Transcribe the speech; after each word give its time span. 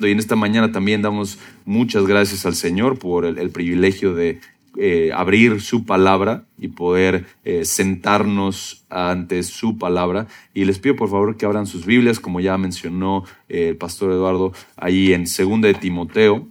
Y 0.00 0.12
en 0.12 0.20
esta 0.20 0.36
mañana 0.36 0.70
también 0.70 1.02
damos 1.02 1.40
muchas 1.64 2.06
gracias 2.06 2.46
al 2.46 2.54
Señor 2.54 3.00
por 3.00 3.24
el, 3.24 3.50
privilegio 3.50 4.14
de 4.14 4.40
eh, 4.76 5.10
abrir 5.12 5.60
su 5.60 5.86
palabra 5.86 6.44
y 6.56 6.68
poder 6.68 7.26
eh, 7.44 7.64
sentarnos 7.64 8.84
ante 8.90 9.42
su 9.42 9.76
palabra. 9.76 10.28
Y 10.54 10.66
les 10.66 10.78
pido 10.78 10.94
por 10.94 11.10
favor 11.10 11.36
que 11.36 11.46
abran 11.46 11.66
sus 11.66 11.84
Biblias, 11.84 12.20
como 12.20 12.38
ya 12.38 12.56
mencionó 12.58 13.24
eh, 13.48 13.70
el 13.70 13.76
pastor 13.76 14.12
Eduardo, 14.12 14.52
ahí 14.76 15.12
en 15.12 15.26
Segunda 15.26 15.66
de 15.66 15.74
Timoteo. 15.74 16.46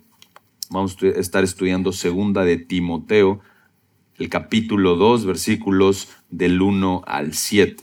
Vamos 0.70 0.98
a 1.02 1.07
estar 1.18 1.45
estudiando 1.45 1.93
Segunda 1.93 2.43
de 2.43 2.57
Timoteo, 2.57 3.39
el 4.18 4.27
capítulo 4.27 4.98
2, 4.98 5.25
versículos 5.25 6.09
del 6.29 6.61
1 6.61 7.04
al 7.07 7.34
7. 7.34 7.82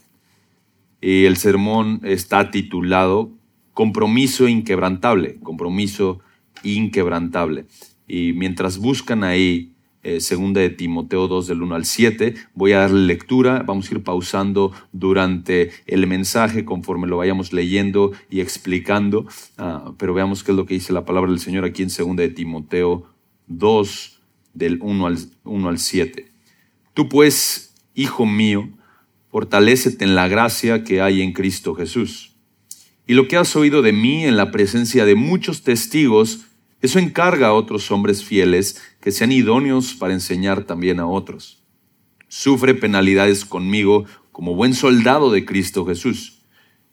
Y 1.00 1.24
el 1.24 1.38
sermón 1.38 2.02
está 2.04 2.50
titulado 2.50 3.30
compromiso 3.74 4.48
inquebrantable, 4.48 5.36
compromiso 5.42 6.20
inquebrantable. 6.62 7.66
Y 8.06 8.32
mientras 8.32 8.78
buscan 8.78 9.24
ahí 9.24 9.72
eh, 10.02 10.20
segunda 10.20 10.60
de 10.60 10.70
Timoteo 10.70 11.28
2 11.28 11.46
del 11.46 11.62
1 11.62 11.74
al 11.74 11.84
7, 11.84 12.34
voy 12.54 12.72
a 12.72 12.80
darle 12.80 13.06
lectura, 13.06 13.64
vamos 13.66 13.90
a 13.90 13.94
ir 13.94 14.02
pausando 14.02 14.72
durante 14.92 15.70
el 15.86 16.06
mensaje 16.06 16.64
conforme 16.64 17.08
lo 17.08 17.16
vayamos 17.16 17.52
leyendo 17.52 18.12
y 18.30 18.40
explicando, 18.40 19.26
ah, 19.58 19.92
pero 19.98 20.14
veamos 20.14 20.44
qué 20.44 20.52
es 20.52 20.56
lo 20.56 20.66
que 20.66 20.74
dice 20.74 20.92
la 20.92 21.04
palabra 21.04 21.30
del 21.30 21.40
Señor 21.40 21.64
aquí 21.64 21.82
en 21.82 21.90
segunda 21.90 22.22
de 22.22 22.28
Timoteo 22.28 23.06
2 23.48 24.20
del 24.52 24.78
1 24.80 25.06
al, 25.06 25.18
1 25.44 25.68
al 25.68 25.78
7. 25.78 26.30
Tú 26.92 27.08
pues, 27.08 27.74
hijo 27.94 28.26
mío, 28.26 28.68
fortalécete 29.30 30.04
en 30.04 30.14
la 30.14 30.28
gracia 30.28 30.84
que 30.84 31.00
hay 31.00 31.22
en 31.22 31.32
Cristo 31.32 31.74
Jesús 31.74 32.33
y 33.06 33.14
lo 33.14 33.28
que 33.28 33.36
has 33.36 33.54
oído 33.56 33.82
de 33.82 33.92
mí 33.92 34.24
en 34.24 34.36
la 34.36 34.50
presencia 34.50 35.04
de 35.04 35.14
muchos 35.14 35.62
testigos, 35.62 36.46
eso 36.80 36.98
encarga 36.98 37.48
a 37.48 37.52
otros 37.52 37.90
hombres 37.90 38.24
fieles 38.24 38.82
que 39.00 39.12
sean 39.12 39.32
idóneos 39.32 39.94
para 39.94 40.14
enseñar 40.14 40.64
también 40.64 41.00
a 41.00 41.06
otros. 41.06 41.62
Sufre 42.28 42.74
penalidades 42.74 43.44
conmigo 43.44 44.06
como 44.32 44.54
buen 44.54 44.74
soldado 44.74 45.30
de 45.30 45.44
Cristo 45.44 45.86
Jesús. 45.86 46.42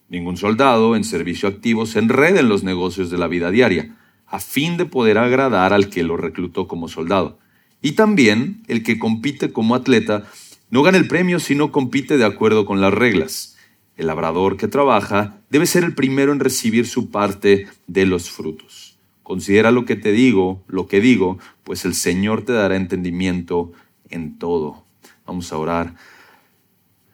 Ningún 0.10 0.38
soldado 0.38 0.96
en 0.96 1.04
servicio 1.04 1.48
activo 1.48 1.86
se 1.86 2.00
enreda 2.00 2.42
en 2.42 2.50
los 2.50 2.64
negocios 2.64 3.10
de 3.10 3.18
la 3.18 3.28
vida 3.28 3.50
diaria, 3.50 3.98
a 4.28 4.40
fin 4.40 4.78
de 4.78 4.86
poder 4.86 5.18
agradar 5.18 5.74
al 5.74 5.90
que 5.90 6.04
lo 6.04 6.18
reclutó 6.18 6.68
como 6.68 6.88
soldado. 6.88 7.40
Y 7.82 7.94
también 7.94 8.64
el 8.68 8.84
que 8.84 9.00
compite 9.00 9.52
como 9.52 9.76
atleta 9.76 10.26
no 10.70 10.84
gana 10.84 10.98
el 10.98 11.08
premio 11.08 11.40
si 11.40 11.56
no 11.56 11.72
compite 11.72 12.18
de 12.18 12.26
acuerdo 12.26 12.66
con 12.66 12.80
las 12.80 12.94
reglas. 12.94 13.51
El 13.98 14.08
labrador 14.08 14.58
que 14.58 14.68
trabaja 14.68 15.38
debe 15.50 15.66
ser 15.66 15.84
el 15.84 15.94
primero 15.94 16.32
en 16.32 16.40
recibir 16.40 16.88
su 16.88 17.12
parte 17.12 17.68
de 17.88 18.06
los 18.06 18.30
frutos. 18.30 18.98
Considera 19.24 19.72
lo 19.72 19.86
que 19.86 19.96
te 19.96 20.12
digo, 20.12 20.64
lo 20.68 20.88
que 20.88 21.00
digo, 21.00 21.40
pues 21.64 21.86
el 21.86 21.94
Señor 21.94 22.44
te 22.44 22.54
dará 22.54 22.76
entendimiento 22.76 23.72
en 24.10 24.38
todo. 24.38 24.84
Vamos 25.26 25.54
a 25.54 25.58
orar. 25.58 25.96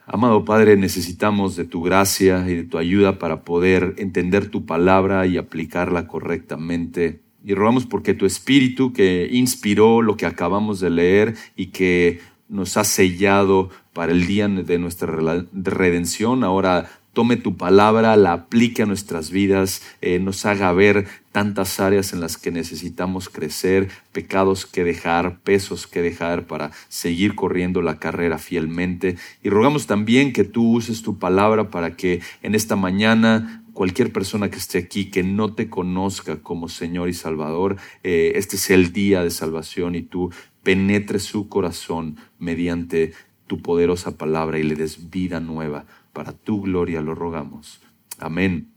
Amado 0.06 0.45
Padre, 0.45 0.78
necesitamos 0.78 1.58
de 1.58 1.66
tu 1.66 1.84
gracia 1.84 2.45
y 2.50 2.56
de 2.56 2.64
tu 2.64 2.78
ayuda 2.78 3.19
para 3.19 3.44
poder 3.44 3.94
entender 3.97 4.50
tu 4.50 4.66
palabra 4.66 5.28
y 5.28 5.38
aplicarla 5.38 6.08
correctamente. 6.08 7.19
Y 7.44 7.53
rogamos 7.53 7.86
porque 7.86 8.14
tu 8.14 8.25
espíritu 8.25 8.94
que 8.94 9.28
inspiró 9.30 10.02
lo 10.02 10.16
que 10.16 10.25
acabamos 10.25 10.80
de 10.80 10.89
leer 10.89 11.36
y 11.56 11.67
que 11.67 12.22
nos 12.50 12.78
ha 12.78 12.84
sellado 12.84 13.70
para 13.94 14.12
el 14.12 14.28
día 14.28 14.48
de 14.48 14.80
nuestra 14.80 15.12
redención. 15.53 16.44
Ahora 16.44 16.90
tome 17.17 17.36
tu 17.36 17.58
palabra, 17.58 18.16
la 18.16 18.34
aplique 18.34 18.84
a 18.84 18.86
nuestras 18.86 19.31
vidas, 19.31 19.81
eh, 20.02 20.20
nos 20.20 20.45
haga 20.45 20.72
ver 20.72 21.08
tantas 21.31 21.80
áreas 21.80 22.14
en 22.14 22.20
las 22.20 22.38
que 22.38 22.52
necesitamos 22.52 23.28
crecer, 23.28 23.90
pecados 24.12 24.68
que 24.68 24.84
dejar, 24.84 25.40
pesos 25.40 25.88
que 25.88 26.03
dejar 26.03 26.45
para 26.45 26.70
seguir 26.90 27.34
corriendo 27.34 27.81
la 27.81 27.98
carrera 27.98 28.38
fielmente. 28.38 29.18
Y 29.42 29.50
rogamos 29.50 29.88
también 29.88 30.31
que 30.31 30.44
tú 30.44 30.74
uses 30.74 31.02
tu 31.02 31.18
palabra 31.18 31.72
para 31.72 31.96
que 31.96 32.22
en 32.44 32.53
esta 32.53 32.75
mañana 32.75 33.63
cualquier 33.74 34.12
persona 34.12 34.50
que 34.50 34.57
esté 34.57 34.78
aquí 34.78 35.06
que 35.06 35.24
no 35.24 35.53
te 35.53 35.69
conozca 35.69 36.38
como 36.38 36.69
Señor 36.69 37.09
y 37.09 37.13
Salvador, 37.13 37.78
eh, 38.03 38.34
este 38.36 38.57
sea 38.57 38.75
el 38.75 38.94
día 38.94 39.24
de 39.24 39.31
salvación 39.31 39.96
y 39.96 40.03
tú 40.03 40.31
penetre 40.67 41.19
su 41.19 41.47
corazón 41.47 42.17
mediante 42.39 43.13
tu 43.47 43.61
poderosa 43.61 44.17
palabra 44.17 44.59
y 44.59 44.63
le 44.63 44.75
des 44.75 45.09
vida 45.09 45.39
nueva. 45.39 45.85
Para 46.11 46.33
tu 46.33 46.61
gloria 46.61 47.00
lo 47.00 47.16
rogamos. 47.16 47.79
Amén. 48.19 48.67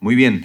Muy 0.00 0.16
bien. 0.16 0.44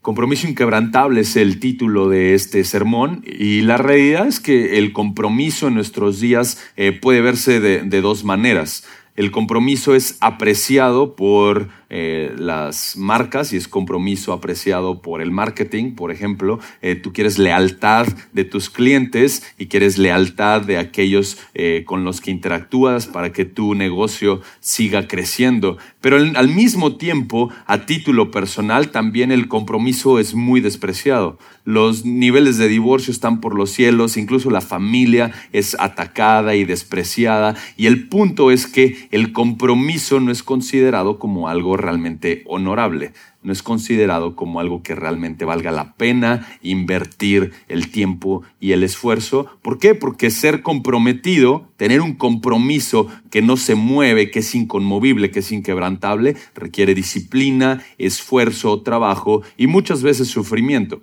Compromiso 0.00 0.48
inquebrantable 0.48 1.20
es 1.20 1.36
el 1.36 1.60
título 1.60 2.08
de 2.08 2.32
este 2.32 2.64
sermón 2.64 3.22
y 3.26 3.60
la 3.60 3.76
realidad 3.76 4.26
es 4.26 4.40
que 4.40 4.78
el 4.78 4.94
compromiso 4.94 5.68
en 5.68 5.74
nuestros 5.74 6.18
días 6.18 6.58
eh, 6.76 6.92
puede 6.92 7.20
verse 7.20 7.60
de 7.60 8.00
dos 8.00 8.24
maneras. 8.24 8.84
El 9.16 9.30
compromiso 9.30 9.94
es 9.94 10.16
apreciado 10.22 11.14
por 11.14 11.68
eh, 11.94 12.34
las 12.38 12.96
marcas 12.96 13.52
y 13.52 13.58
es 13.58 13.68
compromiso 13.68 14.32
apreciado 14.32 15.02
por 15.02 15.20
el 15.20 15.30
marketing. 15.30 15.92
Por 15.94 16.10
ejemplo, 16.10 16.58
eh, 16.80 16.94
tú 16.94 17.12
quieres 17.12 17.38
lealtad 17.38 18.06
de 18.32 18.44
tus 18.44 18.70
clientes 18.70 19.42
y 19.58 19.66
quieres 19.66 19.98
lealtad 19.98 20.62
de 20.62 20.78
aquellos 20.78 21.36
eh, 21.52 21.82
con 21.86 22.02
los 22.04 22.22
que 22.22 22.30
interactúas 22.30 23.06
para 23.06 23.34
que 23.34 23.44
tu 23.44 23.74
negocio 23.74 24.40
siga 24.60 25.06
creciendo. 25.06 25.76
Pero 26.00 26.16
al 26.16 26.48
mismo 26.48 26.96
tiempo, 26.96 27.50
a 27.66 27.84
título 27.84 28.30
personal, 28.30 28.90
también 28.90 29.30
el 29.30 29.46
compromiso 29.46 30.18
es 30.18 30.34
muy 30.34 30.62
despreciado. 30.62 31.38
Los 31.64 32.06
niveles 32.06 32.56
de 32.56 32.68
divorcio 32.68 33.12
están 33.12 33.40
por 33.40 33.54
los 33.54 33.70
cielos, 33.70 34.16
incluso 34.16 34.50
la 34.50 34.62
familia 34.62 35.30
es 35.52 35.76
atacada 35.78 36.56
y 36.56 36.64
despreciada. 36.64 37.54
Y 37.76 37.86
el 37.86 38.08
punto 38.08 38.50
es 38.50 38.66
que 38.66 39.08
el 39.10 39.32
compromiso 39.32 40.20
no 40.20 40.32
es 40.32 40.42
considerado 40.42 41.18
como 41.18 41.48
algo 41.48 41.76
realmente 41.82 42.42
honorable, 42.46 43.12
no 43.42 43.52
es 43.52 43.62
considerado 43.62 44.36
como 44.36 44.60
algo 44.60 44.82
que 44.82 44.94
realmente 44.94 45.44
valga 45.44 45.70
la 45.70 45.94
pena 45.94 46.46
invertir 46.62 47.52
el 47.68 47.90
tiempo 47.90 48.42
y 48.60 48.72
el 48.72 48.82
esfuerzo. 48.84 49.46
¿Por 49.62 49.78
qué? 49.78 49.94
Porque 49.94 50.30
ser 50.30 50.62
comprometido, 50.62 51.68
tener 51.76 52.00
un 52.00 52.14
compromiso 52.14 53.08
que 53.30 53.42
no 53.42 53.56
se 53.56 53.74
mueve, 53.74 54.30
que 54.30 54.38
es 54.38 54.54
inconmovible, 54.54 55.30
que 55.30 55.40
es 55.40 55.52
inquebrantable, 55.52 56.36
requiere 56.54 56.94
disciplina, 56.94 57.82
esfuerzo, 57.98 58.82
trabajo 58.82 59.42
y 59.56 59.66
muchas 59.66 60.02
veces 60.02 60.28
sufrimiento. 60.28 61.02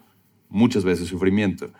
Muchas 0.50 0.84
veces 0.84 1.08
sufrimiento. 1.08 1.72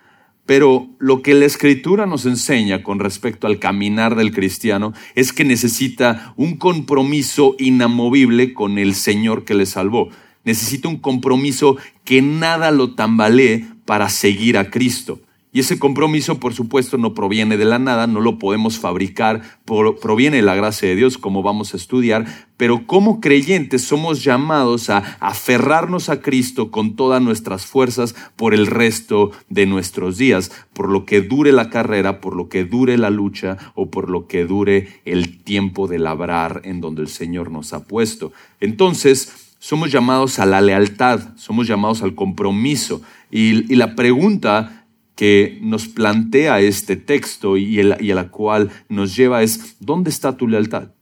Pero 0.50 0.88
lo 0.98 1.22
que 1.22 1.34
la 1.34 1.46
escritura 1.46 2.06
nos 2.06 2.26
enseña 2.26 2.82
con 2.82 2.98
respecto 2.98 3.46
al 3.46 3.60
caminar 3.60 4.16
del 4.16 4.32
cristiano 4.32 4.92
es 5.14 5.32
que 5.32 5.44
necesita 5.44 6.34
un 6.36 6.56
compromiso 6.56 7.54
inamovible 7.60 8.52
con 8.52 8.76
el 8.76 8.96
Señor 8.96 9.44
que 9.44 9.54
le 9.54 9.64
salvó. 9.64 10.08
Necesita 10.42 10.88
un 10.88 10.96
compromiso 10.96 11.76
que 12.02 12.20
nada 12.20 12.72
lo 12.72 12.96
tambalee 12.96 13.64
para 13.84 14.08
seguir 14.08 14.58
a 14.58 14.70
Cristo. 14.70 15.20
Y 15.52 15.60
ese 15.60 15.80
compromiso, 15.80 16.38
por 16.38 16.54
supuesto, 16.54 16.96
no 16.96 17.12
proviene 17.12 17.56
de 17.56 17.64
la 17.64 17.80
nada, 17.80 18.06
no 18.06 18.20
lo 18.20 18.38
podemos 18.38 18.78
fabricar, 18.78 19.42
proviene 19.64 20.36
de 20.36 20.42
la 20.42 20.54
gracia 20.54 20.88
de 20.88 20.94
Dios, 20.94 21.18
como 21.18 21.42
vamos 21.42 21.74
a 21.74 21.76
estudiar, 21.76 22.24
pero 22.56 22.86
como 22.86 23.20
creyentes 23.20 23.82
somos 23.82 24.22
llamados 24.22 24.90
a 24.90 24.98
aferrarnos 25.18 26.08
a 26.08 26.20
Cristo 26.22 26.70
con 26.70 26.94
todas 26.94 27.20
nuestras 27.20 27.66
fuerzas 27.66 28.14
por 28.36 28.54
el 28.54 28.68
resto 28.68 29.32
de 29.48 29.66
nuestros 29.66 30.18
días, 30.18 30.52
por 30.72 30.88
lo 30.88 31.04
que 31.04 31.20
dure 31.20 31.50
la 31.50 31.68
carrera, 31.68 32.20
por 32.20 32.36
lo 32.36 32.48
que 32.48 32.64
dure 32.64 32.96
la 32.96 33.10
lucha 33.10 33.56
o 33.74 33.90
por 33.90 34.08
lo 34.08 34.28
que 34.28 34.44
dure 34.44 35.00
el 35.04 35.42
tiempo 35.42 35.88
de 35.88 35.98
labrar 35.98 36.60
en 36.62 36.80
donde 36.80 37.02
el 37.02 37.08
Señor 37.08 37.50
nos 37.50 37.72
ha 37.72 37.82
puesto. 37.82 38.32
Entonces, 38.60 39.50
somos 39.58 39.90
llamados 39.90 40.38
a 40.38 40.46
la 40.46 40.60
lealtad, 40.60 41.36
somos 41.36 41.66
llamados 41.66 42.02
al 42.02 42.14
compromiso. 42.14 43.02
Y, 43.30 43.72
y 43.72 43.76
la 43.76 43.94
pregunta 43.94 44.79
que 45.20 45.58
nos 45.60 45.86
plantea 45.86 46.60
este 46.60 46.96
texto 46.96 47.58
y, 47.58 47.78
a 47.78 48.14
la 48.14 48.30
cual 48.30 48.70
nos 48.88 49.14
lleva 49.14 49.42
es, 49.42 49.76
¿dónde 49.78 50.08
está 50.08 50.38
tu 50.38 50.48
lealtad? 50.48 50.92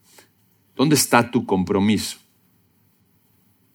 ¿Dónde 0.74 0.96
está 0.96 1.30
tu 1.30 1.46
compromiso? 1.46 2.18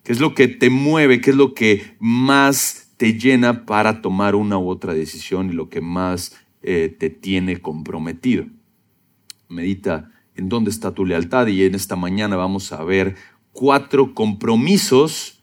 ¿Qué 0.04 0.12
es 0.12 0.20
lo 0.20 0.36
que 0.36 0.50
te 0.50 0.70
mueve? 0.70 1.22
¿Qué 1.22 1.30
es 1.30 1.38
lo 1.38 1.54
que 1.54 1.96
más 1.98 2.90
te 2.98 3.18
llena 3.18 3.66
para 3.66 4.02
tomar 4.02 4.36
una 4.36 4.58
u 4.58 4.68
otra 4.68 4.94
decisión 4.94 5.50
y 5.50 5.54
lo 5.54 5.70
que 5.70 5.80
más 5.80 6.36
eh, 6.62 6.94
te 7.00 7.10
tiene 7.10 7.62
comprometido? 7.62 8.46
Medita 9.48 10.12
en 10.36 10.50
dónde 10.50 10.72
está 10.72 10.92
tu 10.92 11.06
lealtad 11.06 11.48
y 11.48 11.64
en 11.64 11.74
esta 11.74 11.96
mañana 11.96 12.36
vamos 12.36 12.74
a 12.74 12.84
ver 12.84 13.16
cuatro 13.54 14.14
compromisos 14.14 15.40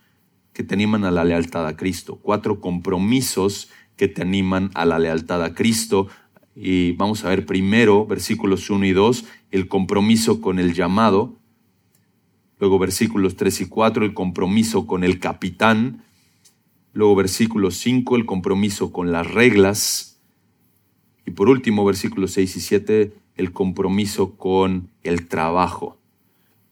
que 0.53 0.63
te 0.63 0.75
animan 0.75 1.07
a 1.07 1.11
la 1.11 1.25
lealtad 1.25 1.67
a 1.67 1.75
Cristo, 1.75 2.19
cuatro 2.21 2.61
compromisos 2.61 3.71
que 4.01 4.09
te 4.09 4.23
animan 4.23 4.71
a 4.73 4.87
la 4.87 4.99
lealtad 4.99 5.45
a 5.45 5.53
Cristo. 5.53 6.09
Y 6.57 6.93
vamos 6.93 7.23
a 7.23 7.29
ver 7.29 7.45
primero, 7.45 8.07
versículos 8.07 8.71
1 8.71 8.87
y 8.87 8.93
2, 8.93 9.27
el 9.51 9.69
compromiso 9.69 10.41
con 10.41 10.59
el 10.59 10.73
llamado. 10.73 11.37
Luego 12.59 12.79
versículos 12.79 13.37
3 13.37 13.61
y 13.61 13.67
4, 13.67 14.07
el 14.07 14.15
compromiso 14.15 14.87
con 14.87 15.05
el 15.05 15.19
capitán. 15.19 16.03
Luego 16.95 17.15
versículo 17.15 17.71
5, 17.71 18.17
el 18.17 18.25
compromiso 18.25 18.91
con 18.91 19.13
las 19.13 19.31
reglas. 19.31 20.19
Y 21.27 21.33
por 21.33 21.51
último, 21.51 21.85
versículos 21.85 22.31
6 22.31 22.57
y 22.57 22.61
7, 22.63 23.13
el 23.37 23.53
compromiso 23.53 24.39
con 24.39 24.89
el 25.03 25.29
trabajo. 25.29 25.99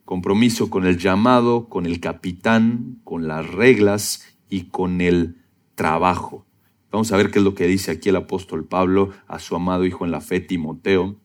Compromiso 0.07 0.71
con 0.71 0.87
el 0.87 0.97
llamado, 0.97 1.69
con 1.69 1.85
el 1.85 2.01
capitán, 2.01 3.03
con 3.05 3.29
las 3.29 3.47
reglas 3.51 4.25
y 4.49 4.71
con 4.71 5.03
el 5.03 5.37
trabajo. 5.75 6.48
Vamos 6.91 7.13
a 7.13 7.17
ver 7.17 7.31
qué 7.31 7.39
es 7.39 7.45
lo 7.45 7.55
que 7.55 7.67
dice 7.67 7.91
aquí 7.91 8.09
el 8.09 8.17
apóstol 8.17 8.67
Pablo 8.67 9.11
a 9.27 9.39
su 9.39 9.55
amado 9.55 9.85
hijo 9.85 10.05
en 10.05 10.11
la 10.11 10.21
fe, 10.21 10.41
Timoteo 10.41 11.17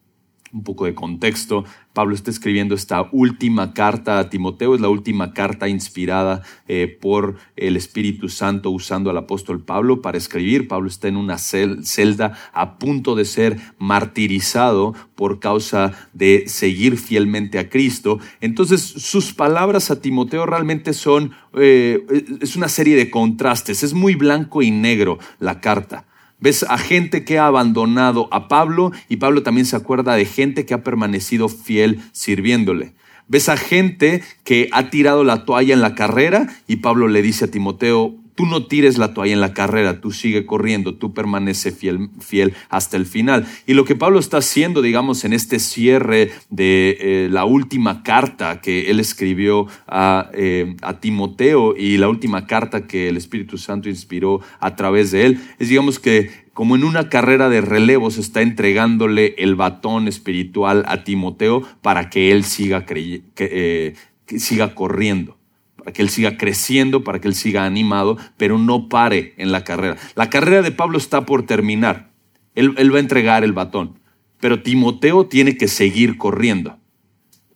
un 0.54 0.62
poco 0.62 0.86
de 0.86 0.94
contexto. 0.94 1.64
Pablo 1.92 2.14
está 2.14 2.30
escribiendo 2.30 2.74
esta 2.74 3.08
última 3.12 3.74
carta 3.74 4.18
a 4.18 4.30
Timoteo, 4.30 4.74
es 4.74 4.80
la 4.80 4.88
última 4.88 5.32
carta 5.32 5.68
inspirada 5.68 6.42
eh, 6.68 6.98
por 7.00 7.36
el 7.56 7.76
Espíritu 7.76 8.28
Santo 8.28 8.70
usando 8.70 9.10
al 9.10 9.18
apóstol 9.18 9.62
Pablo 9.62 10.00
para 10.00 10.16
escribir. 10.16 10.68
Pablo 10.68 10.88
está 10.88 11.08
en 11.08 11.16
una 11.16 11.38
celda 11.38 12.38
a 12.52 12.78
punto 12.78 13.14
de 13.14 13.24
ser 13.24 13.60
martirizado 13.78 14.94
por 15.14 15.40
causa 15.40 15.92
de 16.12 16.44
seguir 16.46 16.98
fielmente 16.98 17.58
a 17.58 17.68
Cristo. 17.68 18.18
Entonces 18.40 18.80
sus 18.80 19.32
palabras 19.32 19.90
a 19.90 20.00
Timoteo 20.00 20.46
realmente 20.46 20.92
son, 20.92 21.32
eh, 21.54 22.04
es 22.40 22.56
una 22.56 22.68
serie 22.68 22.96
de 22.96 23.10
contrastes, 23.10 23.82
es 23.82 23.92
muy 23.92 24.14
blanco 24.14 24.62
y 24.62 24.70
negro 24.70 25.18
la 25.40 25.60
carta. 25.60 26.06
Ves 26.40 26.64
a 26.68 26.78
gente 26.78 27.24
que 27.24 27.38
ha 27.38 27.46
abandonado 27.46 28.28
a 28.30 28.48
Pablo 28.48 28.92
y 29.08 29.16
Pablo 29.16 29.42
también 29.42 29.66
se 29.66 29.76
acuerda 29.76 30.14
de 30.14 30.24
gente 30.24 30.66
que 30.66 30.74
ha 30.74 30.82
permanecido 30.82 31.48
fiel 31.48 32.00
sirviéndole. 32.12 32.94
Ves 33.28 33.48
a 33.48 33.56
gente 33.56 34.22
que 34.42 34.68
ha 34.72 34.90
tirado 34.90 35.24
la 35.24 35.44
toalla 35.44 35.72
en 35.72 35.80
la 35.80 35.94
carrera 35.94 36.48
y 36.66 36.76
Pablo 36.76 37.08
le 37.08 37.22
dice 37.22 37.46
a 37.46 37.50
Timoteo, 37.50 38.16
tú 38.34 38.46
no 38.46 38.66
tires 38.66 38.98
la 38.98 39.14
toalla 39.14 39.32
en 39.32 39.40
la 39.40 39.54
carrera, 39.54 40.00
tú 40.00 40.10
sigue 40.10 40.46
corriendo, 40.46 40.94
tú 40.94 41.14
permanece 41.14 41.72
fiel, 41.72 42.10
fiel 42.20 42.54
hasta 42.68 42.96
el 42.96 43.06
final. 43.06 43.46
Y 43.66 43.74
lo 43.74 43.84
que 43.84 43.94
Pablo 43.94 44.18
está 44.18 44.38
haciendo, 44.38 44.82
digamos, 44.82 45.24
en 45.24 45.32
este 45.32 45.58
cierre 45.58 46.32
de 46.50 46.96
eh, 47.00 47.28
la 47.30 47.44
última 47.44 48.02
carta 48.02 48.60
que 48.60 48.90
él 48.90 49.00
escribió 49.00 49.66
a, 49.86 50.30
eh, 50.34 50.76
a 50.82 51.00
Timoteo 51.00 51.76
y 51.76 51.96
la 51.96 52.08
última 52.08 52.46
carta 52.46 52.86
que 52.86 53.08
el 53.08 53.16
Espíritu 53.16 53.58
Santo 53.58 53.88
inspiró 53.88 54.40
a 54.60 54.74
través 54.76 55.10
de 55.10 55.26
él, 55.26 55.40
es 55.58 55.68
digamos 55.68 55.98
que 55.98 56.44
como 56.52 56.76
en 56.76 56.84
una 56.84 57.08
carrera 57.08 57.48
de 57.48 57.60
relevos 57.60 58.16
está 58.16 58.40
entregándole 58.40 59.34
el 59.38 59.56
batón 59.56 60.06
espiritual 60.06 60.84
a 60.86 61.02
Timoteo 61.02 61.62
para 61.82 62.10
que 62.10 62.30
él 62.30 62.44
siga, 62.44 62.86
que, 62.86 63.22
eh, 63.36 63.94
siga 64.38 64.74
corriendo 64.74 65.36
para 65.84 65.92
que 65.92 66.02
él 66.02 66.08
siga 66.08 66.38
creciendo, 66.38 67.04
para 67.04 67.20
que 67.20 67.28
él 67.28 67.34
siga 67.34 67.66
animado, 67.66 68.16
pero 68.38 68.58
no 68.58 68.88
pare 68.88 69.34
en 69.36 69.52
la 69.52 69.64
carrera. 69.64 69.96
La 70.16 70.30
carrera 70.30 70.62
de 70.62 70.72
Pablo 70.72 70.96
está 70.96 71.26
por 71.26 71.44
terminar. 71.44 72.10
Él, 72.54 72.92
va 72.92 72.96
a 72.96 73.00
entregar 73.00 73.44
el 73.44 73.52
batón, 73.52 73.98
pero 74.40 74.62
Timoteo 74.62 75.26
tiene 75.26 75.58
que 75.58 75.68
seguir 75.68 76.16
corriendo. 76.16 76.78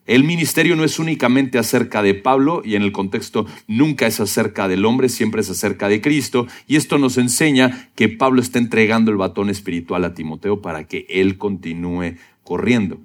El 0.05 0.25
ministerio 0.25 0.77
no 0.77 0.85
es 0.85 0.99
únicamente 0.99 1.59
acerca 1.59 2.03
de 2.03 2.15
Pablo 2.15 2.63
y 2.65 2.75
en 2.75 2.83
el 2.83 2.93
contexto 2.93 3.47
nunca 3.67 4.07
es 4.07 4.21
acerca 4.21 4.69
del 4.69 4.85
hombre, 4.85 5.09
siempre 5.09 5.41
es 5.41 5.51
acerca 5.51 5.89
de 5.89 6.01
Cristo. 6.01 6.47
Y 6.67 6.77
esto 6.77 6.99
nos 6.99 7.19
enseña 7.19 7.91
que 7.95 8.09
Pablo 8.09 8.41
está 8.41 8.59
entregando 8.59 9.11
el 9.11 9.19
batón 9.19 9.49
espiritual 9.51 10.05
a 10.05 10.15
Timoteo 10.15 10.61
para 10.61 10.85
que 10.85 11.07
él 11.09 11.39
continúe 11.39 12.17
corriendo 12.43 13.01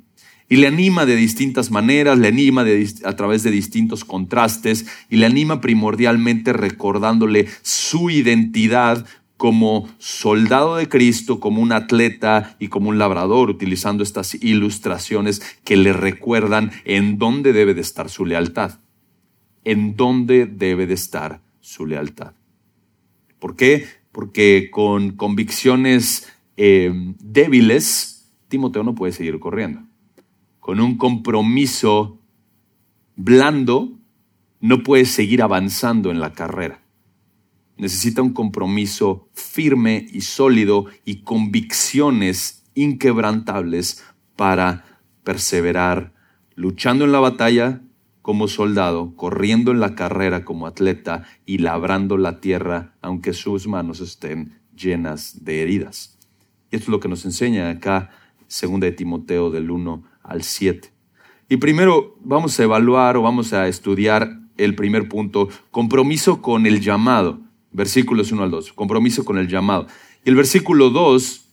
y 0.50 0.58
le 0.58 0.68
anima 0.68 1.06
de 1.06 1.16
distintas 1.16 1.72
maneras, 1.72 2.20
le 2.20 2.28
anima 2.28 2.66
a 3.06 3.16
través 3.16 3.44
de 3.44 3.52
distintos 3.52 4.04
contrastes 4.04 4.86
y 5.10 5.18
le 5.18 5.26
anima 5.26 5.62
primordialmente 5.62 6.54
recordándole 6.54 7.48
su 7.62 8.10
identidad 8.10 9.06
como 9.38 9.90
soldado 9.98 10.76
de 10.76 10.88
Cristo, 10.88 11.40
como 11.40 11.62
un 11.62 11.72
atleta 11.72 12.56
y 12.60 12.68
como 12.68 12.90
un 12.90 12.98
labrador, 12.98 13.50
utilizando 13.50 14.04
estas 14.04 14.36
ilustraciones 14.36 15.42
que 15.64 15.76
le 15.76 15.92
recuerdan 15.92 16.72
en 16.86 17.18
dónde 17.18 17.52
debe 17.52 17.74
de 17.74 17.82
estar 17.82 18.10
su 18.10 18.26
lealtad, 18.26 18.80
en 19.64 19.96
dónde 19.96 20.46
debe 20.46 20.88
de 20.88 20.94
estar 20.94 21.42
su 21.60 21.86
lealtad. 21.86 22.34
¿Por 23.40 23.56
qué? 23.56 23.86
Porque 24.12 24.70
con 24.72 25.12
convicciones 25.12 26.32
eh, 26.56 26.94
débiles, 27.20 28.32
Timoteo 28.48 28.84
no 28.84 28.96
puede 28.96 29.14
seguir 29.14 29.40
corriendo 29.40 29.82
con 30.64 30.80
un 30.80 30.96
compromiso 30.98 32.22
blando, 33.18 34.00
no 34.62 34.82
puede 34.82 35.04
seguir 35.04 35.42
avanzando 35.42 36.10
en 36.10 36.22
la 36.22 36.32
carrera. 36.32 36.80
Necesita 37.76 38.22
un 38.22 38.32
compromiso 38.32 39.28
firme 39.34 40.06
y 40.10 40.22
sólido 40.22 40.86
y 41.04 41.24
convicciones 41.24 42.64
inquebrantables 42.76 44.06
para 44.38 45.02
perseverar, 45.26 46.14
luchando 46.56 47.04
en 47.04 47.12
la 47.12 47.20
batalla 47.20 47.82
como 48.22 48.48
soldado, 48.48 49.18
corriendo 49.18 49.72
en 49.72 49.82
la 49.82 49.96
carrera 49.96 50.46
como 50.46 50.66
atleta 50.66 51.26
y 51.46 51.58
labrando 51.58 52.16
la 52.18 52.40
tierra 52.40 52.96
aunque 53.02 53.34
sus 53.34 53.68
manos 53.68 54.00
estén 54.00 54.62
llenas 54.74 55.44
de 55.44 55.62
heridas. 55.62 56.18
Y 56.72 56.78
esto 56.78 56.86
es 56.86 56.90
lo 56.90 57.02
que 57.02 57.10
nos 57.10 57.26
enseña 57.26 57.70
acá, 57.70 58.12
segunda 58.48 58.86
de 58.86 58.94
Timoteo 58.94 59.52
del 59.52 59.70
1 59.70 60.13
al 60.24 60.44
7. 60.44 60.92
Y 61.50 61.58
primero 61.58 62.18
vamos 62.24 62.60
a 62.60 62.64
evaluar 62.64 63.18
o 63.18 63.22
vamos 63.22 63.54
a 63.54 63.68
estudiar 63.68 64.40
el 64.58 64.76
primer 64.76 65.10
punto, 65.10 65.50
compromiso 65.72 66.42
con 66.42 66.66
el 66.66 66.80
llamado, 66.80 67.42
versículos 67.72 68.32
1 68.32 68.44
al 68.44 68.52
2, 68.52 68.74
compromiso 68.74 69.26
con 69.26 69.38
el 69.38 69.48
llamado. 69.48 69.88
Y 70.26 70.30
el 70.30 70.36
versículo 70.36 70.90
2, 70.90 71.50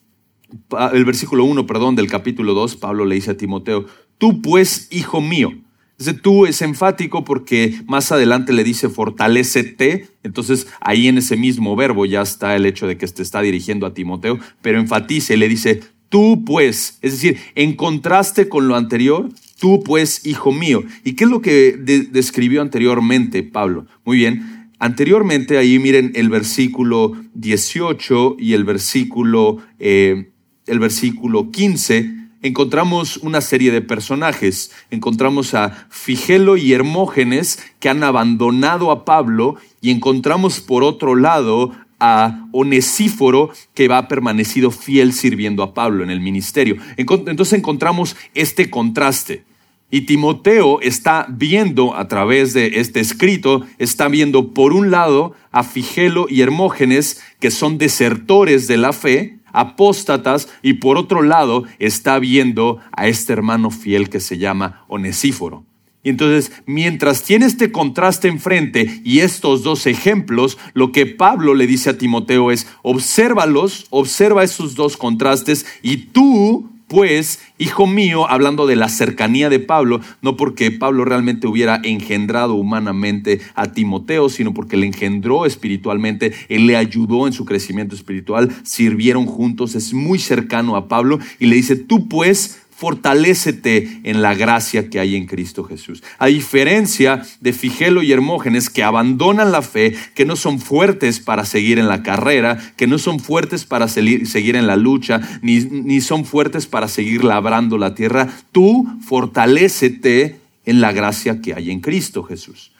el 0.92 1.04
versículo 1.04 1.44
1, 1.44 1.66
perdón, 1.66 1.96
del 1.96 2.08
capítulo 2.08 2.54
2, 2.54 2.76
Pablo 2.76 3.04
le 3.04 3.16
dice 3.16 3.32
a 3.32 3.36
Timoteo, 3.36 3.86
tú 4.18 4.42
pues, 4.42 4.88
hijo 4.90 5.20
mío, 5.20 5.52
ese 6.00 6.14
tú 6.14 6.46
es 6.46 6.62
enfático 6.62 7.24
porque 7.24 7.82
más 7.86 8.10
adelante 8.10 8.54
le 8.54 8.64
dice 8.64 8.88
fortalecete, 8.88 10.08
entonces 10.22 10.66
ahí 10.80 11.08
en 11.08 11.18
ese 11.18 11.36
mismo 11.36 11.76
verbo 11.76 12.06
ya 12.06 12.22
está 12.22 12.56
el 12.56 12.64
hecho 12.64 12.86
de 12.86 12.96
que 12.96 13.06
te 13.06 13.22
está 13.22 13.42
dirigiendo 13.42 13.84
a 13.84 13.92
Timoteo, 13.92 14.38
pero 14.62 14.80
enfatice, 14.80 15.36
le 15.36 15.46
dice 15.46 15.82
Tú 16.10 16.44
pues, 16.44 16.98
es 17.02 17.12
decir, 17.12 17.38
en 17.54 17.74
contraste 17.74 18.48
con 18.48 18.68
lo 18.68 18.76
anterior, 18.76 19.30
tú 19.58 19.82
pues, 19.82 20.26
hijo 20.26 20.52
mío. 20.52 20.82
¿Y 21.04 21.14
qué 21.14 21.24
es 21.24 21.30
lo 21.30 21.40
que 21.40 21.76
describió 22.10 22.60
anteriormente 22.60 23.42
Pablo? 23.44 23.86
Muy 24.04 24.18
bien, 24.18 24.70
anteriormente 24.80 25.56
ahí 25.56 25.78
miren 25.78 26.10
el 26.16 26.28
versículo 26.28 27.16
18 27.34 28.36
y 28.40 28.54
el 28.54 28.64
versículo, 28.64 29.58
eh, 29.78 30.32
el 30.66 30.78
versículo 30.80 31.50
15 31.52 32.20
encontramos 32.42 33.18
una 33.18 33.40
serie 33.40 33.70
de 33.70 33.82
personajes. 33.82 34.72
Encontramos 34.90 35.54
a 35.54 35.86
Figelo 35.90 36.56
y 36.56 36.72
Hermógenes 36.72 37.58
que 37.78 37.88
han 37.88 38.02
abandonado 38.02 38.90
a 38.90 39.04
Pablo 39.04 39.56
y 39.80 39.90
encontramos 39.90 40.60
por 40.60 40.82
otro 40.82 41.14
lado 41.14 41.72
a 42.00 42.46
Onesíforo, 42.52 43.50
que 43.74 43.88
va 43.88 44.08
permanecido 44.08 44.70
fiel 44.70 45.12
sirviendo 45.12 45.62
a 45.62 45.74
Pablo 45.74 46.02
en 46.02 46.10
el 46.10 46.20
ministerio. 46.20 46.76
Entonces 46.96 47.52
encontramos 47.52 48.16
este 48.34 48.70
contraste. 48.70 49.44
Y 49.92 50.02
Timoteo 50.02 50.80
está 50.80 51.26
viendo 51.28 51.96
a 51.96 52.06
través 52.06 52.52
de 52.52 52.80
este 52.80 53.00
escrito, 53.00 53.66
está 53.78 54.08
viendo 54.08 54.54
por 54.54 54.72
un 54.72 54.90
lado 54.90 55.34
a 55.50 55.64
Figelo 55.64 56.26
y 56.28 56.42
Hermógenes, 56.42 57.20
que 57.40 57.50
son 57.50 57.76
desertores 57.76 58.68
de 58.68 58.76
la 58.76 58.92
fe, 58.92 59.38
apóstatas, 59.52 60.48
y 60.62 60.74
por 60.74 60.96
otro 60.96 61.22
lado 61.22 61.64
está 61.80 62.20
viendo 62.20 62.78
a 62.92 63.08
este 63.08 63.32
hermano 63.32 63.72
fiel 63.72 64.08
que 64.10 64.20
se 64.20 64.38
llama 64.38 64.84
Onesíforo. 64.86 65.64
Y 66.02 66.08
entonces, 66.08 66.50
mientras 66.64 67.24
tiene 67.24 67.44
este 67.44 67.70
contraste 67.70 68.28
enfrente 68.28 69.02
y 69.04 69.18
estos 69.20 69.62
dos 69.62 69.86
ejemplos, 69.86 70.56
lo 70.72 70.92
que 70.92 71.04
Pablo 71.04 71.54
le 71.54 71.66
dice 71.66 71.90
a 71.90 71.98
Timoteo 71.98 72.50
es, 72.50 72.66
obsérvalos, 72.82 73.86
observa 73.90 74.42
esos 74.42 74.74
dos 74.74 74.96
contrastes 74.96 75.66
y 75.82 75.98
tú, 75.98 76.70
pues, 76.88 77.40
hijo 77.58 77.86
mío, 77.86 78.26
hablando 78.30 78.66
de 78.66 78.76
la 78.76 78.88
cercanía 78.88 79.50
de 79.50 79.58
Pablo, 79.58 80.00
no 80.22 80.38
porque 80.38 80.70
Pablo 80.70 81.04
realmente 81.04 81.46
hubiera 81.46 81.78
engendrado 81.84 82.54
humanamente 82.54 83.42
a 83.54 83.72
Timoteo, 83.72 84.30
sino 84.30 84.54
porque 84.54 84.78
le 84.78 84.86
engendró 84.86 85.44
espiritualmente, 85.44 86.32
él 86.48 86.66
le 86.66 86.78
ayudó 86.78 87.26
en 87.26 87.34
su 87.34 87.44
crecimiento 87.44 87.94
espiritual, 87.94 88.50
sirvieron 88.62 89.26
juntos, 89.26 89.74
es 89.74 89.92
muy 89.92 90.18
cercano 90.18 90.76
a 90.76 90.88
Pablo 90.88 91.18
y 91.38 91.44
le 91.44 91.56
dice, 91.56 91.76
tú 91.76 92.08
pues, 92.08 92.62
fortalécete 92.80 94.00
en 94.04 94.22
la 94.22 94.34
gracia 94.34 94.88
que 94.88 95.00
hay 95.00 95.14
en 95.14 95.26
Cristo 95.26 95.64
Jesús. 95.64 96.02
A 96.18 96.28
diferencia 96.28 97.20
de 97.42 97.52
Figelo 97.52 98.02
y 98.02 98.10
Hermógenes 98.10 98.70
que 98.70 98.82
abandonan 98.82 99.52
la 99.52 99.60
fe, 99.60 99.94
que 100.14 100.24
no 100.24 100.34
son 100.34 100.58
fuertes 100.58 101.20
para 101.20 101.44
seguir 101.44 101.78
en 101.78 101.88
la 101.88 102.02
carrera, 102.02 102.56
que 102.78 102.86
no 102.86 102.96
son 102.96 103.20
fuertes 103.20 103.66
para 103.66 103.86
seguir 103.86 104.56
en 104.56 104.66
la 104.66 104.76
lucha, 104.76 105.20
ni, 105.42 105.58
ni 105.58 106.00
son 106.00 106.24
fuertes 106.24 106.66
para 106.66 106.88
seguir 106.88 107.22
labrando 107.22 107.76
la 107.76 107.94
tierra, 107.94 108.28
tú 108.50 108.88
fortalécete 109.02 110.40
en 110.64 110.80
la 110.80 110.92
gracia 110.92 111.42
que 111.42 111.52
hay 111.52 111.70
en 111.70 111.80
Cristo 111.80 112.22
Jesús. 112.22 112.72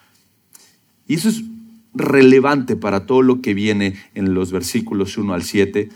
Y 1.06 1.16
eso 1.16 1.28
es 1.28 1.42
relevante 1.92 2.74
para 2.74 3.04
todo 3.04 3.20
lo 3.20 3.42
que 3.42 3.52
viene 3.52 3.96
en 4.14 4.32
los 4.32 4.50
versículos 4.50 5.18
1 5.18 5.34
al 5.34 5.42
7, 5.42 5.90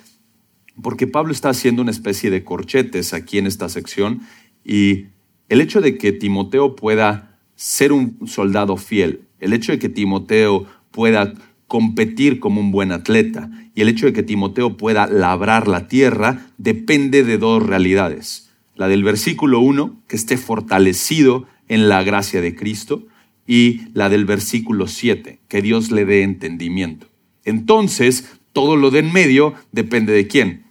porque 0.83 1.07
Pablo 1.07 1.33
está 1.33 1.51
haciendo 1.51 1.83
una 1.83 1.91
especie 1.91 2.31
de 2.31 2.45
corchetes 2.45 3.15
aquí 3.15 3.39
en 3.39 3.47
esta 3.47 3.69
sección 3.69 4.23
y 4.65 5.07
el 5.49 5.61
hecho 5.61 5.81
de 5.81 5.99
que 5.99 6.13
Timoteo 6.13 6.75
pueda 6.77 7.39
ser 7.55 7.93
un 7.93 8.27
soldado 8.27 8.77
fiel, 8.77 9.23
el 9.39 9.53
hecho 9.53 9.73
de 9.73 9.79
que 9.79 9.89
Timoteo 9.89 10.67
pueda 10.91 11.35
competir 11.67 12.41
como 12.41 12.61
un 12.61 12.71
buen 12.71 12.93
atleta 12.93 13.51
y 13.75 13.83
el 13.83 13.89
hecho 13.89 14.07
de 14.07 14.13
que 14.13 14.23
Timoteo 14.23 14.77
pueda 14.77 15.07
labrar 15.07 15.69
la 15.69 15.89
tierra 15.89 16.47
depende 16.59 17.25
de 17.25 17.39
dos 17.39 17.63
realidades. 17.63 18.51
La 18.75 18.89
del 18.89 19.05
versículo 19.05 19.61
1, 19.61 20.03
que 20.09 20.17
esté 20.17 20.37
fortalecido 20.37 21.47
en 21.69 21.89
la 21.89 22.03
gracia 22.03 22.41
de 22.41 22.57
Cristo, 22.57 23.07
y 23.47 23.83
la 23.93 24.09
del 24.09 24.25
versículo 24.25 24.87
7, 24.87 25.41
que 25.49 25.63
Dios 25.63 25.91
le 25.91 26.05
dé 26.05 26.23
entendimiento. 26.23 27.09
Entonces, 27.45 28.39
todo 28.53 28.77
lo 28.77 28.91
de 28.91 29.01
en 29.01 29.13
medio 29.13 29.55
depende 29.73 30.13
de 30.13 30.27
quién? 30.27 30.64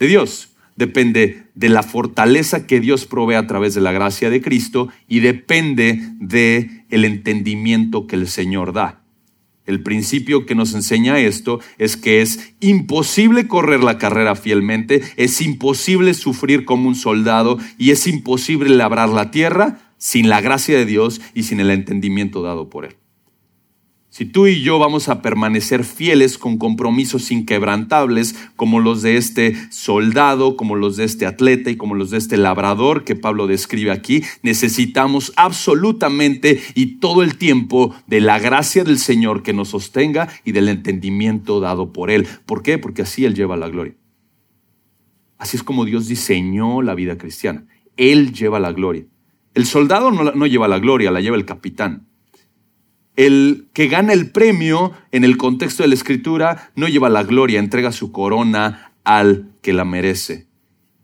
De 0.00 0.08
Dios. 0.08 0.48
Depende 0.76 1.44
de 1.54 1.68
la 1.68 1.82
fortaleza 1.82 2.66
que 2.66 2.80
Dios 2.80 3.04
provee 3.04 3.34
a 3.34 3.46
través 3.46 3.74
de 3.74 3.82
la 3.82 3.92
gracia 3.92 4.30
de 4.30 4.40
Cristo 4.40 4.88
y 5.06 5.20
depende 5.20 6.00
de 6.18 6.86
el 6.88 7.04
entendimiento 7.04 8.06
que 8.06 8.16
el 8.16 8.26
Señor 8.26 8.72
da. 8.72 9.02
El 9.66 9.82
principio 9.82 10.46
que 10.46 10.54
nos 10.54 10.72
enseña 10.72 11.18
esto 11.18 11.60
es 11.76 11.98
que 11.98 12.22
es 12.22 12.54
imposible 12.60 13.46
correr 13.46 13.84
la 13.84 13.98
carrera 13.98 14.36
fielmente, 14.36 15.02
es 15.16 15.42
imposible 15.42 16.14
sufrir 16.14 16.64
como 16.64 16.88
un 16.88 16.94
soldado 16.94 17.58
y 17.76 17.90
es 17.90 18.06
imposible 18.06 18.70
labrar 18.70 19.10
la 19.10 19.30
tierra 19.30 19.78
sin 19.98 20.30
la 20.30 20.40
gracia 20.40 20.78
de 20.78 20.86
Dios 20.86 21.20
y 21.34 21.42
sin 21.42 21.60
el 21.60 21.70
entendimiento 21.70 22.42
dado 22.42 22.70
por 22.70 22.86
Él. 22.86 22.96
Si 24.10 24.24
tú 24.24 24.48
y 24.48 24.60
yo 24.60 24.80
vamos 24.80 25.08
a 25.08 25.22
permanecer 25.22 25.84
fieles 25.84 26.36
con 26.36 26.58
compromisos 26.58 27.30
inquebrantables 27.30 28.34
como 28.56 28.80
los 28.80 29.02
de 29.02 29.16
este 29.16 29.54
soldado, 29.70 30.56
como 30.56 30.74
los 30.74 30.96
de 30.96 31.04
este 31.04 31.26
atleta 31.26 31.70
y 31.70 31.76
como 31.76 31.94
los 31.94 32.10
de 32.10 32.18
este 32.18 32.36
labrador 32.36 33.04
que 33.04 33.14
Pablo 33.14 33.46
describe 33.46 33.92
aquí, 33.92 34.24
necesitamos 34.42 35.32
absolutamente 35.36 36.60
y 36.74 36.98
todo 36.98 37.22
el 37.22 37.36
tiempo 37.36 37.94
de 38.08 38.20
la 38.20 38.40
gracia 38.40 38.82
del 38.82 38.98
Señor 38.98 39.44
que 39.44 39.52
nos 39.52 39.68
sostenga 39.68 40.28
y 40.44 40.50
del 40.50 40.68
entendimiento 40.68 41.60
dado 41.60 41.92
por 41.92 42.10
Él. 42.10 42.26
¿Por 42.46 42.64
qué? 42.64 42.78
Porque 42.78 43.02
así 43.02 43.24
Él 43.24 43.36
lleva 43.36 43.56
la 43.56 43.68
gloria. 43.68 43.94
Así 45.38 45.56
es 45.56 45.62
como 45.62 45.84
Dios 45.84 46.08
diseñó 46.08 46.82
la 46.82 46.96
vida 46.96 47.16
cristiana. 47.16 47.64
Él 47.96 48.32
lleva 48.32 48.58
la 48.58 48.72
gloria. 48.72 49.06
El 49.54 49.66
soldado 49.66 50.10
no, 50.10 50.46
lleva 50.46 50.66
la 50.66 50.80
gloria, 50.80 51.12
la 51.12 51.20
lleva 51.20 51.36
el 51.36 51.44
capitán. 51.44 52.08
El 53.20 53.68
que 53.74 53.88
gana 53.88 54.14
el 54.14 54.30
premio 54.30 54.92
en 55.12 55.24
el 55.24 55.36
contexto 55.36 55.82
de 55.82 55.90
la 55.90 55.94
escritura 55.94 56.72
no 56.74 56.88
lleva 56.88 57.10
la 57.10 57.22
gloria, 57.22 57.58
entrega 57.58 57.92
su 57.92 58.12
corona 58.12 58.92
al 59.04 59.50
que 59.60 59.74
la 59.74 59.84
merece. 59.84 60.46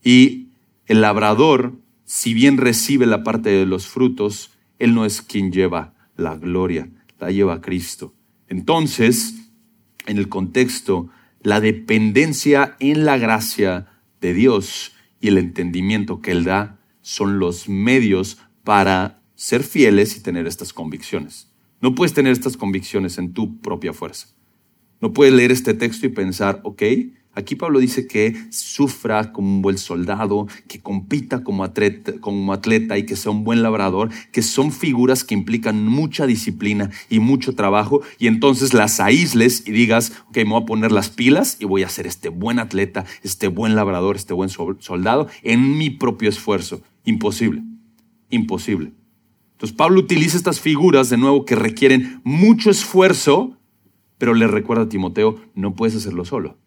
Y 0.03 0.49
el 0.87 1.03
labrador, 1.03 1.75
si 2.07 2.33
bien 2.33 2.57
recibe 2.57 3.05
la 3.05 3.23
parte 3.23 3.51
de 3.51 3.67
los 3.67 3.87
frutos, 3.87 4.53
él 4.79 4.95
no 4.95 5.05
es 5.05 5.21
quien 5.21 5.53
lleva 5.53 5.93
la 6.17 6.37
gloria, 6.37 6.89
la 7.21 7.31
lleva 7.31 7.61
Cristo. 7.61 8.15
Entonces, 8.49 9.35
en 10.07 10.17
el 10.17 10.31
contexto, 10.31 11.11
la 11.43 11.61
dependencia 11.61 12.77
en 12.81 13.05
la 13.05 13.19
gracia 13.19 13.89
de 14.23 14.33
Dios 14.33 14.95
y 15.21 15.29
el 15.29 15.37
entendimiento 15.37 16.23
que 16.23 16.31
Él 16.31 16.45
da 16.45 16.79
son 17.03 17.39
los 17.39 17.69
medios 17.69 18.39
para 18.65 19.21
ser 19.35 19.63
fieles 19.63 20.17
y 20.17 20.23
tener 20.23 20.47
estas 20.47 20.73
convicciones. 20.73 21.53
No 21.87 21.95
puedes 21.95 22.15
tener 22.15 22.33
estas 22.33 22.57
convicciones 22.57 23.17
en 23.17 23.33
tu 23.33 23.61
propia 23.61 23.93
fuerza. 23.93 24.27
No 25.01 25.13
puedes 25.13 25.33
leer 25.33 25.53
este 25.53 25.73
texto 25.73 26.05
y 26.05 26.09
pensar, 26.09 26.61
ok, 26.65 26.83
Aquí 27.33 27.55
Pablo 27.55 27.79
dice 27.79 28.09
que 28.09 28.35
sufra 28.51 29.31
como 29.31 29.47
un 29.49 29.63
buen 29.63 29.77
soldado, 29.79 30.49
que 30.69 30.81
compita 30.81 31.45
como 31.45 31.63
atleta, 31.63 32.15
como 32.19 32.53
atleta 32.53 32.97
y 32.97 33.05
que 33.05 33.15
sea 33.15 33.31
un 33.31 33.45
buen 33.45 33.63
labrador, 33.63 34.09
que 34.33 34.41
son 34.41 34.73
figuras 34.73 35.23
que 35.23 35.35
implican 35.35 35.87
mucha 35.87 36.27
disciplina 36.27 36.91
y 37.11 37.21
mucho 37.21 37.55
trabajo, 37.55 38.01
y 38.19 38.27
entonces 38.27 38.73
las 38.73 38.99
aísles 38.99 39.63
y 39.67 39.73
digas, 39.73 40.15
ok, 40.29 40.39
me 40.39 40.45
voy 40.45 40.63
a 40.63 40.67
poner 40.67 40.93
las 40.93 41.11
pilas 41.11 41.59
y 41.61 41.67
voy 41.67 41.83
a 41.83 41.91
ser 41.91 42.07
este 42.07 42.31
buen 42.31 42.59
atleta, 42.59 43.05
este 43.23 43.49
buen 43.49 43.77
labrador, 43.77 44.17
este 44.17 44.33
buen 44.33 44.49
soldado 44.49 45.29
en 45.43 45.77
mi 45.77 45.91
propio 45.91 46.31
esfuerzo. 46.31 46.81
Imposible, 47.05 47.63
imposible. 48.31 48.93
Entonces 49.57 49.75
Pablo 49.75 50.01
utiliza 50.01 50.37
estas 50.37 50.61
figuras 50.61 51.09
de 51.09 51.17
nuevo 51.17 51.47
que 51.47 51.57
requieren 51.57 52.21
mucho 52.25 52.69
esfuerzo, 52.69 53.57
pero 54.19 54.35
le 54.35 54.47
recuerda 54.47 54.85
a 54.85 54.89
Timoteo, 54.91 55.41
no 55.55 55.75
puedes 55.75 55.97
hacerlo 55.97 56.27
solo. 56.27 56.59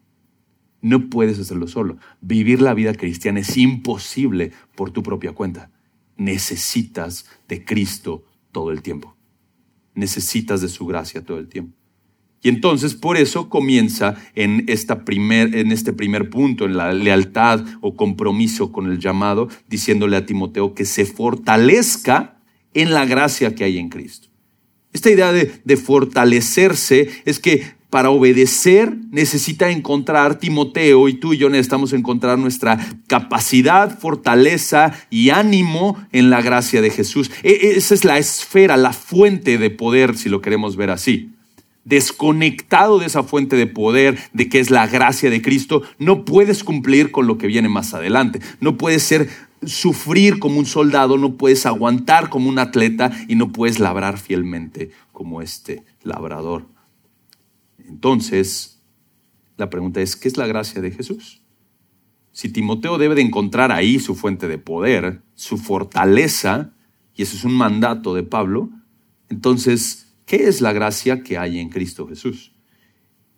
No 0.82 1.08
puedes 1.08 1.38
hacerlo 1.38 1.68
solo. 1.68 1.98
Vivir 2.20 2.64
la 2.64 2.74
vida 2.74 2.96
cristiana 2.96 3.42
es 3.42 3.56
imposible 3.58 4.54
por 4.76 4.90
tu 4.90 5.04
propia 5.04 5.34
cuenta. 5.34 5.70
Necesitas 6.18 7.28
de 7.48 7.64
Cristo 7.64 8.24
todo 8.52 8.72
el 8.72 8.82
tiempo. 8.82 9.16
Necesitas 9.94 10.62
de 10.62 10.70
su 10.70 10.88
gracia 10.88 11.24
todo 11.24 11.38
el 11.38 11.48
tiempo. 11.48 11.76
Y 12.42 12.50
entonces 12.50 12.96
por 12.96 13.18
eso 13.18 13.50
comienza 13.50 14.16
en, 14.34 14.64
esta 14.68 15.06
primer, 15.06 15.54
en 15.54 15.72
este 15.72 15.94
primer 15.94 16.32
punto, 16.32 16.66
en 16.66 16.76
la 16.76 16.92
lealtad 16.92 17.64
o 17.82 17.96
compromiso 17.96 18.72
con 18.72 18.90
el 18.90 18.98
llamado, 18.98 19.48
diciéndole 19.68 20.18
a 20.18 20.26
Timoteo 20.26 20.74
que 20.74 20.86
se 20.86 21.06
fortalezca 21.06 22.39
en 22.74 22.94
la 22.94 23.06
gracia 23.06 23.56
que 23.56 23.64
hay 23.64 23.78
en 23.78 23.90
Cristo. 23.90 24.30
Esta 24.92 25.12
idea 25.12 25.32
de, 25.32 25.78
fortalecerse 25.78 27.10
es 27.26 27.40
que 27.40 27.64
para 27.90 28.10
obedecer 28.10 28.96
necesita 29.12 29.70
encontrar 29.72 30.40
Timoteo 30.40 31.08
y 31.10 31.14
tú 31.14 31.34
y 31.34 31.38
yo 31.38 31.50
necesitamos 31.50 31.94
encontrar 31.94 32.38
nuestra 32.38 32.80
capacidad, 33.08 33.98
fortaleza 33.98 34.94
y 35.10 35.30
ánimo 35.30 35.98
en 36.12 36.30
la 36.30 36.42
gracia 36.42 36.82
de 36.82 36.92
Jesús. 36.92 37.32
E, 37.44 37.52
e, 37.52 37.78
esa 37.78 37.94
es 37.94 38.06
la 38.06 38.18
esfera, 38.18 38.78
la 38.78 38.94
fuente 38.94 39.58
de 39.58 39.70
poder, 39.70 40.18
si 40.18 40.30
lo 40.30 40.42
queremos 40.42 40.76
ver 40.76 40.92
así. 40.92 41.32
Desconectado 41.90 43.00
de 43.00 43.08
esa 43.08 43.24
fuente 43.24 43.56
de 43.56 43.66
poder, 43.66 44.20
de 44.32 44.48
que 44.48 44.60
es 44.60 44.70
la 44.70 44.86
gracia 44.86 45.30
de 45.30 45.42
Cristo, 45.42 45.82
no 45.98 46.24
puedes 46.24 46.64
cumplir 46.64 47.12
con 47.12 47.26
lo 47.26 47.40
que 47.40 47.48
viene 47.48 47.68
más 47.68 47.96
adelante. 47.96 48.40
No 48.62 48.78
puedes 48.78 49.02
ser 49.04 49.28
sufrir 49.66 50.40
como 50.40 50.60
un 50.60 50.66
soldado, 50.66 51.18
no 51.18 51.36
puedes 51.36 51.66
aguantar 51.66 52.30
como 52.30 52.48
un 52.48 52.60
atleta 52.60 53.12
y 53.28 53.36
no 53.36 53.52
puedes 53.52 53.80
labrar 53.80 54.20
fielmente 54.20 54.92
como 55.12 55.42
este 55.42 55.84
labrador. 56.04 56.68
Entonces, 57.88 58.80
la 59.58 59.70
pregunta 59.70 60.00
es, 60.00 60.16
¿qué 60.16 60.28
es 60.28 60.38
la 60.38 60.48
gracia 60.48 60.82
de 60.82 60.92
Jesús? 60.92 61.42
Si 62.32 62.50
Timoteo 62.50 62.98
debe 62.98 63.16
de 63.16 63.22
encontrar 63.22 63.72
ahí 63.72 64.00
su 64.00 64.16
fuente 64.16 64.48
de 64.48 64.60
poder, 64.60 65.22
su 65.34 65.58
fortaleza, 65.58 66.72
y 67.16 67.24
eso 67.24 67.36
es 67.36 67.44
un 67.44 67.54
mandato 67.54 68.14
de 68.14 68.24
Pablo, 68.24 68.70
entonces, 69.30 70.09
¿qué 70.30 70.48
es 70.48 70.62
la 70.62 70.74
gracia 70.74 71.24
que 71.24 71.40
hay 71.40 71.58
en 71.58 71.70
Cristo 71.70 72.08
Jesús? 72.08 72.54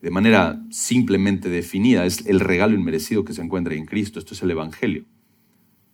De 0.01 0.11
manera 0.11 0.61
simplemente 0.71 1.47
definida, 1.47 2.05
es 2.05 2.25
el 2.25 2.41
regalo 2.41 2.75
inmerecido 2.75 3.23
que 3.23 3.33
se 3.33 3.41
encuentra 3.41 3.75
en 3.75 3.85
Cristo. 3.85 4.19
Esto 4.19 4.33
es 4.33 4.41
el 4.41 4.51
Evangelio. 4.51 5.05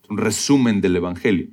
Es 0.04 0.10
un 0.10 0.18
resumen 0.18 0.82
del 0.82 0.96
Evangelio. 0.96 1.50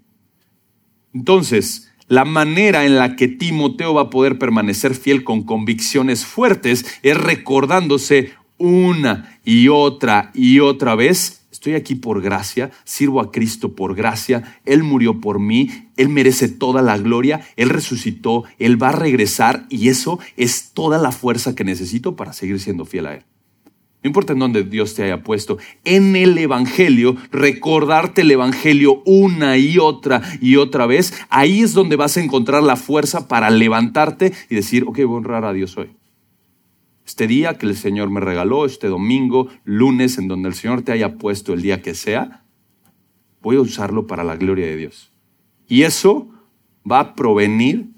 Entonces, 1.12 1.92
la 2.08 2.24
manera 2.24 2.86
en 2.86 2.96
la 2.96 3.16
que 3.16 3.28
Timoteo 3.28 3.92
va 3.92 4.02
a 4.02 4.10
poder 4.10 4.38
permanecer 4.38 4.94
fiel 4.94 5.24
con 5.24 5.42
convicciones 5.42 6.24
fuertes 6.24 6.86
es 7.02 7.16
recordándose 7.18 8.32
una 8.56 9.38
y 9.44 9.68
otra 9.68 10.30
y 10.32 10.60
otra 10.60 10.94
vez, 10.94 11.43
estoy 11.64 11.76
aquí 11.76 11.94
por 11.94 12.20
gracia, 12.20 12.70
sirvo 12.84 13.22
a 13.22 13.32
Cristo 13.32 13.74
por 13.74 13.94
gracia, 13.94 14.60
Él 14.66 14.82
murió 14.82 15.22
por 15.22 15.38
mí, 15.38 15.70
Él 15.96 16.10
merece 16.10 16.50
toda 16.50 16.82
la 16.82 16.98
gloria, 16.98 17.40
Él 17.56 17.70
resucitó, 17.70 18.44
Él 18.58 18.82
va 18.82 18.90
a 18.90 18.92
regresar 18.92 19.64
y 19.70 19.88
eso 19.88 20.18
es 20.36 20.72
toda 20.74 20.98
la 20.98 21.10
fuerza 21.10 21.54
que 21.54 21.64
necesito 21.64 22.16
para 22.16 22.34
seguir 22.34 22.60
siendo 22.60 22.84
fiel 22.84 23.06
a 23.06 23.14
Él. 23.14 23.22
No 24.02 24.08
importa 24.08 24.34
en 24.34 24.40
dónde 24.40 24.62
Dios 24.64 24.94
te 24.94 25.04
haya 25.04 25.22
puesto, 25.22 25.56
en 25.84 26.16
el 26.16 26.36
Evangelio, 26.36 27.16
recordarte 27.32 28.20
el 28.20 28.32
Evangelio 28.32 29.02
una 29.06 29.56
y 29.56 29.78
otra 29.78 30.20
y 30.42 30.56
otra 30.56 30.84
vez, 30.84 31.14
ahí 31.30 31.62
es 31.62 31.72
donde 31.72 31.96
vas 31.96 32.18
a 32.18 32.22
encontrar 32.22 32.62
la 32.62 32.76
fuerza 32.76 33.26
para 33.26 33.48
levantarte 33.48 34.34
y 34.50 34.54
decir, 34.54 34.84
ok, 34.86 34.98
voy 34.98 35.14
a 35.14 35.16
honrar 35.16 35.44
a 35.46 35.54
Dios 35.54 35.78
hoy. 35.78 35.88
Este 37.06 37.26
día 37.26 37.58
que 37.58 37.66
el 37.66 37.76
Señor 37.76 38.10
me 38.10 38.20
regaló, 38.20 38.64
este 38.64 38.88
domingo, 38.88 39.48
lunes, 39.64 40.18
en 40.18 40.28
donde 40.28 40.48
el 40.48 40.54
Señor 40.54 40.82
te 40.82 40.92
haya 40.92 41.16
puesto 41.16 41.52
el 41.52 41.62
día 41.62 41.82
que 41.82 41.94
sea, 41.94 42.44
voy 43.42 43.56
a 43.56 43.60
usarlo 43.60 44.06
para 44.06 44.24
la 44.24 44.36
gloria 44.36 44.66
de 44.66 44.76
Dios. 44.76 45.12
Y 45.68 45.82
eso 45.82 46.30
va 46.90 47.00
a 47.00 47.14
provenir 47.14 47.90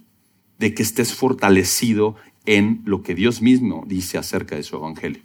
de 0.58 0.74
que 0.74 0.82
estés 0.82 1.14
fortalecido 1.14 2.16
en 2.46 2.82
lo 2.84 3.02
que 3.02 3.14
Dios 3.14 3.42
mismo 3.42 3.84
dice 3.86 4.18
acerca 4.18 4.56
de 4.56 4.62
su 4.62 4.76
Evangelio. 4.76 5.22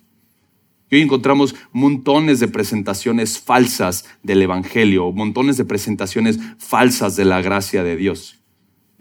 Y 0.89 0.95
hoy 0.95 1.01
encontramos 1.01 1.55
montones 1.71 2.39
de 2.39 2.49
presentaciones 2.49 3.39
falsas 3.39 4.05
del 4.23 4.41
Evangelio, 4.41 5.11
montones 5.13 5.55
de 5.57 5.63
presentaciones 5.63 6.37
falsas 6.57 7.15
de 7.15 7.23
la 7.23 7.41
gracia 7.41 7.83
de 7.83 7.95
Dios. 7.95 8.40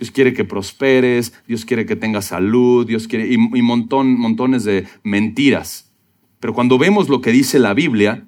Dios 0.00 0.10
quiere 0.12 0.32
que 0.32 0.46
prosperes, 0.46 1.34
Dios 1.46 1.66
quiere 1.66 1.84
que 1.84 1.94
tengas 1.94 2.24
salud, 2.24 2.86
Dios 2.86 3.06
quiere, 3.06 3.28
y, 3.30 3.36
montón, 3.36 4.18
montones 4.18 4.64
de 4.64 4.86
mentiras. 5.02 5.92
Pero 6.40 6.54
cuando 6.54 6.78
vemos 6.78 7.10
lo 7.10 7.20
que 7.20 7.32
dice 7.32 7.58
la 7.58 7.74
Biblia 7.74 8.26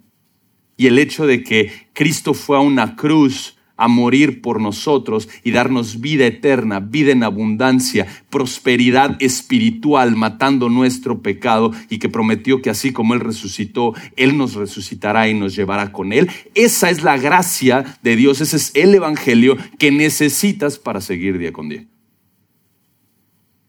y 0.76 0.86
el 0.86 0.98
hecho 0.98 1.26
de 1.26 1.42
que 1.42 1.72
Cristo 1.94 2.34
fue 2.34 2.58
a 2.58 2.60
una 2.60 2.94
cruz 2.94 3.56
a 3.76 3.88
morir 3.88 4.42
por 4.42 4.60
nosotros 4.60 5.28
y 5.42 5.50
darnos 5.50 6.00
vida 6.00 6.26
eterna, 6.26 6.80
vida 6.80 7.12
en 7.12 7.22
abundancia, 7.22 8.06
prosperidad 8.30 9.16
espiritual, 9.20 10.16
matando 10.16 10.68
nuestro 10.68 11.22
pecado 11.22 11.72
y 11.88 11.98
que 11.98 12.08
prometió 12.08 12.62
que 12.62 12.70
así 12.70 12.92
como 12.92 13.14
Él 13.14 13.20
resucitó, 13.20 13.94
Él 14.16 14.36
nos 14.36 14.54
resucitará 14.54 15.28
y 15.28 15.34
nos 15.34 15.56
llevará 15.56 15.92
con 15.92 16.12
Él. 16.12 16.30
Esa 16.54 16.90
es 16.90 17.02
la 17.02 17.18
gracia 17.18 17.98
de 18.02 18.16
Dios, 18.16 18.40
ese 18.40 18.56
es 18.56 18.72
el 18.74 18.94
Evangelio 18.94 19.56
que 19.78 19.90
necesitas 19.90 20.78
para 20.78 21.00
seguir 21.00 21.38
día 21.38 21.52
con 21.52 21.68
día. 21.68 21.86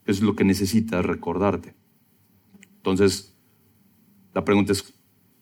Es 0.06 0.22
lo 0.22 0.36
que 0.36 0.44
necesitas 0.44 1.06
recordarte. 1.06 1.74
Entonces, 2.78 3.34
la 4.34 4.44
pregunta 4.44 4.74
es, 4.74 4.94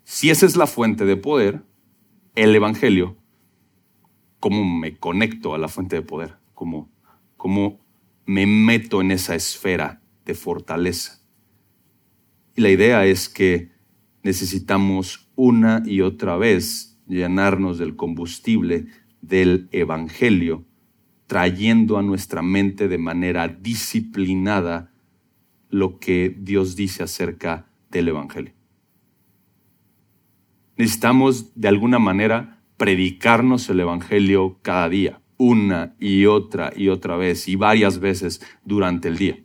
si 0.04 0.30
esa 0.30 0.46
es 0.46 0.56
la 0.56 0.68
fuente 0.68 1.06
de 1.06 1.18
poder, 1.18 1.64
el 2.36 2.56
Evangelio, 2.56 3.18
cómo 4.42 4.66
me 4.66 4.98
conecto 4.98 5.54
a 5.54 5.60
la 5.60 5.70
fuente 5.70 5.96
de 5.96 6.02
poder, 6.02 6.34
cómo, 6.54 6.90
cómo 7.38 7.80
me 8.26 8.46
meto 8.48 9.00
en 9.00 9.12
esa 9.12 9.36
esfera 9.36 10.02
de 10.26 10.34
fortaleza. 10.34 11.22
Y 12.56 12.62
la 12.62 12.70
idea 12.70 13.06
es 13.06 13.30
que 13.30 13.72
necesitamos 14.24 15.32
una 15.36 15.84
y 15.86 16.02
otra 16.02 16.38
vez 16.38 17.00
llenarnos 17.08 17.78
del 17.78 17.96
combustible 17.96 18.88
del 19.22 19.70
Evangelio, 19.72 20.66
trayendo 21.28 22.00
a 22.00 22.02
nuestra 22.02 22.42
mente 22.42 22.88
de 22.88 22.98
manera 22.98 23.48
disciplinada 23.48 24.92
lo 25.70 26.00
que 26.00 26.36
Dios 26.36 26.76
dice 26.76 27.04
acerca 27.04 27.68
del 27.92 28.08
Evangelio. 28.08 28.54
Necesitamos 30.78 31.54
de 31.54 31.68
alguna 31.68 32.00
manera 32.00 32.61
predicarnos 32.82 33.70
el 33.70 33.80
Evangelio 33.80 34.58
cada 34.64 34.90
día, 34.90 35.22
una 35.38 35.94
y 36.00 36.26
otra 36.26 36.74
y 36.76 36.88
otra 36.88 37.16
vez 37.16 37.48
y 37.48 37.56
varias 37.56 38.00
veces 38.00 38.42
durante 38.66 39.08
el 39.08 39.20
día. 39.20 39.38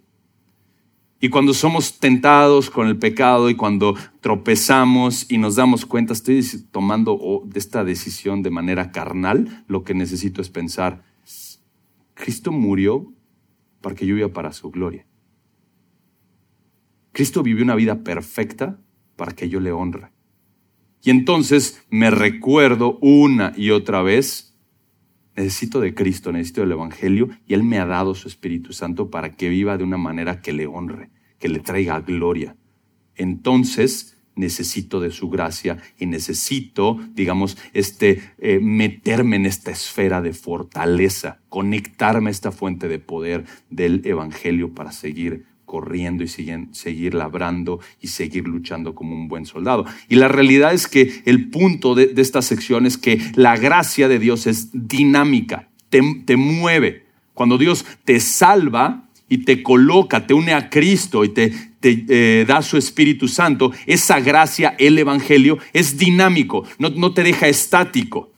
Y 1.20 1.28
cuando 1.28 1.52
somos 1.52 1.98
tentados 1.98 2.70
con 2.70 2.88
el 2.88 2.98
pecado 2.98 3.50
y 3.50 3.54
cuando 3.54 3.94
tropezamos 4.22 5.30
y 5.30 5.36
nos 5.36 5.56
damos 5.56 5.84
cuenta, 5.84 6.14
estoy 6.14 6.42
tomando 6.70 7.46
esta 7.52 7.84
decisión 7.84 8.42
de 8.42 8.48
manera 8.48 8.90
carnal, 8.90 9.66
lo 9.68 9.84
que 9.84 9.92
necesito 9.92 10.40
es 10.40 10.48
pensar, 10.48 11.04
Cristo 12.14 12.52
murió 12.52 13.12
para 13.82 13.94
que 13.94 14.06
yo 14.06 14.14
viva 14.14 14.32
para 14.32 14.54
su 14.54 14.70
gloria. 14.70 15.06
Cristo 17.12 17.42
vivió 17.42 17.64
una 17.64 17.74
vida 17.74 18.02
perfecta 18.02 18.80
para 19.14 19.32
que 19.32 19.50
yo 19.50 19.60
le 19.60 19.72
honre. 19.72 20.15
Y 21.06 21.10
entonces 21.10 21.84
me 21.88 22.10
recuerdo 22.10 22.98
una 23.00 23.52
y 23.56 23.70
otra 23.70 24.02
vez, 24.02 24.56
necesito 25.36 25.78
de 25.78 25.94
Cristo, 25.94 26.32
necesito 26.32 26.62
del 26.62 26.72
Evangelio, 26.72 27.28
y 27.46 27.54
Él 27.54 27.62
me 27.62 27.78
ha 27.78 27.86
dado 27.86 28.16
su 28.16 28.26
Espíritu 28.26 28.72
Santo 28.72 29.08
para 29.08 29.30
que 29.30 29.48
viva 29.48 29.78
de 29.78 29.84
una 29.84 29.98
manera 29.98 30.42
que 30.42 30.52
le 30.52 30.66
honre, 30.66 31.10
que 31.38 31.48
le 31.48 31.60
traiga 31.60 32.00
gloria. 32.00 32.56
Entonces 33.14 34.18
necesito 34.34 34.98
de 34.98 35.12
su 35.12 35.30
gracia 35.30 35.78
y 35.96 36.06
necesito, 36.06 36.98
digamos, 37.14 37.56
este, 37.72 38.32
eh, 38.38 38.58
meterme 38.60 39.36
en 39.36 39.46
esta 39.46 39.70
esfera 39.70 40.20
de 40.20 40.32
fortaleza, 40.32 41.38
conectarme 41.48 42.30
a 42.30 42.32
esta 42.32 42.50
fuente 42.50 42.88
de 42.88 42.98
poder 42.98 43.44
del 43.70 44.02
Evangelio 44.04 44.74
para 44.74 44.90
seguir 44.90 45.46
corriendo 45.66 46.24
y 46.24 46.28
seguir 46.28 47.14
labrando 47.14 47.80
y 48.00 48.06
seguir 48.08 48.46
luchando 48.48 48.94
como 48.94 49.14
un 49.14 49.28
buen 49.28 49.44
soldado. 49.44 49.84
Y 50.08 50.14
la 50.14 50.28
realidad 50.28 50.72
es 50.72 50.86
que 50.86 51.22
el 51.26 51.50
punto 51.50 51.94
de, 51.94 52.14
esta 52.16 52.40
sección 52.40 52.86
es 52.86 52.96
que 52.96 53.20
la 53.34 53.56
gracia 53.56 54.08
de 54.08 54.18
Dios 54.18 54.46
es 54.46 54.70
dinámica, 54.72 55.68
te, 55.90 56.36
mueve. 56.36 57.04
Cuando 57.34 57.58
Dios 57.58 57.84
te 58.04 58.20
salva 58.20 59.08
y 59.28 59.38
te 59.38 59.62
coloca, 59.62 60.26
te 60.26 60.34
une 60.34 60.54
a 60.54 60.70
Cristo 60.70 61.24
y 61.24 61.30
te, 61.30 61.52
eh, 61.82 62.44
da 62.46 62.62
su 62.62 62.76
Espíritu 62.76 63.28
Santo, 63.28 63.72
esa 63.86 64.20
gracia, 64.20 64.76
el 64.78 64.98
Evangelio, 64.98 65.58
es 65.72 65.98
dinámico, 65.98 66.64
no, 66.78 66.90
no 66.90 67.12
te 67.12 67.22
deja 67.22 67.48
estático 67.48 68.30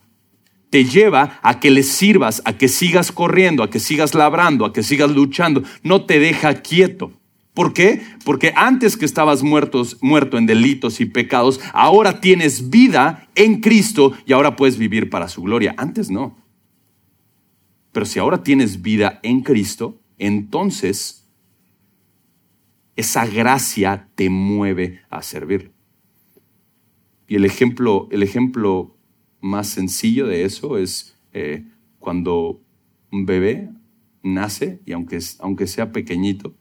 te 0.70 0.84
lleva 0.84 1.38
a 1.42 1.60
que 1.60 1.70
le 1.70 1.82
sirvas, 1.82 2.42
a 2.44 2.54
que 2.54 2.68
sigas 2.68 3.12
corriendo, 3.12 3.62
a 3.62 3.70
que 3.70 3.80
sigas 3.80 4.14
labrando, 4.14 4.64
a 4.64 4.72
que 4.72 4.82
sigas 4.82 5.10
luchando. 5.10 5.62
No 5.82 6.04
te 6.04 6.18
deja 6.18 6.62
quieto. 6.62 7.12
¿Por 7.54 7.72
qué? 7.72 8.02
Porque 8.24 8.52
antes 8.54 8.96
que 8.96 9.04
estabas 9.04 9.42
muertos, 9.42 9.98
muerto 10.00 10.38
en 10.38 10.46
delitos 10.46 11.00
y 11.00 11.06
pecados, 11.06 11.60
ahora 11.72 12.20
tienes 12.20 12.70
vida 12.70 13.28
en 13.34 13.60
Cristo 13.60 14.12
y 14.26 14.32
ahora 14.32 14.54
puedes 14.54 14.78
vivir 14.78 15.10
para 15.10 15.28
su 15.28 15.42
gloria. 15.42 15.74
Antes 15.76 16.10
no. 16.10 16.36
Pero 17.90 18.06
si 18.06 18.18
ahora 18.18 18.42
tienes 18.44 18.82
vida 18.82 19.18
en 19.22 19.40
Cristo, 19.40 20.00
entonces 20.18 21.26
esa 22.94 23.26
gracia 23.26 24.08
te 24.14 24.30
mueve 24.30 25.02
a 25.10 25.22
servir. 25.22 25.72
Y 27.26 27.36
el 27.36 27.44
ejemplo, 27.44 28.08
el 28.10 28.22
ejemplo 28.22 28.97
más 29.40 29.68
sencillo 29.68 30.26
de 30.26 30.44
eso 30.44 30.78
es 30.78 31.16
eh, 31.32 31.64
cuando 31.98 32.60
un 33.10 33.26
bebé 33.26 33.70
nace 34.22 34.80
y 34.84 34.92
aunque, 34.92 35.18
aunque 35.40 35.66
sea 35.66 35.92
pequeñito, 35.92 36.54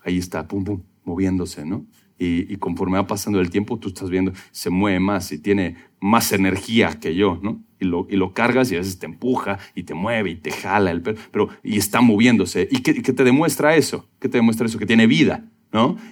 ahí 0.00 0.18
está, 0.18 0.46
pum, 0.46 0.64
pum, 0.64 0.82
moviéndose, 1.04 1.64
¿no? 1.64 1.86
Y, 2.16 2.56
conforme 2.56 2.96
va 2.96 3.06
pasando 3.06 3.40
el 3.40 3.50
tiempo, 3.50 3.78
tú 3.78 3.88
estás 3.88 4.08
viendo, 4.08 4.32
se 4.50 4.70
mueve 4.70 5.00
más 5.00 5.30
y 5.32 5.38
tiene 5.38 5.76
más 6.00 6.32
energía 6.32 6.98
que 6.98 7.14
yo, 7.14 7.38
¿no? 7.42 7.62
Y 7.80 7.84
lo, 7.84 8.06
y 8.08 8.16
lo 8.16 8.32
cargas 8.32 8.70
y 8.70 8.76
a 8.76 8.78
veces 8.78 8.98
te 8.98 9.06
empuja 9.06 9.58
y 9.74 9.82
te 9.82 9.94
mueve 9.94 10.30
y 10.30 10.36
te 10.36 10.50
jala 10.50 10.90
el 10.90 11.02
pelo, 11.02 11.18
pero 11.32 11.48
y 11.62 11.76
está 11.76 12.00
moviéndose. 12.00 12.68
¿Y 12.70 12.78
qué, 12.82 13.02
qué 13.02 13.12
te 13.12 13.24
demuestra 13.24 13.76
eso? 13.76 14.08
¿Qué 14.20 14.28
te 14.28 14.38
demuestra 14.38 14.64
eso? 14.66 14.78
Que 14.78 14.86
tiene 14.86 15.06
vida, 15.06 15.50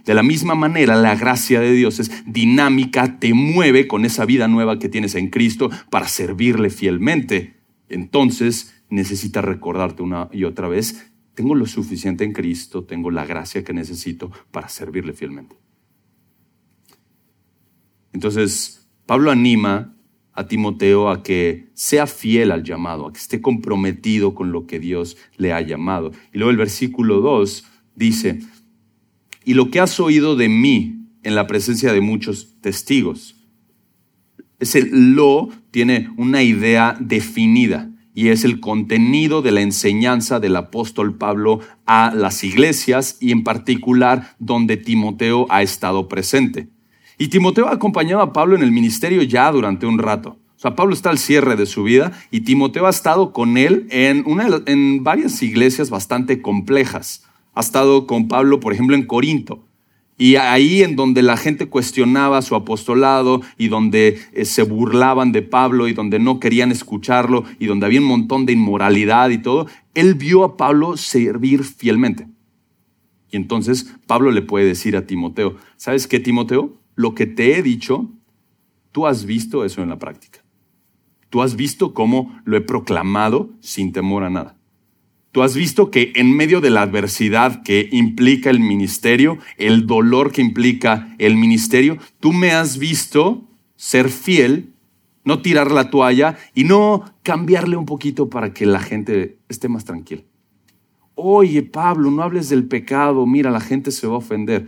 De 0.05 0.15
la 0.15 0.25
misma 0.25 0.57
manera, 0.57 0.97
la 0.97 1.15
gracia 1.15 1.61
de 1.61 1.71
Dios 1.73 2.01
es 2.01 2.11
dinámica, 2.27 3.21
te 3.21 3.33
mueve 3.33 3.87
con 3.87 4.05
esa 4.05 4.25
vida 4.25 4.49
nueva 4.49 4.81
que 4.81 4.89
tienes 4.89 5.15
en 5.15 5.31
Cristo 5.31 5.71
para 5.89 6.09
servirle 6.09 6.69
fielmente. 6.69 7.61
Entonces 7.89 8.83
necesitas 8.91 9.45
recordarte 9.45 10.03
una 10.03 10.29
y 10.33 10.45
otra 10.45 10.67
vez 10.67 11.13
tengo 11.35 11.55
lo 11.55 11.67
suficiente 11.67 12.25
en 12.25 12.33
Cristo, 12.33 12.85
tengo 12.85 13.13
la 13.13 13.25
gracia 13.25 13.63
que 13.63 13.73
necesito 13.73 14.33
para 14.51 14.69
servirle 14.69 15.13
fielmente. 15.13 15.57
Entonces, 18.13 18.89
Pablo 19.07 19.31
anima 19.31 19.95
a 20.33 20.49
Timoteo 20.49 21.09
a 21.09 21.23
que 21.23 21.69
sea 21.75 22.09
fiel 22.09 22.51
al 22.51 22.65
llamado, 22.65 23.07
a 23.07 23.13
que 23.13 23.21
esté 23.21 23.41
comprometido 23.41 24.35
con 24.35 24.51
lo 24.51 24.67
que 24.67 24.81
Dios 24.81 25.17
le 25.37 25.53
ha 25.53 25.61
llamado. 25.61 26.11
Y 26.33 26.39
luego 26.39 26.51
el 26.51 26.57
versículo 26.57 27.21
2 27.21 27.65
dice, 27.95 28.41
y 29.45 29.55
lo 29.55 29.71
que 29.71 29.81
has 29.81 29.99
oído 30.01 30.37
de 30.37 30.49
mí 30.49 31.07
en 31.23 31.35
la 31.35 31.47
presencia 31.47 31.93
de 31.93 32.01
muchos 32.01 32.61
testigos. 32.61 33.37
Ese 34.59 34.89
lo 34.91 35.49
tiene 35.71 36.11
una 36.17 36.43
idea 36.43 36.97
definida 37.01 37.91
y 38.15 38.29
es 38.29 38.45
el 38.45 38.61
contenido 38.61 39.43
de 39.43 39.53
la 39.53 39.63
enseñanza 39.63 40.39
del 40.39 40.57
apóstol 40.57 41.17
Pablo 41.17 41.61
a 41.87 42.13
las 42.15 42.45
iglesias 42.45 43.17
y 43.21 43.33
en 43.33 43.43
particular 43.43 44.37
donde 44.39 44.77
Timoteo 44.77 45.47
ha 45.49 45.63
estado 45.63 46.09
presente. 46.09 46.69
Y 47.19 47.29
Timoteo 47.29 47.69
ha 47.69 47.73
acompañado 47.73 48.21
a 48.21 48.33
Pablo 48.33 48.57
en 48.57 48.63
el 48.63 48.73
ministerio 48.73 49.23
ya 49.23 49.51
durante 49.51 49.87
un 49.87 49.99
rato. 49.99 50.39
O 50.57 50.61
sea, 50.63 50.77
Pablo 50.77 50.95
está 50.95 51.11
al 51.11 51.19
cierre 51.19 51.57
de 51.57 51.67
su 51.67 51.83
vida 51.83 52.13
y 52.31 52.43
Timoteo 52.43 52.87
ha 52.87 52.91
estado 52.91 53.33
con 53.33 53.57
él 53.57 53.87
en, 53.91 54.23
una, 54.27 54.49
en 54.67 55.03
varias 55.03 55.43
iglesias 55.43 55.91
bastante 55.91 56.41
complejas. 56.41 57.25
Ha 57.55 57.61
estado 57.61 58.07
con 58.07 58.29
Pablo, 58.29 58.61
por 58.61 58.73
ejemplo, 58.73 58.97
en 58.97 59.07
Corinto. 59.07 59.65
Y 60.19 60.37
ahí 60.37 60.83
en 60.83 60.95
donde 60.95 61.23
la 61.23 61.37
gente 61.37 61.69
cuestionaba 61.69 62.43
su 62.43 62.55
apostolado 62.55 63.41
y 63.59 63.69
donde 63.69 64.21
eh, 64.33 64.45
se 64.45 64.63
burlaban 64.63 65.33
de 65.33 65.43
Pablo 65.43 65.89
y 65.89 65.95
donde 65.95 66.19
no 66.19 66.39
querían 66.39 66.71
escucharlo 66.71 67.45
y 67.59 67.67
donde 67.67 67.87
había 67.87 68.01
un 68.01 68.07
montón 68.07 68.47
de 68.47 68.53
inmoralidad 68.53 69.31
y 69.31 69.39
todo, 69.39 69.67
él 69.95 70.15
vio 70.15 70.45
a 70.45 70.57
Pablo 70.57 70.97
servir 70.97 71.65
fielmente. 71.65 72.29
Y 73.31 73.37
entonces 73.37 73.95
Pablo 74.07 74.31
le 74.31 74.43
puede 74.43 74.67
decir 74.67 74.97
a 74.97 75.07
Timoteo, 75.07 75.57
¿sabes 75.77 76.07
qué, 76.07 76.21
Timoteo? 76.21 76.79
Lo 76.95 77.15
que 77.15 77.27
te 77.27 77.59
he 77.59 77.63
dicho, 77.63 78.11
tú 78.93 79.07
has 79.07 79.25
visto 79.25 79.65
eso 79.65 79.83
en 79.83 79.89
la 79.89 79.99
práctica. 79.99 80.45
Tú 81.31 81.41
has 81.41 81.57
visto 81.57 81.95
cómo 81.95 82.39
lo 82.45 82.59
he 82.59 82.61
proclamado 82.61 83.51
sin 83.61 83.93
temor 83.93 84.23
a 84.23 84.31
nada. 84.31 84.59
Tú 85.33 85.43
has 85.43 85.57
visto 85.57 85.91
que 85.91 86.13
en 86.15 86.37
medio 86.37 86.61
de 86.61 86.69
la 86.69 86.83
adversidad 86.83 87.63
que 87.63 87.89
implica 87.91 88.51
el 88.51 88.61
ministerio, 88.61 89.39
el 89.57 89.87
dolor 89.87 90.31
que 90.31 90.43
implica 90.43 91.15
el 91.19 91.37
ministerio, 91.37 91.97
tú 92.21 92.35
me 92.35 92.53
has 92.53 92.77
visto 92.77 93.49
ser 93.77 94.11
fiel, 94.11 94.75
no 95.25 95.41
tirar 95.41 95.73
la 95.73 95.89
toalla 95.89 96.37
y 96.55 96.65
no 96.65 97.05
cambiarle 97.23 97.79
un 97.79 97.87
poquito 97.87 98.29
para 98.29 98.53
que 98.53 98.67
la 98.67 98.81
gente 98.81 99.39
esté 99.49 99.69
más 99.69 99.87
tranquila. 99.87 100.23
oye 101.15 101.63
Pablo, 101.63 102.11
no 102.11 102.23
hables 102.23 102.51
del 102.51 102.69
pecado, 102.69 103.27
mira, 103.27 103.51
la 103.51 103.61
gente 103.61 103.91
se 103.91 104.07
va 104.07 104.15
a 104.15 104.19
ofender. 104.19 104.67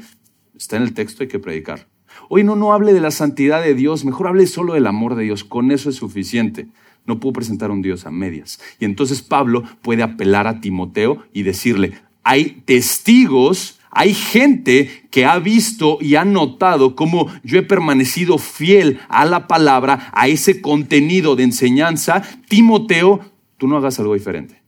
Está 0.57 0.77
en 0.77 0.85
el 0.85 0.95
texto, 0.95 1.23
hay 1.23 1.29
que 1.29 1.39
predicar. 1.39 1.89
Oye, 2.31 2.45
no, 2.45 2.57
no 2.57 2.73
hable 2.73 2.95
de 2.95 3.01
la 3.01 3.11
santidad 3.11 3.63
de 3.63 3.75
Dios, 3.75 4.05
mejor 4.05 4.29
hable 4.29 4.47
solo 4.47 4.73
del 4.73 4.87
amor 4.87 5.15
de 5.15 5.25
Dios, 5.25 5.45
con 5.45 5.73
eso 5.73 5.91
es 5.91 5.97
suficiente. 5.97 6.69
No 7.07 7.21
puedo 7.21 7.35
presentar 7.35 7.71
a 7.71 7.75
un 7.75 7.83
Dios 7.83 8.07
a 8.07 8.11
medias. 8.11 8.61
Y 8.81 8.85
entonces 8.85 9.23
Pablo 9.23 9.63
puede 9.83 10.03
apelar 10.03 10.47
a 10.47 10.61
Timoteo 10.61 11.23
y 11.33 11.43
decirle, 11.43 11.95
hay 12.23 12.63
testigos, 12.65 13.79
hay 13.91 14.15
gente 14.15 15.07
que 15.11 15.25
ha 15.25 15.39
visto 15.39 15.99
y 16.01 16.17
ha 16.17 16.25
notado 16.25 16.97
cómo 16.97 17.29
yo 17.45 17.59
he 17.59 17.63
permanecido 17.63 18.39
fiel 18.39 18.99
a 19.09 19.25
la 19.25 19.47
palabra, 19.47 20.11
a 20.15 20.29
ese 20.29 20.61
contenido 20.61 21.37
de 21.37 21.45
enseñanza. 21.45 22.23
Timoteo, 22.49 23.21
tú 23.59 23.69
no 23.69 23.77
hagas 23.77 24.01
algo 24.01 24.15
diferente. 24.15 24.63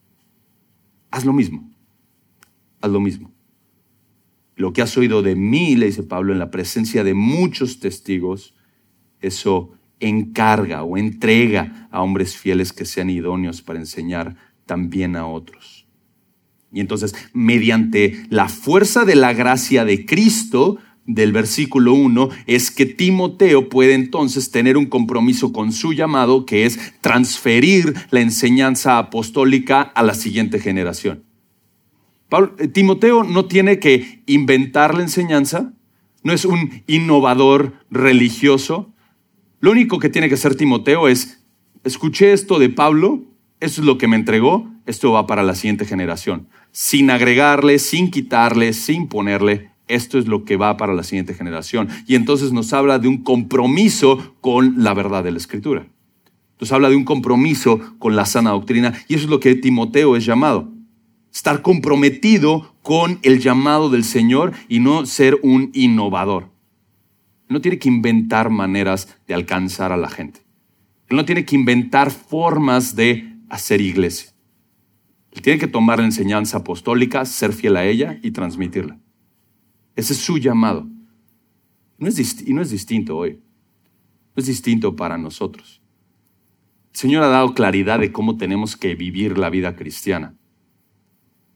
Haz 1.10 1.24
lo 1.24 1.32
mismo. 1.32 1.70
Haz 2.80 2.90
lo 2.90 3.00
mismo. 3.00 3.32
Lo 4.54 4.72
que 4.72 4.82
has 4.82 4.96
oído 4.96 5.22
de 5.22 5.34
mí, 5.34 5.76
le 5.76 5.86
dice 5.86 6.02
Pablo, 6.02 6.32
en 6.32 6.38
la 6.38 6.50
presencia 6.50 7.04
de 7.04 7.14
muchos 7.14 7.80
testigos, 7.80 8.54
eso 9.20 9.75
encarga 10.00 10.82
o 10.82 10.96
entrega 10.96 11.88
a 11.90 12.02
hombres 12.02 12.36
fieles 12.36 12.72
que 12.72 12.84
sean 12.84 13.10
idóneos 13.10 13.62
para 13.62 13.78
enseñar 13.78 14.36
también 14.66 15.16
a 15.16 15.26
otros. 15.26 15.86
Y 16.72 16.80
entonces, 16.80 17.14
mediante 17.32 18.26
la 18.28 18.48
fuerza 18.48 19.04
de 19.04 19.14
la 19.14 19.32
gracia 19.32 19.84
de 19.84 20.04
Cristo, 20.04 20.78
del 21.06 21.32
versículo 21.32 21.94
1, 21.94 22.28
es 22.46 22.70
que 22.70 22.84
Timoteo 22.84 23.68
puede 23.68 23.94
entonces 23.94 24.50
tener 24.50 24.76
un 24.76 24.86
compromiso 24.86 25.52
con 25.52 25.72
su 25.72 25.92
llamado, 25.92 26.44
que 26.44 26.66
es 26.66 26.78
transferir 27.00 27.94
la 28.10 28.20
enseñanza 28.20 28.98
apostólica 28.98 29.80
a 29.80 30.02
la 30.02 30.14
siguiente 30.14 30.58
generación. 30.58 31.24
Eh, 32.58 32.68
Timoteo 32.68 33.22
no 33.24 33.46
tiene 33.46 33.78
que 33.78 34.22
inventar 34.26 34.94
la 34.94 35.02
enseñanza, 35.02 35.72
no 36.22 36.32
es 36.32 36.44
un 36.44 36.82
innovador 36.88 37.74
religioso, 37.88 38.92
lo 39.60 39.70
único 39.70 39.98
que 39.98 40.08
tiene 40.08 40.28
que 40.28 40.34
hacer 40.34 40.54
Timoteo 40.54 41.08
es, 41.08 41.42
escuché 41.84 42.32
esto 42.32 42.58
de 42.58 42.68
Pablo, 42.68 43.22
eso 43.60 43.80
es 43.80 43.86
lo 43.86 43.98
que 43.98 44.08
me 44.08 44.16
entregó, 44.16 44.70
esto 44.86 45.12
va 45.12 45.26
para 45.26 45.42
la 45.42 45.54
siguiente 45.54 45.86
generación. 45.86 46.48
Sin 46.72 47.10
agregarle, 47.10 47.78
sin 47.78 48.10
quitarle, 48.10 48.72
sin 48.72 49.08
ponerle, 49.08 49.70
esto 49.88 50.18
es 50.18 50.26
lo 50.26 50.44
que 50.44 50.56
va 50.56 50.76
para 50.76 50.94
la 50.94 51.02
siguiente 51.02 51.34
generación. 51.34 51.88
Y 52.06 52.16
entonces 52.16 52.52
nos 52.52 52.72
habla 52.72 52.98
de 52.98 53.08
un 53.08 53.22
compromiso 53.22 54.34
con 54.40 54.82
la 54.82 54.94
verdad 54.94 55.24
de 55.24 55.30
la 55.30 55.38
Escritura. 55.38 55.86
Entonces 56.52 56.72
habla 56.72 56.88
de 56.88 56.96
un 56.96 57.04
compromiso 57.04 57.80
con 57.98 58.16
la 58.16 58.24
sana 58.24 58.50
doctrina 58.50 58.94
y 59.08 59.14
eso 59.14 59.24
es 59.24 59.30
lo 59.30 59.40
que 59.40 59.54
Timoteo 59.54 60.16
es 60.16 60.24
llamado. 60.24 60.72
Estar 61.32 61.60
comprometido 61.60 62.74
con 62.82 63.18
el 63.22 63.40
llamado 63.40 63.90
del 63.90 64.04
Señor 64.04 64.52
y 64.68 64.80
no 64.80 65.04
ser 65.06 65.38
un 65.42 65.70
innovador. 65.74 66.55
No 67.48 67.60
tiene 67.60 67.78
que 67.78 67.88
inventar 67.88 68.50
maneras 68.50 69.16
de 69.26 69.34
alcanzar 69.34 69.92
a 69.92 69.96
la 69.96 70.08
gente. 70.08 70.40
Él 71.08 71.16
no 71.16 71.24
tiene 71.24 71.44
que 71.44 71.54
inventar 71.54 72.10
formas 72.10 72.96
de 72.96 73.38
hacer 73.48 73.80
iglesia. 73.80 74.32
Él 75.30 75.42
tiene 75.42 75.58
que 75.58 75.68
tomar 75.68 75.98
la 75.98 76.06
enseñanza 76.06 76.58
apostólica, 76.58 77.24
ser 77.24 77.52
fiel 77.52 77.76
a 77.76 77.84
ella 77.84 78.18
y 78.22 78.32
transmitirla. 78.32 78.98
Ese 79.94 80.14
es 80.14 80.18
su 80.18 80.38
llamado. 80.38 80.88
No 81.98 82.08
es 82.08 82.42
y 82.42 82.52
no 82.52 82.62
es 82.62 82.70
distinto 82.70 83.16
hoy. 83.16 83.40
No 84.34 84.40
es 84.40 84.46
distinto 84.46 84.96
para 84.96 85.16
nosotros. 85.16 85.82
El 86.92 86.98
Señor 86.98 87.22
ha 87.22 87.28
dado 87.28 87.54
claridad 87.54 88.00
de 88.00 88.12
cómo 88.12 88.36
tenemos 88.36 88.76
que 88.76 88.94
vivir 88.94 89.38
la 89.38 89.50
vida 89.50 89.76
cristiana. 89.76 90.34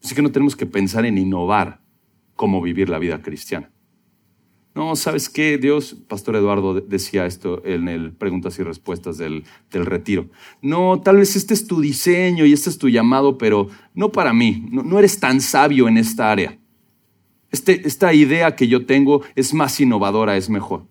Así 0.03 0.15
que 0.15 0.23
no 0.23 0.33
tenemos 0.33 0.57
que 0.57 0.67
pensar 0.67 1.05
en 1.05 1.19
innovar 1.19 1.83
cómo 2.37 2.63
vivir 2.63 2.89
la 2.89 2.99
vida 2.99 3.21
cristiana. 3.23 3.71
No, 4.73 4.95
¿sabes 4.95 5.29
qué? 5.29 5.59
Dios, 5.59 5.97
Pastor 6.07 6.37
Eduardo 6.37 6.81
decía 6.81 7.27
esto 7.27 7.61
en 7.65 7.89
el 7.89 8.13
preguntas 8.13 8.57
y 8.61 8.63
respuestas 8.63 9.19
del, 9.19 9.45
retiro. 9.73 10.29
No, 10.63 11.01
tal 11.01 11.17
vez 11.17 11.35
este 11.35 11.55
es 11.55 11.67
tu 11.67 11.81
diseño 11.81 12.47
y 12.47 12.53
este 12.53 12.71
es 12.71 12.79
tu 12.79 12.89
llamado, 12.89 13.37
pero 13.37 13.69
no 13.95 14.13
para 14.13 14.33
mí. 14.33 14.69
No, 14.71 14.99
eres 14.99 15.19
tan 15.19 15.41
sabio 15.41 15.89
en 15.89 15.99
esta 15.99 16.31
área. 16.31 16.57
Este, 17.51 17.87
esta 17.87 18.15
idea 18.15 18.55
que 18.55 18.69
yo 18.69 18.87
tengo 18.87 19.23
es 19.35 19.55
más 19.55 19.81
innovadora, 19.81 20.37
es 20.37 20.49
mejor. 20.49 20.87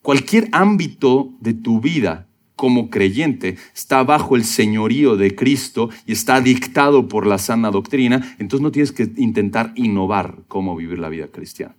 Cualquier 0.00 0.48
ámbito 0.52 1.34
de 1.40 1.52
tu 1.52 1.82
vida 1.82 2.28
como 2.56 2.88
creyente 2.88 3.56
está 3.74 4.04
bajo 4.04 4.36
el 4.36 4.44
señorío 4.44 5.16
de 5.16 5.34
Cristo 5.34 5.90
y 6.06 6.12
está 6.12 6.40
dictado 6.40 7.08
por 7.08 7.26
la 7.26 7.36
sana 7.36 7.70
doctrina, 7.70 8.36
entonces 8.38 8.62
no 8.62 8.72
tienes 8.72 8.92
que 8.92 9.12
intentar 9.16 9.72
innovar 9.76 10.44
cómo 10.48 10.74
vivir 10.76 10.98
la 10.98 11.10
vida 11.10 11.28
cristiana. 11.28 11.76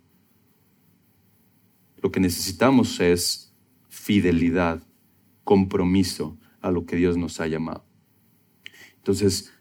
Lo 2.03 2.11
que 2.11 2.19
necesitamos 2.19 2.99
es 2.99 3.55
fidelidad, 3.87 4.83
compromiso 5.45 6.37
a 6.61 6.69
lo 6.69 6.85
que 6.85 6.97
Dios 6.97 7.15
nos 7.15 7.39
ha 7.39 7.47
llamado. 7.47 7.85
Entonces, 8.97 9.53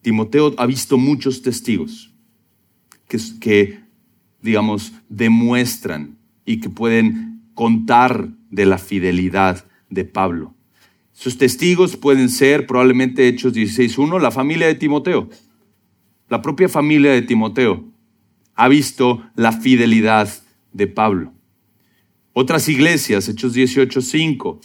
Timoteo 0.00 0.54
ha 0.58 0.66
visto 0.66 0.96
muchos 0.96 1.42
testigos 1.42 2.14
que, 3.40 3.80
digamos, 4.40 4.92
demuestran 5.08 6.16
y 6.44 6.60
que 6.60 6.70
pueden 6.70 7.42
contar 7.54 8.28
de 8.48 8.64
la 8.64 8.78
fidelidad 8.78 9.66
de 9.90 10.04
Pablo. 10.04 10.54
Sus 11.12 11.36
testigos 11.36 11.96
pueden 11.96 12.28
ser 12.28 12.68
probablemente 12.68 13.26
Hechos 13.26 13.52
16.1, 13.52 14.20
la 14.20 14.30
familia 14.30 14.68
de 14.68 14.76
Timoteo. 14.76 15.28
La 16.28 16.42
propia 16.42 16.68
familia 16.68 17.10
de 17.10 17.22
Timoteo 17.22 17.84
ha 18.54 18.68
visto 18.68 19.28
la 19.34 19.50
fidelidad 19.50 20.28
de 20.72 20.86
Pablo. 20.86 21.35
Otras 22.38 22.68
iglesias, 22.68 23.30
Hechos 23.30 23.56
18.5, 23.56 24.60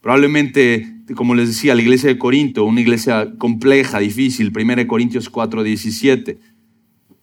probablemente, 0.00 0.94
como 1.16 1.34
les 1.34 1.48
decía, 1.48 1.74
la 1.74 1.82
iglesia 1.82 2.08
de 2.08 2.18
Corinto, 2.18 2.64
una 2.64 2.80
iglesia 2.80 3.34
compleja, 3.36 3.98
difícil, 3.98 4.52
1 4.56 4.86
Corintios 4.86 5.32
4.17, 5.32 6.38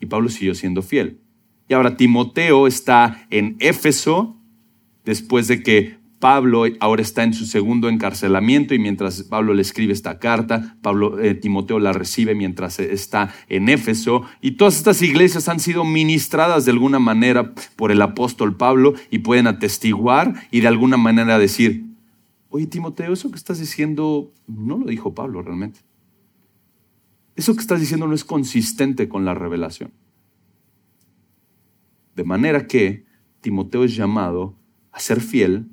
y 0.01 0.05
Pablo 0.07 0.27
siguió 0.27 0.55
siendo 0.55 0.81
fiel. 0.81 1.21
Y 1.69 1.73
ahora 1.73 1.95
Timoteo 1.95 2.67
está 2.67 3.25
en 3.29 3.55
Éfeso, 3.59 4.35
después 5.05 5.47
de 5.47 5.63
que 5.63 5.95
Pablo 6.21 6.65
ahora 6.79 7.01
está 7.01 7.23
en 7.23 7.33
su 7.33 7.47
segundo 7.47 7.89
encarcelamiento 7.89 8.75
y 8.75 8.79
mientras 8.79 9.23
Pablo 9.23 9.55
le 9.55 9.63
escribe 9.63 9.91
esta 9.91 10.19
carta, 10.19 10.77
Pablo 10.83 11.19
eh, 11.19 11.33
Timoteo 11.33 11.79
la 11.79 11.93
recibe 11.93 12.35
mientras 12.35 12.79
está 12.79 13.33
en 13.49 13.67
Éfeso 13.69 14.21
y 14.39 14.51
todas 14.51 14.77
estas 14.77 15.01
iglesias 15.01 15.49
han 15.49 15.59
sido 15.59 15.83
ministradas 15.83 16.63
de 16.63 16.71
alguna 16.71 16.99
manera 16.99 17.53
por 17.75 17.91
el 17.91 18.03
apóstol 18.03 18.55
Pablo 18.55 18.93
y 19.09 19.19
pueden 19.19 19.47
atestiguar 19.47 20.47
y 20.51 20.61
de 20.61 20.67
alguna 20.67 20.95
manera 20.95 21.39
decir, 21.39 21.87
oye 22.49 22.67
Timoteo, 22.67 23.11
eso 23.11 23.31
que 23.31 23.37
estás 23.37 23.59
diciendo 23.59 24.31
no 24.45 24.77
lo 24.77 24.85
dijo 24.85 25.15
Pablo 25.15 25.41
realmente. 25.41 25.79
Eso 27.35 27.55
que 27.55 27.61
estás 27.61 27.79
diciendo 27.79 28.05
no 28.05 28.13
es 28.13 28.23
consistente 28.23 29.09
con 29.09 29.25
la 29.25 29.33
revelación. 29.33 29.91
De 32.15 32.23
manera 32.23 32.67
que 32.67 33.05
Timoteo 33.41 33.83
es 33.83 33.95
llamado 33.95 34.53
a 34.91 34.99
ser 34.99 35.19
fiel 35.19 35.65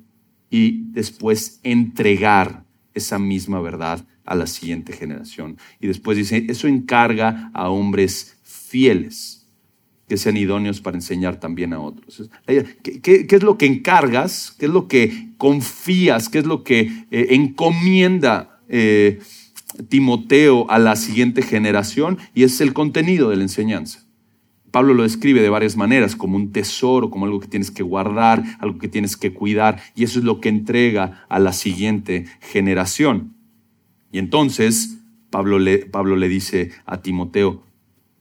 y 0.49 0.91
después 0.91 1.59
entregar 1.63 2.63
esa 2.93 3.19
misma 3.19 3.61
verdad 3.61 4.05
a 4.25 4.35
la 4.35 4.47
siguiente 4.47 4.93
generación. 4.93 5.57
Y 5.79 5.87
después 5.87 6.17
dice, 6.17 6.45
eso 6.49 6.67
encarga 6.67 7.51
a 7.53 7.69
hombres 7.69 8.37
fieles 8.43 9.39
que 10.07 10.17
sean 10.17 10.37
idóneos 10.37 10.81
para 10.81 10.97
enseñar 10.97 11.39
también 11.39 11.71
a 11.71 11.79
otros. 11.79 12.29
¿Qué, 12.45 13.27
es 13.29 13.43
lo 13.43 13.57
que 13.57 13.67
encargas? 13.67 14.55
¿Qué 14.57 14.65
es 14.65 14.71
lo 14.71 14.87
que 14.87 15.29
confías? 15.37 16.29
¿Qué 16.29 16.39
es 16.39 16.45
lo 16.45 16.63
que 16.63 17.05
eh, 17.11 17.27
encomienda 17.29 18.59
eh, 18.67 19.19
Timoteo 19.87 20.69
a 20.69 20.79
la 20.79 20.95
siguiente 20.95 21.43
generación? 21.43 22.17
Y 22.33 22.43
es 22.43 22.59
el 22.59 22.73
contenido 22.73 23.29
de 23.29 23.37
la 23.37 23.43
enseñanza. 23.43 24.03
Pablo 24.71 24.93
lo 24.93 25.03
describe 25.03 25.41
de 25.41 25.49
varias 25.49 25.77
maneras, 25.77 26.15
como 26.15 26.35
un 26.35 26.51
tesoro, 26.51 27.09
como 27.09 27.25
algo 27.25 27.39
que 27.39 27.47
tienes 27.47 27.71
que 27.71 27.83
guardar, 27.83 28.43
algo 28.59 28.77
que 28.77 28.87
tienes 28.87 29.17
que 29.17 29.33
cuidar, 29.33 29.81
y 29.95 30.03
eso 30.03 30.19
es 30.19 30.25
lo 30.25 30.39
que 30.39 30.49
entrega 30.49 31.25
a 31.29 31.39
la 31.39 31.53
siguiente 31.53 32.25
generación. 32.39 33.35
Y 34.11 34.19
entonces 34.19 34.99
Pablo 35.29 35.59
le, 35.59 35.79
Pablo 35.79 36.15
le 36.15 36.27
dice 36.27 36.71
a 36.85 37.01
Timoteo, 37.01 37.63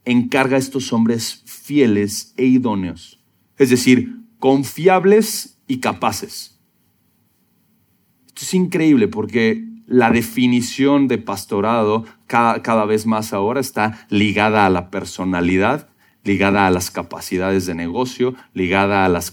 encarga 0.05 0.57
a 0.57 0.59
estos 0.59 0.93
hombres 0.93 1.43
fieles 1.45 2.33
e 2.37 2.45
idóneos, 2.45 3.21
es 3.59 3.71
decir, 3.71 4.17
confiables 4.39 5.59
y 5.67 5.79
capaces. 5.79 6.59
Esto 8.29 8.41
es 8.43 8.55
increíble 8.55 9.09
porque 9.09 9.67
la 9.87 10.11
definición 10.11 11.09
de 11.09 11.19
pastorado 11.19 12.05
cada, 12.27 12.63
cada 12.63 12.85
vez 12.85 13.07
más 13.07 13.33
ahora 13.33 13.61
está 13.61 14.07
ligada 14.11 14.65
a 14.65 14.71
la 14.71 14.91
personalidad 14.91 15.89
ligada 16.25 16.67
a 16.67 16.71
las 16.71 16.91
capacidades 16.91 17.67
de 17.67 17.75
negocio, 17.75 18.35
ligada 18.53 19.05
a, 19.05 19.09
las 19.09 19.33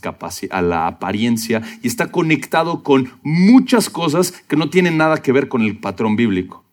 a 0.49 0.61
la 0.61 0.87
apariencia 0.87 1.61
y 1.81 1.87
está 1.87 2.11
conectado 2.11 2.83
con 2.83 3.11
muchas 3.23 3.89
cosas 3.89 4.31
que 4.31 4.55
no 4.55 4.69
tienen 4.69 4.97
nada 4.97 5.21
que 5.21 5.31
ver 5.31 5.47
con 5.47 5.61
el 5.61 5.77
patrón 5.77 6.15
bíblico. 6.15 6.63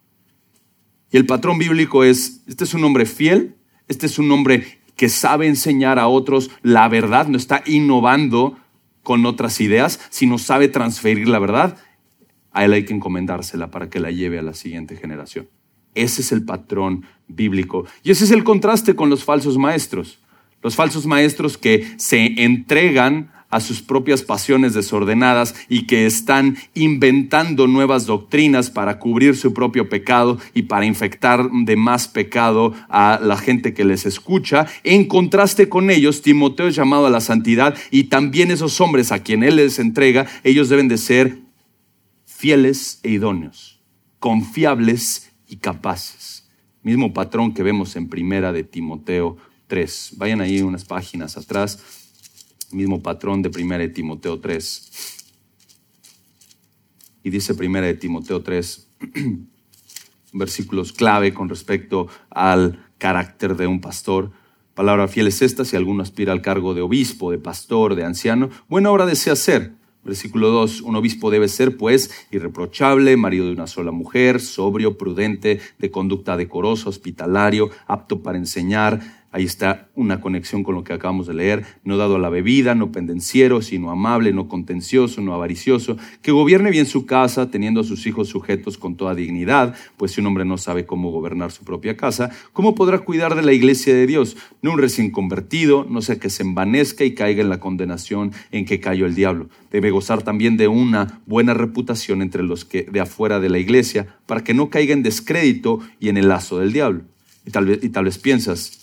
Y 1.10 1.16
el 1.16 1.26
patrón 1.26 1.58
bíblico 1.58 2.04
es, 2.04 2.42
este 2.46 2.64
es 2.64 2.74
un 2.74 2.84
hombre 2.84 3.04
fiel, 3.04 3.56
este 3.88 4.06
es 4.06 4.18
un 4.18 4.30
hombre 4.30 4.80
que 4.96 5.08
sabe 5.08 5.46
enseñar 5.46 5.98
a 5.98 6.08
otros 6.08 6.50
la 6.62 6.88
verdad, 6.88 7.26
no 7.26 7.36
está 7.36 7.62
innovando 7.66 8.56
con 9.02 9.26
otras 9.26 9.60
ideas, 9.60 10.00
sino 10.10 10.38
sabe 10.38 10.68
transferir 10.68 11.28
la 11.28 11.38
verdad. 11.38 11.76
A 12.52 12.64
él 12.64 12.72
hay 12.72 12.84
que 12.84 12.94
encomendársela 12.94 13.70
para 13.70 13.90
que 13.90 13.98
la 13.98 14.10
lleve 14.10 14.38
a 14.38 14.42
la 14.42 14.54
siguiente 14.54 14.96
generación. 14.96 15.48
Ese 15.94 16.22
es 16.22 16.32
el 16.32 16.44
patrón 16.44 17.04
bíblico. 17.28 17.86
Y 18.02 18.10
ese 18.10 18.24
es 18.24 18.30
el 18.30 18.44
contraste 18.44 18.94
con 18.94 19.10
los 19.10 19.24
falsos 19.24 19.58
maestros. 19.58 20.18
Los 20.62 20.76
falsos 20.76 21.06
maestros 21.06 21.58
que 21.58 21.94
se 21.98 22.42
entregan 22.42 23.30
a 23.52 23.60
sus 23.60 23.82
propias 23.82 24.22
pasiones 24.22 24.72
desordenadas 24.72 25.54
y 25.68 25.86
que 25.86 26.06
están 26.06 26.56
inventando 26.72 27.66
nuevas 27.66 28.06
doctrinas 28.06 28.70
para 28.70 28.98
cubrir 28.98 29.36
su 29.36 29.52
propio 29.52 29.90
pecado 29.90 30.38
y 30.54 30.62
para 30.62 30.86
infectar 30.86 31.50
de 31.50 31.76
más 31.76 32.08
pecado 32.08 32.74
a 32.88 33.20
la 33.22 33.36
gente 33.36 33.74
que 33.74 33.84
les 33.84 34.06
escucha. 34.06 34.66
En 34.84 35.04
contraste 35.04 35.68
con 35.68 35.90
ellos, 35.90 36.22
Timoteo 36.22 36.66
es 36.66 36.74
llamado 36.74 37.06
a 37.06 37.10
la 37.10 37.20
santidad 37.20 37.76
y 37.90 38.04
también 38.04 38.50
esos 38.50 38.80
hombres 38.80 39.12
a 39.12 39.22
quien 39.22 39.42
él 39.42 39.56
les 39.56 39.78
entrega, 39.78 40.26
ellos 40.44 40.70
deben 40.70 40.88
de 40.88 40.96
ser 40.96 41.38
fieles 42.24 43.00
e 43.02 43.10
idóneos, 43.10 43.82
confiables 44.18 45.31
y 45.52 45.58
capaces. 45.58 46.48
Mismo 46.82 47.12
patrón 47.12 47.52
que 47.52 47.62
vemos 47.62 47.94
en 47.96 48.08
primera 48.08 48.52
de 48.52 48.64
Timoteo 48.64 49.36
3. 49.66 50.14
Vayan 50.16 50.40
ahí 50.40 50.62
unas 50.62 50.84
páginas 50.84 51.36
atrás 51.36 51.78
mismo 52.72 53.02
patrón 53.02 53.42
de 53.42 53.50
1 53.50 53.92
Timoteo 53.92 54.40
3. 54.40 54.90
Y 57.24 57.30
dice 57.30 57.52
1 57.52 57.98
Timoteo 57.98 58.42
3, 58.42 58.88
versículos 60.32 60.92
clave 60.92 61.32
con 61.32 61.48
respecto 61.48 62.08
al 62.30 62.84
carácter 62.98 63.56
de 63.56 63.66
un 63.66 63.80
pastor. 63.80 64.32
Palabra 64.74 65.06
fiel 65.06 65.28
es 65.28 65.42
esta, 65.42 65.64
si 65.64 65.76
alguno 65.76 66.02
aspira 66.02 66.32
al 66.32 66.42
cargo 66.42 66.74
de 66.74 66.80
obispo, 66.80 67.30
de 67.30 67.38
pastor, 67.38 67.94
de 67.94 68.04
anciano, 68.04 68.48
buena 68.68 68.90
obra 68.90 69.06
desea 69.06 69.36
ser. 69.36 69.74
Versículo 70.04 70.48
2, 70.48 70.80
un 70.80 70.96
obispo 70.96 71.30
debe 71.30 71.46
ser, 71.46 71.76
pues, 71.76 72.10
irreprochable, 72.32 73.16
marido 73.16 73.46
de 73.46 73.52
una 73.52 73.68
sola 73.68 73.92
mujer, 73.92 74.40
sobrio, 74.40 74.98
prudente, 74.98 75.60
de 75.78 75.90
conducta 75.92 76.36
decorosa, 76.36 76.88
hospitalario, 76.88 77.70
apto 77.86 78.20
para 78.20 78.38
enseñar, 78.38 79.21
Ahí 79.32 79.44
está 79.44 79.88
una 79.94 80.20
conexión 80.20 80.62
con 80.62 80.74
lo 80.74 80.84
que 80.84 80.92
acabamos 80.92 81.26
de 81.26 81.32
leer. 81.32 81.64
No 81.84 81.96
dado 81.96 82.16
a 82.16 82.18
la 82.18 82.28
bebida, 82.28 82.74
no 82.74 82.92
pendenciero, 82.92 83.62
sino 83.62 83.90
amable, 83.90 84.32
no 84.34 84.46
contencioso, 84.46 85.22
no 85.22 85.32
avaricioso, 85.32 85.96
que 86.20 86.32
gobierne 86.32 86.70
bien 86.70 86.84
su 86.84 87.06
casa, 87.06 87.50
teniendo 87.50 87.80
a 87.80 87.84
sus 87.84 88.06
hijos 88.06 88.28
sujetos 88.28 88.76
con 88.76 88.94
toda 88.94 89.14
dignidad, 89.14 89.74
pues 89.96 90.12
si 90.12 90.20
un 90.20 90.26
hombre 90.26 90.44
no 90.44 90.58
sabe 90.58 90.84
cómo 90.84 91.10
gobernar 91.10 91.50
su 91.50 91.64
propia 91.64 91.96
casa, 91.96 92.30
¿cómo 92.52 92.74
podrá 92.74 92.98
cuidar 92.98 93.34
de 93.34 93.42
la 93.42 93.54
iglesia 93.54 93.94
de 93.94 94.06
Dios? 94.06 94.36
No 94.60 94.72
un 94.72 94.78
recién 94.78 95.10
convertido, 95.10 95.86
no 95.88 96.02
sea 96.02 96.18
que 96.18 96.28
se 96.28 96.42
envanezca 96.42 97.04
y 97.04 97.14
caiga 97.14 97.40
en 97.40 97.48
la 97.48 97.58
condenación 97.58 98.32
en 98.50 98.66
que 98.66 98.80
cayó 98.80 99.06
el 99.06 99.14
diablo. 99.14 99.48
Debe 99.70 99.90
gozar 99.90 100.22
también 100.22 100.58
de 100.58 100.68
una 100.68 101.22
buena 101.24 101.54
reputación 101.54 102.20
entre 102.20 102.42
los 102.42 102.66
que 102.66 102.82
de 102.82 103.00
afuera 103.00 103.40
de 103.40 103.48
la 103.48 103.58
iglesia, 103.58 104.14
para 104.26 104.44
que 104.44 104.52
no 104.52 104.68
caiga 104.68 104.92
en 104.92 105.02
descrédito 105.02 105.80
y 105.98 106.10
en 106.10 106.18
el 106.18 106.28
lazo 106.28 106.58
del 106.58 106.74
diablo. 106.74 107.04
Y 107.46 107.50
tal 107.50 107.66
vez, 107.66 107.82
y 107.82 107.88
tal 107.88 108.04
vez 108.04 108.18
piensas, 108.18 108.81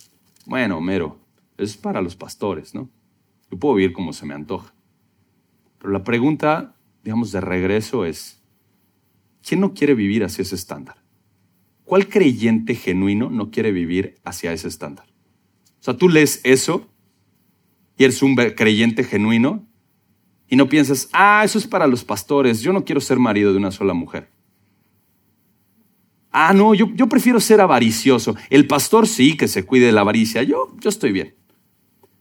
bueno, 0.50 0.80
Homero, 0.80 1.20
es 1.58 1.78
para 1.78 2.02
los 2.02 2.16
pastores, 2.16 2.74
¿no? 2.74 2.90
Yo 3.52 3.60
puedo 3.60 3.76
vivir 3.76 3.94
como 3.94 4.14
se 4.14 4.26
me 4.26 4.34
antoja. 4.34 4.74
Pero 5.78 5.94
la 5.94 6.04
pregunta, 6.04 6.76
digamos, 7.04 7.32
de 7.32 7.40
regreso 7.40 8.04
es, 8.04 8.42
¿quién 9.48 9.62
no 9.62 9.76
quiere 9.76 9.94
vivir 9.94 10.24
hacia 10.24 10.42
ese 10.42 10.56
estándar? 10.56 10.98
¿Cuál 11.84 12.10
creyente 12.10 12.74
genuino 12.74 13.30
no 13.30 13.52
quiere 13.52 13.72
vivir 13.72 14.16
hacia 14.24 14.52
ese 14.52 14.68
estándar? 14.68 15.06
O 15.80 15.84
sea, 15.84 15.96
tú 15.96 16.10
lees 16.10 16.42
eso 16.44 16.88
y 17.96 18.04
eres 18.04 18.24
un 18.24 18.36
creyente 18.36 19.04
genuino 19.04 19.68
y 20.48 20.56
no 20.56 20.68
piensas, 20.68 21.10
ah, 21.14 21.44
eso 21.46 21.60
es 21.60 21.68
para 21.68 21.86
los 21.86 22.04
pastores, 22.04 22.62
yo 22.62 22.74
no 22.74 22.86
quiero 22.86 23.02
ser 23.02 23.20
marido 23.20 23.52
de 23.52 23.60
una 23.60 23.72
sola 23.72 23.94
mujer. 23.94 24.32
Ah, 26.32 26.54
no, 26.54 26.76
yo, 26.76 27.10
prefiero 27.10 27.40
ser 27.40 27.60
avaricioso. 27.60 28.36
El 28.50 28.68
pastor 28.68 29.08
sí 29.08 29.36
que 29.36 29.48
se 29.48 29.66
cuide 29.66 29.88
de 29.88 29.92
la 29.92 30.02
avaricia. 30.02 30.44
Yo, 30.44 30.76
yo 30.80 30.90
estoy 30.90 31.12
bien. 31.12 31.34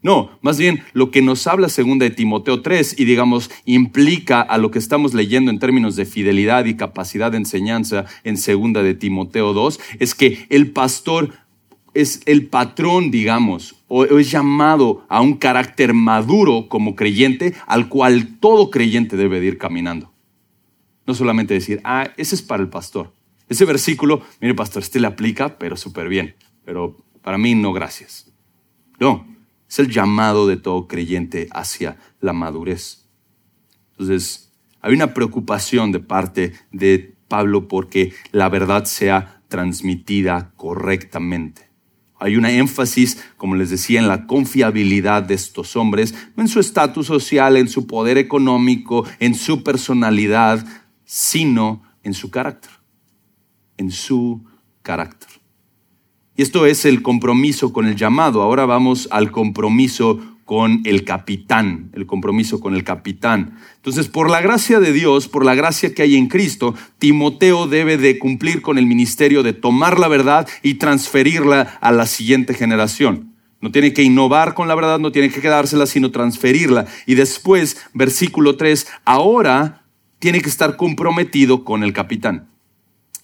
No, 0.01 0.31
más 0.43 0.59
bien 0.59 0.85
lo 0.93 1.11
que 1.11 1.23
nos 1.23 1.47
habla 1.49 1.69
segunda 1.69 2.05
de 2.05 2.11
Timoteo 2.11 2.63
3 2.63 3.01
y 3.01 3.05
digamos 3.05 3.51
implica 3.65 4.41
a 4.41 4.57
lo 4.57 4.71
que 4.71 4.79
estamos 4.79 5.13
leyendo 5.13 5.51
en 5.51 5.59
términos 5.59 5.97
de 5.97 6.07
fidelidad 6.07 6.67
y 6.67 6.77
capacidad 6.77 7.33
de 7.33 7.39
enseñanza 7.39 8.05
en 8.23 8.37
segunda 8.37 8.85
de 8.85 8.95
Timoteo 8.95 9.53
2 9.53 9.81
es 9.99 10.15
que 10.15 10.47
el 10.51 10.71
pastor 10.71 11.33
es 11.95 12.21
el 12.27 12.47
patrón, 12.47 13.11
digamos, 13.11 13.75
o 13.89 14.05
es 14.05 14.31
llamado 14.31 15.05
a 15.09 15.21
un 15.21 15.35
carácter 15.35 15.95
maduro 15.95 16.69
como 16.69 16.95
creyente 16.95 17.55
al 17.67 17.89
cual 17.89 18.39
todo 18.39 18.71
creyente 18.71 19.17
debe 19.17 19.41
de 19.41 19.47
ir 19.47 19.59
caminando. 19.59 20.13
No 21.07 21.15
solamente 21.15 21.55
decir, 21.55 21.81
ah, 21.83 22.11
ese 22.17 22.37
es 22.37 22.43
para 22.43 22.63
el 22.63 22.69
pastor. 22.69 23.18
Ese 23.49 23.65
versículo, 23.65 24.23
mire 24.41 24.55
pastor, 24.55 24.83
este 24.83 25.01
le 25.01 25.07
aplica, 25.07 25.59
pero 25.59 25.77
súper 25.77 26.09
bien. 26.09 26.37
Pero 26.65 27.05
para 27.23 27.39
mí 27.39 27.55
no, 27.55 27.73
gracias. 27.73 28.31
No, 29.01 29.27
es 29.69 29.79
el 29.79 29.91
llamado 29.91 30.47
de 30.47 30.57
todo 30.57 30.87
creyente 30.87 31.49
hacia 31.53 31.99
la 32.21 32.33
madurez. 32.33 33.07
Entonces, 33.93 34.53
hay 34.81 34.95
una 34.95 35.15
preocupación 35.15 35.93
de 35.93 36.01
parte 36.01 36.53
de 36.73 37.17
Pablo 37.27 37.69
porque 37.69 38.13
la 38.33 38.49
verdad 38.49 38.85
sea 38.85 39.43
transmitida 39.49 40.53
correctamente. 40.57 41.69
Hay 42.21 42.37
una 42.37 42.51
énfasis, 42.51 43.23
como 43.37 43.55
les 43.55 43.71
decía, 43.71 44.01
en 44.01 44.09
la 44.09 44.27
confiabilidad 44.27 45.23
de 45.23 45.35
estos 45.35 45.77
hombres, 45.77 46.15
en 46.37 46.49
su 46.49 46.59
estatus 46.59 47.07
social, 47.07 47.57
en 47.57 47.69
su 47.69 47.87
poder 47.87 48.19
económico, 48.19 49.07
en 49.21 49.35
su 49.35 49.63
personalidad, 49.63 50.67
sino 51.05 51.83
en 52.03 52.15
su 52.15 52.31
carácter 52.31 52.78
en 53.79 53.91
su 53.91 54.45
carácter. 54.83 55.29
Y 56.37 56.43
esto 56.43 56.67
es 56.67 56.85
el 56.85 57.03
compromiso 57.03 57.73
con 57.73 57.87
el 57.87 57.97
llamado. 57.97 58.43
Ahora 58.43 58.65
vamos 58.65 59.09
al 59.11 59.33
compromiso 59.33 60.21
con 60.45 60.83
el 60.85 61.05
capitán, 61.05 61.91
el 61.95 62.07
compromiso 62.07 62.61
con 62.61 62.75
el 62.75 62.85
capitán. 62.85 63.59
Entonces, 63.77 64.09
por 64.09 64.31
la 64.31 64.41
gracia 64.41 64.81
de 64.81 64.93
Dios, 64.93 65.29
por 65.29 65.45
la 65.45 65.55
gracia 65.55 65.93
que 65.93 66.03
hay 66.03 66.17
en 66.17 66.29
Cristo, 66.29 66.75
Timoteo 66.99 67.67
debe 67.67 67.99
de 67.99 68.19
cumplir 68.19 68.63
con 68.63 68.79
el 68.79 68.87
ministerio 68.87 69.43
de 69.43 69.53
tomar 69.53 69.99
la 69.99 70.09
verdad 70.09 70.49
y 70.63 70.75
transferirla 70.75 71.77
a 71.81 71.93
la 71.93 72.07
siguiente 72.07 72.55
generación. 72.55 73.35
No 73.61 73.73
tiene 73.73 73.93
que 73.93 74.05
innovar 74.05 74.55
con 74.55 74.69
la 74.69 74.75
verdad, 74.75 74.99
no 75.01 75.13
tiene 75.13 75.31
que 75.31 75.41
quedársela, 75.41 75.87
sino 75.87 76.13
transferirla. 76.13 76.87
Y 77.05 77.15
después, 77.17 77.77
versículo 77.93 78.57
3, 78.57 78.87
ahora 79.05 79.83
tiene 80.19 80.41
que 80.41 80.49
estar 80.49 80.77
comprometido 80.77 81.65
con 81.65 81.83
el 81.83 81.93
capitán. 81.93 82.49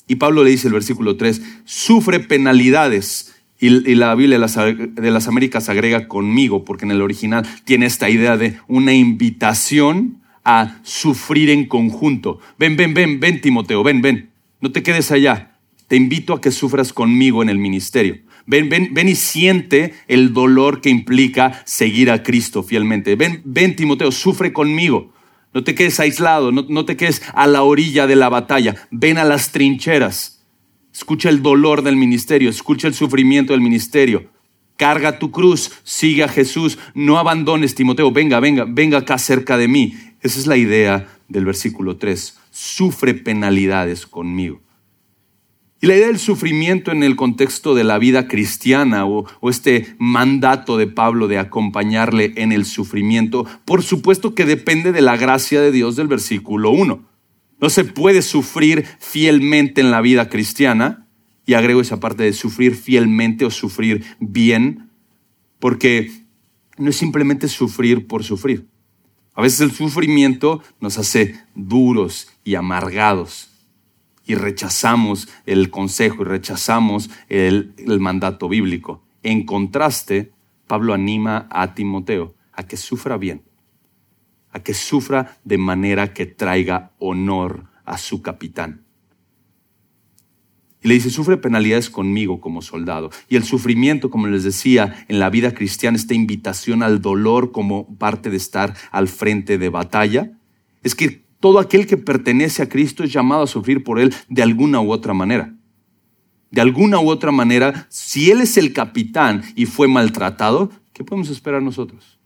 Y 0.07 0.17
Pablo 0.17 0.45
le 0.45 0.51
dice 0.51 0.69
el 0.69 0.75
versículo 0.75 1.17
3, 1.17 1.41
sufre 1.65 2.21
penalidades. 2.21 3.35
Y, 3.59 3.71
la 3.95 4.15
Biblia 4.15 4.39
de 4.39 5.11
las, 5.11 5.29
Américas 5.29 5.69
agrega 5.69 6.07
conmigo, 6.07 6.65
porque 6.65 6.85
en 6.85 6.91
el 6.91 7.01
original 7.01 7.47
tiene 7.65 7.87
esta 7.87 8.11
idea 8.11 8.37
de 8.37 8.59
una 8.69 8.93
invitación 8.93 10.21
a 10.45 10.81
sufrir 10.83 11.49
en 11.49 11.67
conjunto. 11.67 12.41
Ven, 12.59 12.77
ven, 12.77 12.93
ven, 12.93 13.21
ven, 13.21 13.41
Timoteo, 13.41 13.83
ven, 13.83 14.03
ven. 14.03 14.31
No 14.61 14.71
te 14.71 14.83
quedes 14.83 15.11
allá. 15.11 15.59
Te 15.89 15.97
invito 15.97 16.35
a 16.35 16.41
que 16.41 16.51
sufras 16.51 16.93
conmigo 16.93 17.43
en 17.43 17.49
el 17.49 17.59
ministerio. 17.59 18.19
Ven, 18.47 18.69
ven, 18.69 18.91
ven 18.93 19.09
y 19.09 19.15
siente 19.15 19.95
el 20.09 20.35
dolor 20.35 20.83
que 20.83 20.91
implica 20.91 21.63
seguir 21.65 22.11
a 22.11 22.23
Cristo 22.23 22.63
fielmente. 22.63 23.17
Ven, 23.17 23.41
ven, 23.45 23.77
Timoteo, 23.77 24.13
sufre 24.13 24.53
conmigo. 24.53 25.14
No 25.55 25.63
te 25.63 25.77
quedes 25.77 26.01
aislado, 26.01 26.51
no, 26.51 26.85
te 26.85 26.97
quedes 26.97 27.23
a 27.33 27.47
la 27.47 27.63
orilla 27.63 28.09
de 28.09 28.17
la 28.17 28.29
batalla. 28.29 28.75
Ven 28.91 29.19
a 29.19 29.25
las 29.25 29.53
trincheras. 29.53 30.45
Escucha 30.93 31.29
el 31.29 31.43
dolor 31.43 31.83
del 31.83 31.97
ministerio, 31.97 32.51
escucha 32.51 32.89
el 32.89 32.95
sufrimiento 32.95 33.53
del 33.53 33.63
ministerio. 33.63 34.31
Carga 34.77 35.21
tu 35.21 35.31
cruz, 35.31 35.71
sigue 35.85 36.25
a 36.25 36.29
Jesús, 36.29 36.79
no 36.95 37.19
abandones 37.19 37.77
Timoteo, 37.77 38.11
venga, 38.11 38.41
venga, 38.41 38.65
venga 38.69 38.99
acá 38.99 39.17
cerca 39.19 39.57
de 39.57 39.69
mí. 39.69 39.95
Esa 40.21 40.41
es 40.41 40.49
la 40.49 40.57
idea 40.57 41.07
del 41.29 41.45
versículo 41.45 41.97
3. 41.97 42.37
Sufre 42.51 43.15
penalidades 43.15 44.07
conmigo. 44.07 44.64
Y 45.85 45.87
la 45.87 45.97
idea 45.97 46.07
del 46.07 46.19
sufrimiento 46.19 46.93
en 46.93 47.03
el 47.03 47.15
contexto 47.15 47.75
de 47.75 47.85
la 47.85 47.99
vida 47.99 48.27
cristiana 48.27 49.05
o, 49.05 49.27
este 49.51 49.95
mandato 49.99 50.79
de 50.79 50.87
Pablo 50.87 51.29
de 51.29 51.37
acompañarle 51.37 52.33
en 52.37 52.53
el 52.53 52.65
sufrimiento, 52.65 53.45
por 53.67 53.83
supuesto 53.83 54.35
que 54.35 54.47
depende 54.47 54.93
de 54.93 55.03
la 55.03 55.19
gracia 55.19 55.61
de 55.61 55.71
Dios 55.73 55.95
del 55.95 56.09
versículo 56.09 56.71
1. 56.71 57.07
No 57.61 57.69
se 57.69 57.85
puede 57.85 58.23
sufrir 58.23 58.87
fielmente 58.99 59.83
en 59.83 59.91
la 59.91 60.01
vida 60.01 60.31
cristiana, 60.31 61.07
y 61.45 61.53
agrego 61.53 61.83
esa 61.83 62.01
parte 62.01 62.23
de 62.23 62.33
sufrir 62.33 62.77
fielmente 62.77 63.45
o 63.45 63.51
sufrir 63.51 64.07
bien, 64.21 64.89
porque 65.59 66.11
no 66.79 66.89
es 66.89 66.97
simplemente 66.97 67.47
sufrir 67.47 68.07
por 68.07 68.25
sufrir. 68.25 68.69
A 69.35 69.43
veces 69.43 69.61
el 69.61 69.71
sufrimiento 69.71 70.63
nos 70.81 70.97
hace 70.97 71.39
duros 71.55 72.29
y 72.43 72.55
amargados 72.55 73.51
y 74.27 74.35
rechazamos 74.35 75.29
el 75.47 75.71
consejo 75.71 76.23
y 76.23 76.25
rechazamos 76.25 77.11
el, 77.29 77.75
mandato 78.01 78.49
bíblico. 78.49 79.03
En 79.23 79.45
contraste, 79.45 80.33
Pablo 80.67 80.95
anima 80.95 81.47
a 81.51 81.75
Timoteo 81.75 82.35
a 82.53 82.67
que 82.67 82.77
sufra 82.77 83.17
bien, 83.17 83.43
a 84.51 84.61
que 84.61 84.75
sufra 84.75 85.39
de 85.45 85.59
manera 85.59 86.15
que 86.15 86.27
traiga 86.27 86.93
honor 86.99 87.67
a 87.85 87.99
su 87.99 88.23
capitán. 88.23 88.85
Y 90.83 90.89
le 90.89 90.95
dice, 90.95 91.11
sufre 91.11 91.39
penalidades 91.39 91.89
conmigo 91.89 92.41
como 92.41 92.61
soldado. 92.61 93.11
Y 93.29 93.37
el 93.37 93.45
sufrimiento, 93.45 94.11
como 94.11 94.27
les 94.27 94.45
decía, 94.45 95.07
en 95.09 95.19
la 95.19 95.31
vida 95.31 95.55
cristiana, 95.55 95.97
esta 95.97 96.13
invitación 96.13 96.83
al 96.83 97.01
dolor 97.01 97.53
como 97.53 97.97
parte 97.97 98.29
de 98.29 98.37
estar 98.37 98.75
al 98.91 99.09
frente 99.09 99.57
de 99.57 99.71
batalla, 99.71 100.39
es 100.83 100.95
que 100.95 101.24
todo 101.45 101.59
aquel 101.59 101.87
que 101.87 101.99
pertenece 101.99 102.63
a 102.63 102.71
Cristo 102.71 103.05
es 103.05 103.13
llamado 103.13 103.43
a 103.43 103.47
sufrir 103.47 103.85
por 103.85 104.01
Él 104.01 104.15
de 104.31 104.43
alguna 104.43 104.81
u 104.81 104.91
otra 104.91 105.13
manera. 105.13 105.55
De 106.51 106.63
alguna 106.63 106.99
u 107.01 107.11
otra 107.11 107.33
manera, 107.33 107.87
si 107.91 108.31
Él 108.31 108.41
es 108.41 108.57
el 108.57 108.73
capitán 108.73 109.43
y 109.55 109.67
fue 109.67 109.87
maltratado, 109.87 110.71
¿qué 110.95 111.05
podemos 111.05 111.29
esperar 111.29 111.61
nosotros? 111.61 112.19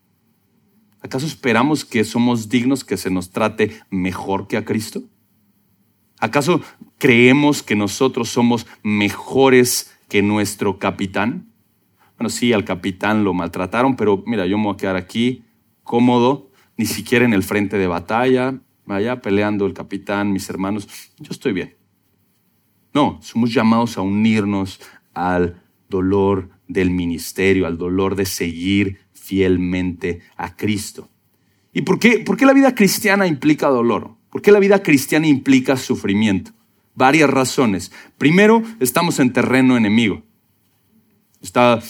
¿Acaso 1.00 1.26
esperamos 1.26 1.84
que 1.84 2.04
somos 2.04 2.48
dignos 2.48 2.84
que 2.84 2.96
se 2.96 3.10
nos 3.10 3.30
trate 3.30 3.72
mejor 3.90 4.46
que 4.46 4.56
a 4.56 4.64
Cristo? 4.64 5.02
¿Acaso 6.20 6.60
creemos 6.98 7.64
que 7.64 7.74
nosotros 7.74 8.28
somos 8.28 8.68
mejores 8.84 9.98
que 10.08 10.22
nuestro 10.22 10.78
capitán? 10.78 11.50
Bueno, 12.16 12.30
sí, 12.30 12.52
al 12.52 12.64
capitán 12.64 13.24
lo 13.24 13.34
maltrataron, 13.34 13.96
pero 13.96 14.22
mira, 14.28 14.46
yo 14.46 14.58
me 14.58 14.66
voy 14.66 14.74
a 14.74 14.76
quedar 14.76 14.94
aquí 14.94 15.42
cómodo, 15.82 16.52
ni 16.76 16.86
siquiera 16.86 17.24
en 17.24 17.32
el 17.32 17.42
frente 17.42 17.78
de 17.78 17.88
batalla, 17.88 18.60
allá 18.96 19.20
peleando 19.20 19.66
el 19.66 19.74
capitán, 19.74 20.32
mis 20.32 20.48
hermanos, 20.48 20.88
yo 21.18 21.30
estoy 21.30 21.52
bien. 21.52 21.76
No, 22.94 23.18
somos 23.22 23.52
llamados 23.52 23.98
a 23.98 24.00
unirnos 24.00 24.80
al 25.14 25.62
dolor 25.88 26.50
del 26.66 26.90
ministerio, 26.90 27.66
al 27.66 27.78
dolor 27.78 28.16
de 28.16 28.26
seguir 28.26 28.98
fielmente 29.12 30.20
a 30.36 30.56
Cristo. 30.56 31.08
¿Y 31.72 31.82
por 31.82 31.98
qué, 31.98 32.20
por 32.20 32.36
qué 32.36 32.46
la 32.46 32.52
vida 32.52 32.74
cristiana 32.74 33.26
implica 33.26 33.68
dolor? 33.68 34.16
¿Por 34.30 34.42
qué 34.42 34.52
la 34.52 34.58
vida 34.58 34.82
cristiana 34.82 35.26
implica 35.26 35.76
sufrimiento? 35.76 36.52
Varias 36.94 37.30
razones. 37.30 37.92
Primero, 38.16 38.62
estamos 38.80 39.18
en 39.20 39.32
terreno 39.32 39.76
enemigo. 39.76 40.22
Está 41.40 41.80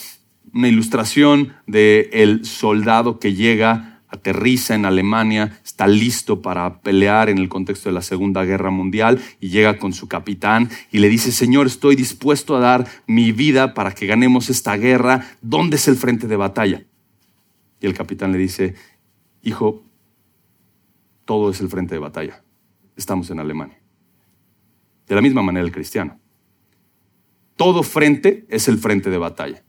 una 0.53 0.69
ilustración 0.69 1.55
del 1.67 2.09
el 2.13 2.45
soldado 2.45 3.19
que 3.19 3.35
llega, 3.35 3.98
aterriza 4.09 4.75
en 4.75 4.85
Alemania, 4.85 5.61
está 5.65 5.87
listo 5.87 6.43
para 6.43 6.81
pelear 6.81 7.29
en 7.29 7.39
el 7.39 7.49
contexto 7.49 7.89
de 7.89 7.95
la 7.95 8.03
Segunda 8.03 8.45
Guerra 8.45 8.71
Mundial 8.71 9.21
y 9.41 9.49
llega 9.49 9.79
con 9.79 9.93
su 9.93 10.09
capitán 10.09 10.71
y 10.91 10.99
le 10.99 11.09
dice, 11.09 11.33
Señor, 11.33 11.67
estoy 11.67 11.97
dispuesto 11.97 12.57
a 12.57 12.61
dar 12.61 12.87
mi 13.07 13.33
vida 13.33 13.75
para 13.75 13.95
que 13.95 14.07
ganemos 14.07 14.51
esta 14.51 14.77
guerra. 14.77 15.27
¿Dónde 15.43 15.77
es 15.77 15.89
el 15.89 15.97
frente 15.97 16.27
de 16.27 16.37
batalla? 16.37 16.85
Y 17.81 17.87
el 17.87 17.95
capitán 17.95 18.33
le 18.33 18.39
dice, 18.39 18.75
Hijo, 19.43 19.85
todo 21.25 21.51
es 21.51 21.61
el 21.61 21.69
frente 21.69 21.95
de 21.95 22.01
batalla. 22.01 22.43
Estamos 22.97 23.31
en 23.31 23.39
Alemania. 23.39 23.79
De 25.07 25.15
la 25.15 25.23
misma 25.23 25.43
manera 25.43 25.65
el 25.65 25.73
cristiano. 25.73 26.19
Todo 27.57 27.83
frente 27.83 28.47
es 28.49 28.69
el 28.69 28.79
frente 28.79 29.11
de 29.11 29.19
batalla. 29.19 29.63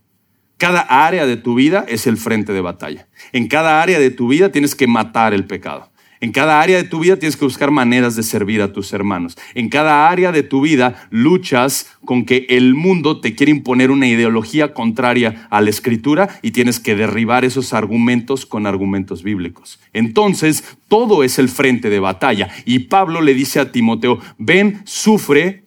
Cada 0.60 0.82
área 0.82 1.26
de 1.26 1.38
tu 1.38 1.56
vida 1.56 1.86
es 1.88 2.06
el 2.06 2.17
frente 2.17 2.52
de 2.52 2.60
batalla. 2.60 3.08
En 3.32 3.48
cada 3.48 3.82
área 3.82 3.98
de 3.98 4.12
tu 4.12 4.28
vida 4.28 4.52
tienes 4.52 4.76
que 4.76 4.88
matar 4.88 5.34
el 5.34 5.45
pecado. 5.45 5.89
En 6.19 6.34
cada 6.34 6.60
área 6.60 6.76
de 6.76 6.84
tu 6.84 7.00
vida 7.00 7.15
tienes 7.15 7.38
que 7.38 7.45
buscar 7.45 7.72
maneras 7.72 8.17
de 8.17 8.24
servir 8.24 8.62
a 8.62 8.74
tus 8.74 8.91
hermanos. 8.91 9.38
En 9.56 9.69
cada 9.69 10.10
área 10.10 10.34
de 10.34 10.43
tu 10.43 10.60
vida 10.60 11.08
luchas 11.12 11.95
con 12.04 12.26
que 12.26 12.45
el 12.50 12.76
mundo 12.76 13.22
te 13.22 13.36
quiere 13.36 13.54
imponer 13.54 13.89
una 13.89 14.10
ideología 14.10 14.74
contraria 14.74 15.48
a 15.50 15.62
la 15.62 15.69
escritura 15.69 16.28
y 16.41 16.52
tienes 16.52 16.82
que 16.82 16.93
derribar 16.93 17.45
esos 17.45 17.74
argumentos 17.74 18.45
con 18.45 18.67
argumentos 18.67 19.24
bíblicos. 19.24 19.80
Entonces, 19.93 20.78
todo 20.89 21.24
es 21.24 21.39
el 21.39 21.48
frente 21.48 21.89
de 21.89 22.02
batalla. 22.02 22.50
Y 22.65 22.80
Pablo 22.80 23.22
le 23.22 23.34
dice 23.34 23.62
a 23.62 23.72
Timoteo, 23.72 24.19
ven, 24.38 24.82
sufre, 24.84 25.63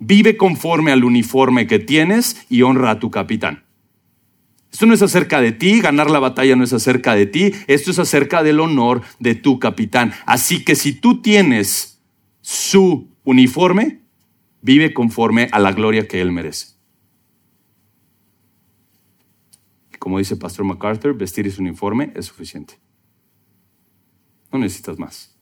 vive 0.00 0.36
conforme 0.36 0.90
al 0.90 1.04
uniforme 1.04 1.68
que 1.68 1.78
tienes 1.78 2.44
y 2.50 2.62
honra 2.62 2.90
a 2.90 2.98
tu 2.98 3.12
capitán. 3.12 3.69
Esto 4.72 4.86
no 4.86 4.94
es 4.94 5.02
acerca 5.02 5.40
de 5.40 5.52
ti, 5.52 5.80
ganar 5.80 6.10
la 6.10 6.20
batalla 6.20 6.54
no 6.54 6.64
es 6.64 6.72
acerca 6.72 7.14
de 7.14 7.26
ti, 7.26 7.52
esto 7.66 7.90
es 7.90 7.98
acerca 7.98 8.42
del 8.42 8.60
honor 8.60 9.02
de 9.18 9.34
tu 9.34 9.58
capitán. 9.58 10.12
Así 10.26 10.64
que 10.64 10.76
si 10.76 10.92
tú 10.92 11.20
tienes 11.20 12.00
su 12.40 13.08
uniforme, 13.24 14.02
vive 14.62 14.94
conforme 14.94 15.48
a 15.52 15.58
la 15.58 15.72
gloria 15.72 16.06
que 16.06 16.20
él 16.20 16.30
merece. 16.30 16.80
Como 19.98 20.18
dice 20.18 20.36
Pastor 20.36 20.64
MacArthur, 20.64 21.14
vestir 21.14 21.50
su 21.52 21.60
uniforme 21.60 22.12
es 22.14 22.26
suficiente. 22.26 22.80
No 24.50 24.58
necesitas 24.58 24.98
más. 24.98 25.36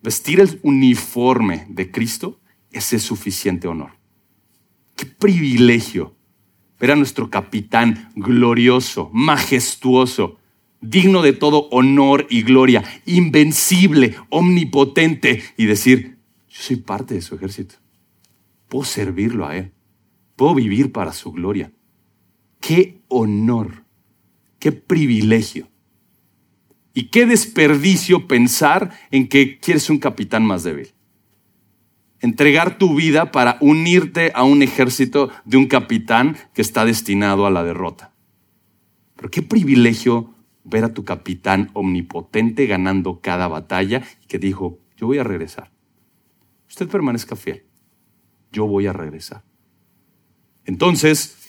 Vestir 0.00 0.40
el 0.40 0.60
uniforme 0.62 1.66
de 1.68 1.90
Cristo, 1.90 2.40
ese 2.70 2.96
es 2.96 3.02
suficiente 3.02 3.66
honor. 3.66 3.92
Qué 4.94 5.06
privilegio 5.06 6.14
era 6.80 6.96
nuestro 6.96 7.30
capitán 7.30 8.10
glorioso, 8.14 9.10
majestuoso, 9.12 10.38
digno 10.80 11.22
de 11.22 11.32
todo 11.32 11.68
honor 11.70 12.26
y 12.28 12.42
gloria, 12.42 12.84
invencible, 13.06 14.16
omnipotente, 14.28 15.42
y 15.56 15.66
decir, 15.66 16.18
yo 16.48 16.58
soy 16.60 16.76
parte 16.76 17.14
de 17.14 17.22
su 17.22 17.36
ejército. 17.36 17.76
Puedo 18.68 18.84
servirlo 18.84 19.46
a 19.46 19.56
Él. 19.56 19.72
Puedo 20.36 20.54
vivir 20.54 20.92
para 20.92 21.12
su 21.12 21.32
gloria. 21.32 21.72
Qué 22.60 23.00
honor, 23.08 23.84
qué 24.58 24.72
privilegio. 24.72 25.68
Y 26.92 27.04
qué 27.04 27.26
desperdicio 27.26 28.28
pensar 28.28 28.96
en 29.10 29.28
que 29.28 29.58
quieres 29.58 29.90
un 29.90 29.98
capitán 29.98 30.44
más 30.44 30.64
débil 30.64 30.94
entregar 32.24 32.78
tu 32.78 32.94
vida 32.94 33.30
para 33.32 33.58
unirte 33.60 34.32
a 34.34 34.44
un 34.44 34.62
ejército 34.62 35.30
de 35.44 35.58
un 35.58 35.66
capitán 35.66 36.38
que 36.54 36.62
está 36.62 36.86
destinado 36.86 37.44
a 37.44 37.50
la 37.50 37.62
derrota. 37.62 38.14
Pero 39.14 39.30
qué 39.30 39.42
privilegio 39.42 40.34
ver 40.64 40.84
a 40.84 40.94
tu 40.94 41.04
capitán 41.04 41.70
omnipotente 41.74 42.64
ganando 42.64 43.20
cada 43.20 43.46
batalla 43.46 44.02
y 44.22 44.26
que 44.26 44.38
dijo, 44.38 44.78
yo 44.96 45.06
voy 45.06 45.18
a 45.18 45.22
regresar. 45.22 45.70
Usted 46.66 46.88
permanezca 46.88 47.36
fiel. 47.36 47.66
Yo 48.50 48.66
voy 48.66 48.86
a 48.86 48.94
regresar. 48.94 49.44
Entonces, 50.64 51.43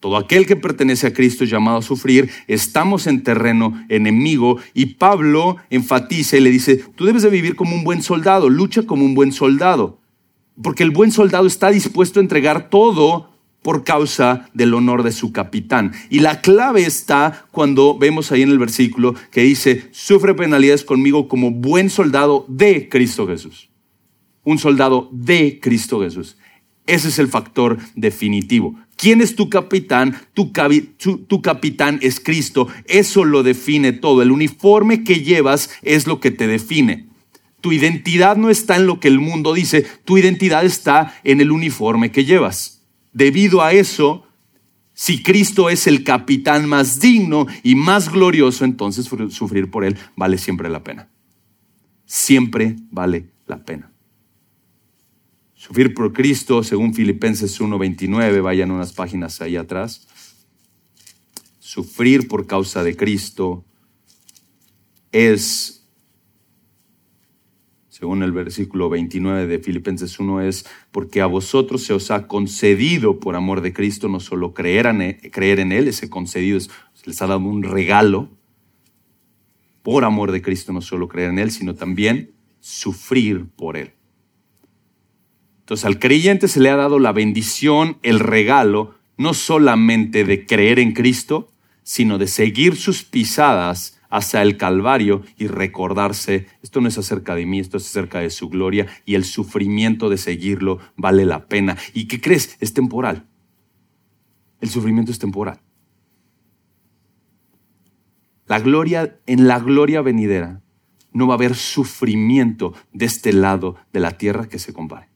todo 0.00 0.16
aquel 0.16 0.46
que 0.46 0.56
pertenece 0.56 1.06
a 1.06 1.12
Cristo 1.12 1.44
es 1.44 1.50
llamado 1.50 1.76
a 1.76 1.82
sufrir. 1.82 2.30
Estamos 2.48 3.06
en 3.06 3.22
terreno 3.22 3.84
enemigo 3.90 4.58
y 4.72 4.94
Pablo 4.94 5.58
enfatiza 5.68 6.38
y 6.38 6.40
le 6.40 6.50
dice, 6.50 6.82
tú 6.96 7.04
debes 7.04 7.22
de 7.22 7.28
vivir 7.28 7.54
como 7.54 7.74
un 7.74 7.84
buen 7.84 8.02
soldado, 8.02 8.48
lucha 8.48 8.84
como 8.84 9.04
un 9.04 9.14
buen 9.14 9.30
soldado, 9.30 9.98
porque 10.60 10.84
el 10.84 10.90
buen 10.90 11.12
soldado 11.12 11.46
está 11.46 11.70
dispuesto 11.70 12.18
a 12.18 12.22
entregar 12.22 12.70
todo 12.70 13.28
por 13.60 13.84
causa 13.84 14.48
del 14.54 14.72
honor 14.72 15.02
de 15.02 15.12
su 15.12 15.32
capitán. 15.32 15.92
Y 16.08 16.20
la 16.20 16.40
clave 16.40 16.86
está 16.86 17.46
cuando 17.50 17.98
vemos 17.98 18.32
ahí 18.32 18.40
en 18.40 18.50
el 18.50 18.58
versículo 18.58 19.14
que 19.30 19.42
dice, 19.42 19.88
sufre 19.90 20.34
penalidades 20.34 20.82
conmigo 20.82 21.28
como 21.28 21.50
buen 21.50 21.90
soldado 21.90 22.46
de 22.48 22.88
Cristo 22.88 23.26
Jesús. 23.26 23.68
Un 24.44 24.58
soldado 24.58 25.10
de 25.12 25.60
Cristo 25.60 26.00
Jesús. 26.00 26.38
Ese 26.86 27.08
es 27.08 27.18
el 27.18 27.28
factor 27.28 27.78
definitivo. 27.94 28.76
¿Quién 29.00 29.22
es 29.22 29.34
tu 29.34 29.48
capitán? 29.48 30.14
Tu, 30.34 30.52
tu, 31.26 31.40
capitán 31.40 31.98
es 32.02 32.20
Cristo. 32.20 32.68
Eso 32.84 33.24
lo 33.24 33.42
define 33.42 33.92
todo. 33.92 34.20
El 34.20 34.30
uniforme 34.30 35.04
que 35.04 35.22
llevas 35.22 35.70
es 35.80 36.06
lo 36.06 36.20
que 36.20 36.30
te 36.30 36.46
define. 36.46 37.08
Tu 37.62 37.72
identidad 37.72 38.36
no 38.36 38.50
está 38.50 38.76
en 38.76 38.86
lo 38.86 39.00
que 39.00 39.08
el 39.08 39.18
mundo 39.18 39.54
dice, 39.54 39.86
tu 40.04 40.18
identidad 40.18 40.66
está 40.66 41.18
en 41.24 41.40
el 41.40 41.50
uniforme 41.50 42.12
que 42.12 42.26
llevas. 42.26 42.82
Debido 43.14 43.62
a 43.62 43.72
eso, 43.72 44.26
si 44.92 45.22
Cristo 45.22 45.70
es 45.70 45.86
el 45.86 46.04
capitán 46.04 46.68
más 46.68 47.00
digno 47.00 47.46
y 47.62 47.76
más 47.76 48.12
glorioso, 48.12 48.66
entonces 48.66 49.06
sufrir 49.30 49.70
por 49.70 49.86
él 49.86 49.96
vale 50.14 50.36
siempre 50.36 50.68
la 50.68 50.84
pena. 50.84 51.08
Siempre 52.04 52.76
vale 52.90 53.30
la 53.46 53.64
pena. 53.64 53.90
Sufrir 55.70 55.94
por 55.94 56.12
Cristo, 56.12 56.64
según 56.64 56.94
Filipenses 56.94 57.60
1:29, 57.60 58.40
vayan 58.40 58.72
unas 58.72 58.92
páginas 58.92 59.40
ahí 59.40 59.54
atrás. 59.54 60.08
Sufrir 61.60 62.26
por 62.26 62.48
causa 62.48 62.82
de 62.82 62.96
Cristo 62.96 63.64
es, 65.12 65.88
según 67.88 68.24
el 68.24 68.32
versículo 68.32 68.88
29 68.88 69.46
de 69.46 69.60
Filipenses 69.60 70.18
1, 70.18 70.40
es 70.40 70.66
porque 70.90 71.20
a 71.20 71.26
vosotros 71.26 71.84
se 71.84 71.92
os 71.92 72.10
ha 72.10 72.26
concedido 72.26 73.20
por 73.20 73.36
amor 73.36 73.60
de 73.60 73.72
Cristo 73.72 74.08
no 74.08 74.18
solo 74.18 74.54
creer 74.54 74.86
en, 74.86 75.00
en 75.00 75.72
Él, 75.72 75.86
ese 75.86 76.10
concedido 76.10 76.58
es, 76.58 76.68
les 77.04 77.22
ha 77.22 77.28
dado 77.28 77.38
un 77.38 77.62
regalo, 77.62 78.28
por 79.84 80.04
amor 80.04 80.32
de 80.32 80.42
Cristo 80.42 80.72
no 80.72 80.80
solo 80.80 81.06
creer 81.06 81.30
en 81.30 81.38
Él, 81.38 81.52
sino 81.52 81.76
también 81.76 82.32
sufrir 82.58 83.46
por 83.54 83.76
Él. 83.76 83.92
Entonces 85.70 85.86
al 85.86 86.00
creyente 86.00 86.48
se 86.48 86.58
le 86.58 86.68
ha 86.68 86.74
dado 86.74 86.98
la 86.98 87.12
bendición, 87.12 87.98
el 88.02 88.18
regalo, 88.18 88.96
no 89.16 89.34
solamente 89.34 90.24
de 90.24 90.44
creer 90.44 90.80
en 90.80 90.90
Cristo, 90.90 91.52
sino 91.84 92.18
de 92.18 92.26
seguir 92.26 92.74
sus 92.74 93.04
pisadas 93.04 94.00
hacia 94.08 94.42
el 94.42 94.56
Calvario 94.56 95.22
y 95.38 95.46
recordarse, 95.46 96.48
esto 96.60 96.80
no 96.80 96.88
es 96.88 96.98
acerca 96.98 97.36
de 97.36 97.46
mí, 97.46 97.60
esto 97.60 97.76
es 97.76 97.86
acerca 97.86 98.18
de 98.18 98.30
su 98.30 98.48
gloria 98.48 98.88
y 99.04 99.14
el 99.14 99.24
sufrimiento 99.24 100.08
de 100.08 100.18
seguirlo 100.18 100.80
vale 100.96 101.24
la 101.24 101.46
pena. 101.46 101.76
¿Y 101.94 102.08
qué 102.08 102.20
crees? 102.20 102.56
Es 102.58 102.74
temporal. 102.74 103.28
El 104.60 104.70
sufrimiento 104.70 105.12
es 105.12 105.20
temporal. 105.20 105.60
La 108.46 108.58
gloria, 108.58 109.20
en 109.26 109.46
la 109.46 109.60
gloria 109.60 110.02
venidera, 110.02 110.62
no 111.12 111.28
va 111.28 111.34
a 111.34 111.36
haber 111.36 111.54
sufrimiento 111.54 112.74
de 112.92 113.06
este 113.06 113.32
lado 113.32 113.76
de 113.92 114.00
la 114.00 114.18
tierra 114.18 114.48
que 114.48 114.58
se 114.58 114.72
compare. 114.72 115.09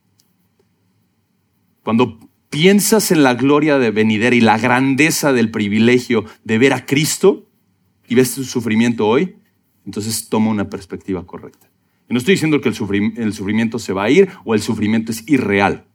Cuando 1.85 2.19
piensas 2.49 3.11
en 3.11 3.23
la 3.23 3.35
gloria 3.35 3.79
de 3.79 3.91
venidera 3.91 4.35
y 4.35 4.41
la 4.41 4.59
grandeza 4.59 5.33
del 5.33 5.51
privilegio 5.51 6.25
de 6.43 6.59
ver 6.59 6.73
a 6.73 6.87
Cristo 6.87 7.49
y 8.09 8.15
ves 8.15 8.35
tu 8.35 8.45
sufrimiento 8.45 9.07
hoy, 9.07 9.37
entonces 9.85 10.29
toma 10.29 10.51
una 10.51 10.71
perspectiva 10.71 11.27
correcta. 11.27 11.71
Y 12.09 12.15
no 12.15 12.19
estoy 12.19 12.35
diciendo 12.35 12.61
que 12.61 12.71
el, 12.71 12.75
sufrimiento 12.75 13.79
se 13.79 13.93
va 13.93 14.05
a 14.05 14.11
ir 14.11 14.31
o 14.45 14.55
el 14.55 14.63
sufrimiento 14.63 15.13
es 15.13 15.29
irreal. 15.29 15.87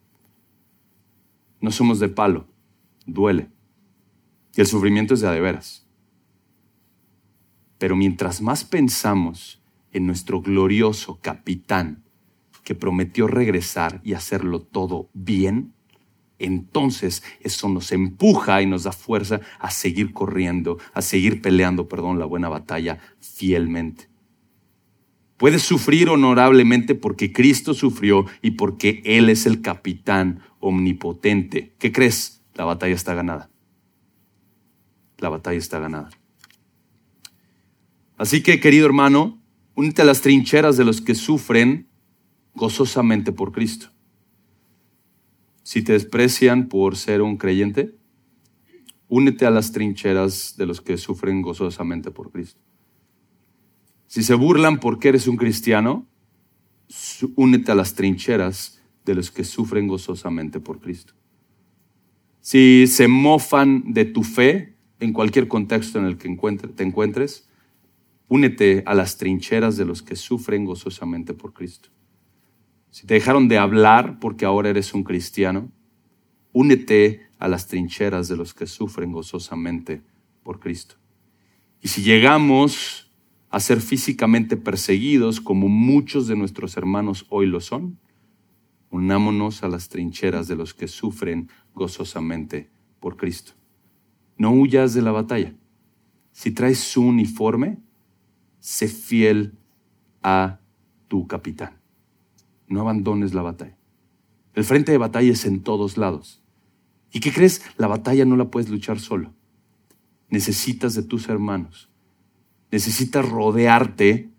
No 1.59 1.71
somos 1.71 1.99
de 1.99 2.09
palo, 2.09 2.47
duele. 3.05 3.49
Y 4.55 4.61
el 4.61 4.67
sufrimiento 4.67 5.13
es 5.15 5.21
de 5.21 5.27
a 5.27 5.31
de 5.31 5.41
veras. 5.41 5.87
Pero 7.77 7.95
mientras 7.95 8.41
más 8.41 8.63
pensamos 8.63 9.61
en 9.91 10.05
nuestro 10.05 10.41
glorioso 10.41 11.19
capitán 11.21 12.03
que 12.63 12.75
prometió 12.75 13.27
regresar 13.27 14.01
y 14.03 14.13
hacerlo 14.13 14.61
todo 14.61 15.09
bien, 15.13 15.73
entonces 16.39 17.21
eso 17.41 17.69
nos 17.69 17.91
empuja 17.91 18.61
y 18.61 18.65
nos 18.65 18.83
da 18.83 18.91
fuerza 18.91 19.41
a 19.59 19.69
seguir 19.69 20.13
corriendo, 20.13 20.79
a 20.93 21.01
seguir 21.01 21.41
peleando, 21.41 21.87
perdón, 21.87 22.17
la 22.17 22.25
buena 22.25 22.49
batalla 22.49 22.99
fielmente. 23.19 24.09
Puedes 25.37 25.61
sufrir 25.61 26.09
honorablemente 26.09 26.95
porque 26.95 27.31
Cristo 27.31 27.73
sufrió 27.73 28.25
y 28.41 28.51
porque 28.51 29.01
Él 29.05 29.29
es 29.29 29.45
el 29.45 29.61
capitán 29.61 30.41
omnipotente. 30.59 31.73
¿Qué 31.79 31.91
crees? 31.91 32.41
La 32.55 32.65
batalla 32.65 32.95
está 32.95 33.13
ganada. 33.13 33.49
La 35.17 35.29
batalla 35.29 35.57
está 35.57 35.79
ganada. 35.79 36.09
Así 38.17 38.43
que, 38.43 38.59
querido 38.59 38.85
hermano, 38.85 39.41
únete 39.75 40.01
a 40.01 40.05
las 40.05 40.19
trincheras 40.19 40.75
de 40.75 40.83
los 40.83 40.99
que 40.99 41.15
sufren 41.15 41.87
gozosamente 42.53 43.31
por 43.31 43.53
Cristo. 43.53 43.91
Si 45.63 45.81
te 45.81 45.93
desprecian 45.93 46.67
por 46.67 46.97
ser 46.97 47.21
un 47.21 47.37
creyente, 47.37 47.95
únete 49.07 49.45
a 49.45 49.51
las 49.51 49.71
trincheras 49.71 50.55
de 50.57 50.65
los 50.65 50.81
que 50.81 50.97
sufren 50.97 51.41
gozosamente 51.41 52.11
por 52.11 52.31
Cristo. 52.31 52.59
Si 54.07 54.23
se 54.23 54.33
burlan 54.33 54.79
porque 54.79 55.09
eres 55.09 55.27
un 55.27 55.37
cristiano, 55.37 56.07
únete 57.35 57.71
a 57.71 57.75
las 57.75 57.93
trincheras 57.93 58.81
de 59.05 59.15
los 59.15 59.31
que 59.31 59.43
sufren 59.43 59.87
gozosamente 59.87 60.59
por 60.59 60.79
Cristo. 60.79 61.13
Si 62.41 62.87
se 62.87 63.07
mofan 63.07 63.93
de 63.93 64.05
tu 64.05 64.23
fe 64.23 64.75
en 64.99 65.13
cualquier 65.13 65.47
contexto 65.47 65.99
en 65.99 66.05
el 66.05 66.17
que 66.17 66.29
te 66.75 66.83
encuentres, 66.83 67.49
Únete 68.29 68.83
a 68.85 68.93
las 68.93 69.17
trincheras 69.17 69.75
de 69.75 69.85
los 69.85 70.03
que 70.03 70.15
sufren 70.15 70.63
gozosamente 70.63 71.33
por 71.33 71.51
Cristo. 71.51 71.89
Si 72.91 73.05
te 73.05 73.13
dejaron 73.13 73.47
de 73.47 73.57
hablar 73.57 74.19
porque 74.19 74.45
ahora 74.45 74.69
eres 74.69 74.93
un 74.93 75.03
cristiano, 75.03 75.71
únete 76.53 77.29
a 77.37 77.47
las 77.47 77.67
trincheras 77.67 78.27
de 78.27 78.35
los 78.35 78.53
que 78.53 78.65
sufren 78.65 79.11
gozosamente 79.11 80.03
por 80.43 80.59
Cristo. 80.59 80.95
Y 81.81 81.87
si 81.87 82.01
llegamos 82.01 83.11
a 83.49 83.59
ser 83.59 83.81
físicamente 83.81 84.57
perseguidos 84.57 85.39
como 85.41 85.69
muchos 85.69 86.27
de 86.27 86.35
nuestros 86.35 86.77
hermanos 86.77 87.25
hoy 87.29 87.45
lo 87.45 87.61
son, 87.61 87.99
unámonos 88.89 89.63
a 89.63 89.67
las 89.67 89.89
trincheras 89.89 90.47
de 90.47 90.55
los 90.55 90.73
que 90.73 90.87
sufren 90.87 91.49
gozosamente 91.73 92.69
por 92.99 93.17
Cristo. 93.17 93.53
No 94.37 94.51
huyas 94.51 94.93
de 94.93 95.01
la 95.01 95.11
batalla. 95.11 95.55
Si 96.31 96.51
traes 96.51 96.79
su 96.79 97.01
uniforme, 97.01 97.77
sé 98.59 98.87
fiel 98.87 99.57
a 100.21 100.59
tu 101.07 101.27
capitán. 101.27 101.78
No 102.69 102.79
abandones 102.79 103.33
la 103.33 103.41
batalla. 103.41 103.77
El 104.53 104.63
frente 104.63 104.93
de 104.93 104.97
batalla 104.97 105.31
es 105.31 105.43
en 105.43 105.61
todos 105.61 105.97
lados. 105.97 106.41
¿Y 107.11 107.19
qué 107.19 107.33
crees? 107.33 107.61
La 107.77 107.87
batalla 107.87 108.23
no 108.23 108.37
la 108.37 108.49
puedes 108.49 108.69
luchar 108.69 108.99
solo. 108.99 109.33
Necesitas 110.29 110.93
de 110.93 111.03
tus 111.03 111.27
hermanos. 111.27 111.89
Necesitas 112.71 113.27
rodearte 113.27 114.29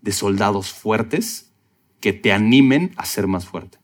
de 0.00 0.12
soldados 0.12 0.72
fuertes 0.72 1.52
que 2.00 2.12
te 2.12 2.32
animen 2.32 2.92
a 2.96 3.04
ser 3.04 3.26
más 3.26 3.46
fuerte. 3.46 3.78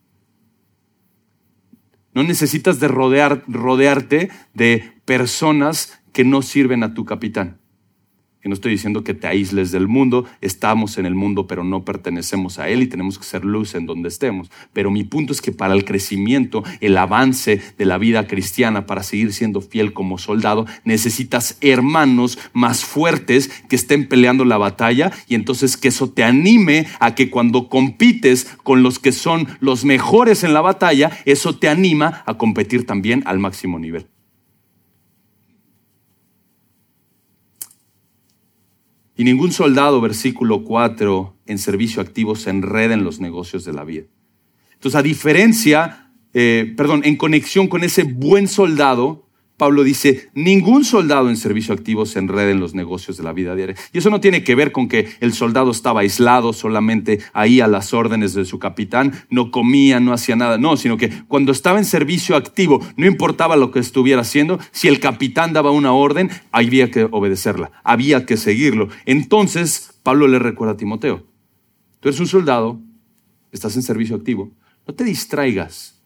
No 2.15 2.25
necesitas 2.25 2.81
de 2.81 2.89
rodear, 2.89 3.45
rodearte 3.47 4.31
de 4.55 5.01
personas 5.05 6.03
que 6.13 6.25
no 6.25 6.43
sirven 6.43 6.83
a 6.83 6.95
tu 6.95 7.05
capitán 7.05 7.60
que 8.41 8.49
no 8.49 8.55
estoy 8.55 8.73
diciendo 8.73 9.05
que 9.05 9.15
te 9.15 9.27
aísles 9.27 9.71
del 9.71 9.89
mundo, 9.89 10.25
estamos 10.41 10.99
en 10.99 11.07
el 11.07 11.15
mundo, 11.15 11.47
pero 11.47 11.65
no 11.65 11.85
pertenecemos 11.85 12.59
a 12.59 12.69
él 12.69 12.83
y 12.83 12.87
tenemos 12.87 13.19
que 13.19 13.25
ser 13.25 13.45
luz 13.45 13.75
en 13.75 13.87
donde 13.87 14.09
estemos. 14.09 14.51
Pero 14.73 14.91
mi 14.91 15.05
punto 15.05 15.33
es 15.33 15.43
que 15.43 15.53
para 15.53 15.75
el 15.75 15.85
crecimiento, 15.85 16.65
el 16.81 16.97
avance 16.97 17.61
de 17.77 17.85
la 17.85 17.99
vida 17.99 18.27
cristiana, 18.27 18.87
para 18.87 19.03
seguir 19.03 19.33
siendo 19.33 19.61
fiel 19.61 19.93
como 19.93 20.19
soldado, 20.19 20.67
necesitas 20.85 21.59
hermanos 21.61 22.39
más 22.53 22.85
fuertes 22.85 23.49
que 23.69 23.77
estén 23.77 24.09
peleando 24.09 24.45
la 24.45 24.59
batalla 24.59 25.13
y 25.29 25.35
entonces 25.35 25.77
que 25.77 25.89
eso 25.89 26.11
te 26.11 26.25
anime 26.25 26.87
a 26.99 27.15
que 27.15 27.31
cuando 27.31 27.69
compites 27.69 28.57
con 28.63 28.83
los 28.83 28.99
que 28.99 29.13
son 29.13 29.49
los 29.61 29.85
mejores 29.85 30.45
en 30.45 30.55
la 30.55 30.61
batalla, 30.61 31.11
eso 31.25 31.57
te 31.57 31.69
anima 31.69 32.23
a 32.27 32.35
competir 32.35 32.87
también 32.87 33.23
al 33.27 33.39
máximo 33.39 33.79
nivel. 33.79 34.07
Y 39.21 39.25
ningún 39.25 39.53
soldado, 39.53 40.01
versículo 40.01 40.65
4, 40.65 41.37
en 41.45 41.59
servicio 41.59 42.01
activo 42.01 42.37
se 42.37 42.49
enreda 42.49 42.95
en 42.95 43.05
los 43.05 43.21
negocios 43.21 43.67
de 43.67 43.75
la 43.75 43.85
vida. 43.85 44.07
Entonces, 44.73 44.99
a 44.99 45.03
diferencia, 45.03 46.11
eh, 46.33 46.73
perdón, 46.75 47.03
en 47.05 47.17
conexión 47.17 47.69
con 47.69 47.85
ese 47.85 48.05
buen 48.05 48.49
soldado, 48.49 49.29
Pablo 49.61 49.85
dice, 49.85 50.31
ningún 50.33 50.87
soldado 50.87 51.29
en 51.29 51.37
servicio 51.37 51.75
activo 51.75 52.07
se 52.07 52.19
enreda 52.19 52.51
en 52.51 52.61
los 52.61 52.75
negocios 52.75 53.19
de 53.19 53.25
la 53.25 53.35
vida 53.35 53.55
diaria. 53.55 53.77
Y 53.93 53.99
eso 53.99 54.09
no 54.09 54.19
tiene 54.19 54.43
que 54.43 54.55
ver 54.55 54.73
con 54.73 54.89
que 54.89 55.11
el 55.21 55.35
soldado 55.35 55.71
estaba 55.71 56.01
aislado 56.01 56.55
solamente 56.55 57.19
ahí 57.35 57.61
a 57.61 57.67
las 57.67 57.93
órdenes 57.93 58.33
de 58.33 58.47
su 58.47 58.59
capitán, 58.59 59.13
no 59.29 59.51
comía, 59.51 60.01
no 60.01 60.15
hacía 60.15 60.35
nada, 60.35 60.57
no, 60.57 60.79
sino 60.79 60.97
que 60.97 61.11
cuando 61.29 61.53
estaba 61.53 61.77
en 61.77 61.85
servicio 61.85 62.37
activo, 62.37 62.81
no 62.97 63.07
importaba 63.07 63.55
lo 63.57 63.71
que 63.71 63.81
estuviera 63.81 64.23
haciendo, 64.23 64.59
si 64.73 64.89
el 64.89 64.99
capitán 64.99 65.53
daba 65.53 65.73
una 65.73 65.93
orden, 65.93 66.31
había 66.53 66.91
que 66.91 67.07
obedecerla, 67.11 67.71
había 67.85 68.25
que 68.25 68.39
seguirlo. 68.39 68.89
Entonces, 69.05 70.01
Pablo 70.03 70.27
le 70.27 70.39
recuerda 70.39 70.73
a 70.73 70.79
Timoteo, 70.79 71.27
tú 72.01 72.09
eres 72.09 72.19
un 72.19 72.29
soldado, 72.29 72.81
estás 73.53 73.77
en 73.77 73.83
servicio 73.83 74.17
activo, 74.17 74.53
no 74.89 74.95
te 74.95 75.05
distraigas 75.05 76.01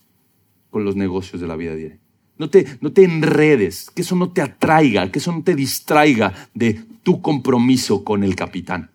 con 0.71 0.85
los 0.85 0.97
negocios 0.97 1.41
de 1.41 1.47
la 1.47 1.55
vida 1.55 1.77
diaria. 1.77 2.04
No 2.37 2.51
te, 2.51 2.79
no 2.81 2.93
te 2.93 3.05
enredes, 3.05 3.91
que 3.91 4.03
eso 4.03 4.17
no 4.17 4.31
te 4.31 4.43
atraiga, 4.43 5.11
que 5.11 5.21
eso 5.21 5.33
no 5.33 5.43
te 5.43 5.55
distraiga 5.55 6.49
de 6.53 6.75
tu 7.03 7.23
compromiso 7.23 8.03
con 8.03 8.25
el 8.25 8.35
capitán. 8.35 8.91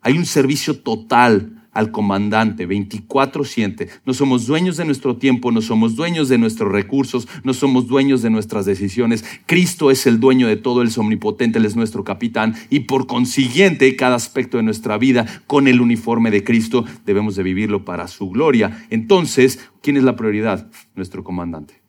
Hay 0.00 0.18
un 0.18 0.26
servicio 0.26 0.80
total 0.80 1.61
al 1.72 1.90
comandante 1.90 2.66
24/7. 2.66 3.88
No 4.04 4.14
somos 4.14 4.46
dueños 4.46 4.76
de 4.76 4.84
nuestro 4.84 5.16
tiempo, 5.16 5.50
no 5.52 5.62
somos 5.62 5.96
dueños 5.96 6.28
de 6.28 6.38
nuestros 6.38 6.70
recursos, 6.70 7.28
no 7.44 7.54
somos 7.54 7.86
dueños 7.88 8.22
de 8.22 8.30
nuestras 8.30 8.66
decisiones. 8.66 9.24
Cristo 9.46 9.90
es 9.90 10.06
el 10.06 10.20
dueño 10.20 10.46
de 10.46 10.56
todo, 10.56 10.82
Él 10.82 10.88
es 10.88 10.98
omnipotente, 10.98 11.58
Él 11.58 11.64
es 11.64 11.76
nuestro 11.76 12.04
capitán 12.04 12.54
y 12.70 12.80
por 12.80 13.06
consiguiente 13.06 13.96
cada 13.96 14.16
aspecto 14.16 14.56
de 14.56 14.62
nuestra 14.62 14.98
vida 14.98 15.26
con 15.46 15.68
el 15.68 15.80
uniforme 15.80 16.30
de 16.30 16.44
Cristo 16.44 16.84
debemos 17.04 17.36
de 17.36 17.42
vivirlo 17.42 17.84
para 17.84 18.08
su 18.08 18.30
gloria. 18.30 18.86
Entonces, 18.90 19.60
¿quién 19.80 19.96
es 19.96 20.04
la 20.04 20.16
prioridad? 20.16 20.70
Nuestro 20.94 21.24
comandante. 21.24 21.82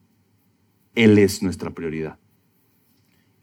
Él 0.96 1.18
es 1.18 1.42
nuestra 1.42 1.72
prioridad. 1.72 2.23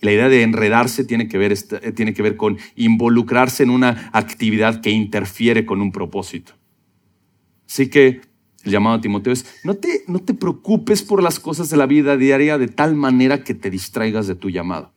La 0.01 0.13
idea 0.13 0.29
de 0.29 0.43
enredarse 0.43 1.05
tiene 1.05 1.29
que, 1.29 1.39
ver, 1.39 1.53
eh, 1.53 1.93
tiene 1.93 2.15
que 2.15 2.23
ver 2.23 2.37
con 2.37 2.59
involucrarse 2.75 3.63
en 3.63 3.71
una 3.71 4.11
actividad 4.13 4.81
que 4.81 4.91
interfiere 4.91 5.67
con 5.67 5.81
un 5.81 5.93
propósito. 5.93 6.55
Así 7.69 7.89
que 7.89 8.23
el 8.65 8.73
llamado 8.73 8.97
a 8.97 9.01
Timoteo 9.01 9.33
es, 9.33 9.47
no 9.65 9.75
te, 9.75 10.05
no 10.07 10.19
te 10.21 10.35
preocupes 10.35 11.03
por 11.03 11.23
las 11.23 11.39
cosas 11.39 11.71
de 11.71 11.77
la 11.77 11.87
vida 11.87 12.17
diaria 12.17 12.59
de 12.59 12.69
tal 12.69 12.95
manera 12.95 13.45
que 13.45 13.55
te 13.55 13.71
distraigas 13.71 14.27
de 14.27 14.35
tu 14.35 14.51
llamado. 14.51 14.93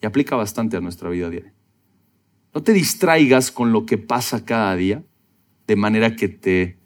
Y 0.00 0.06
aplica 0.06 0.36
bastante 0.36 0.76
a 0.76 0.80
nuestra 0.80 1.10
vida 1.10 1.30
diaria. 1.30 1.54
No 2.54 2.62
te 2.62 2.72
distraigas 2.72 3.50
con 3.50 3.72
lo 3.72 3.86
que 3.86 3.98
pasa 3.98 4.44
cada 4.44 4.74
día 4.76 5.02
de 5.66 5.76
manera 5.76 6.14
que 6.16 6.28
te 6.28 6.78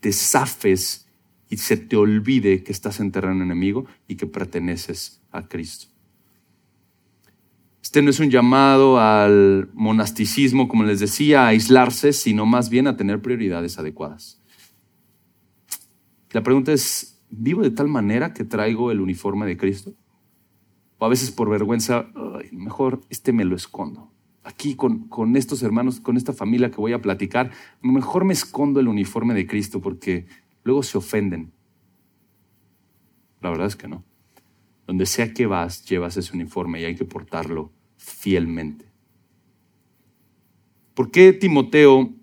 te 0.00 0.12
zafes 0.12 1.08
y 1.48 1.56
se 1.56 1.76
te 1.76 1.96
olvide 1.96 2.62
que 2.62 2.72
estás 2.72 3.00
en 3.00 3.10
terreno 3.10 3.42
enemigo 3.42 3.86
y 4.06 4.16
que 4.16 4.26
perteneces 4.26 5.17
a 5.30 5.48
Cristo. 5.48 5.88
Este 7.82 8.02
no 8.02 8.10
es 8.10 8.20
un 8.20 8.30
llamado 8.30 9.00
al 9.00 9.70
monasticismo, 9.72 10.68
como 10.68 10.84
les 10.84 11.00
decía, 11.00 11.44
a 11.44 11.48
aislarse, 11.48 12.12
sino 12.12 12.44
más 12.44 12.68
bien 12.68 12.86
a 12.86 12.96
tener 12.96 13.22
prioridades 13.22 13.78
adecuadas. 13.78 14.42
La 16.32 16.42
pregunta 16.42 16.72
es, 16.72 17.22
¿vivo 17.30 17.62
de 17.62 17.70
tal 17.70 17.88
manera 17.88 18.34
que 18.34 18.44
traigo 18.44 18.90
el 18.90 19.00
uniforme 19.00 19.46
de 19.46 19.56
Cristo? 19.56 19.94
O 20.98 21.06
a 21.06 21.08
veces 21.08 21.30
por 21.30 21.48
vergüenza, 21.48 22.08
mejor 22.52 23.00
este 23.08 23.32
me 23.32 23.46
lo 23.46 23.56
escondo. 23.56 24.12
Aquí 24.42 24.74
con, 24.74 25.08
con 25.08 25.36
estos 25.36 25.62
hermanos, 25.62 26.00
con 26.00 26.16
esta 26.16 26.32
familia 26.32 26.70
que 26.70 26.76
voy 26.76 26.92
a 26.92 27.00
platicar, 27.00 27.52
mejor 27.80 28.24
me 28.24 28.34
escondo 28.34 28.80
el 28.80 28.88
uniforme 28.88 29.32
de 29.32 29.46
Cristo 29.46 29.80
porque 29.80 30.26
luego 30.62 30.82
se 30.82 30.98
ofenden. 30.98 31.52
La 33.40 33.50
verdad 33.50 33.66
es 33.66 33.76
que 33.76 33.88
no. 33.88 34.04
Donde 34.88 35.06
sea 35.06 35.34
que 35.34 35.46
vas, 35.46 35.84
llevas 35.84 36.16
ese 36.16 36.34
uniforme 36.34 36.80
y 36.80 36.84
hay 36.84 36.96
que 36.96 37.04
portarlo 37.04 37.70
fielmente. 37.98 38.86
¿Por 40.94 41.10
qué 41.10 41.34
Timoteo 41.34 42.14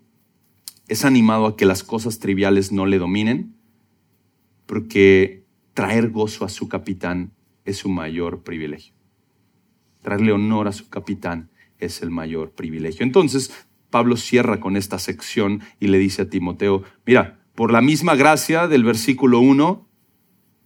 es 0.88 1.04
animado 1.04 1.46
a 1.46 1.56
que 1.56 1.64
las 1.64 1.84
cosas 1.84 2.18
triviales 2.18 2.72
no 2.72 2.84
le 2.84 2.98
dominen? 2.98 3.54
Porque 4.66 5.44
traer 5.74 6.10
gozo 6.10 6.44
a 6.44 6.48
su 6.48 6.68
capitán 6.68 7.32
es 7.64 7.76
su 7.76 7.88
mayor 7.88 8.42
privilegio. 8.42 8.94
Traerle 10.02 10.32
honor 10.32 10.66
a 10.66 10.72
su 10.72 10.88
capitán 10.88 11.50
es 11.78 12.02
el 12.02 12.10
mayor 12.10 12.50
privilegio. 12.50 13.04
Entonces, 13.04 13.52
Pablo 13.90 14.16
cierra 14.16 14.58
con 14.58 14.76
esta 14.76 14.98
sección 14.98 15.62
y 15.78 15.86
le 15.86 15.98
dice 15.98 16.22
a 16.22 16.30
Timoteo, 16.30 16.82
mira, 17.06 17.38
por 17.54 17.72
la 17.72 17.80
misma 17.80 18.16
gracia 18.16 18.66
del 18.66 18.82
versículo 18.82 19.38
1, 19.38 19.88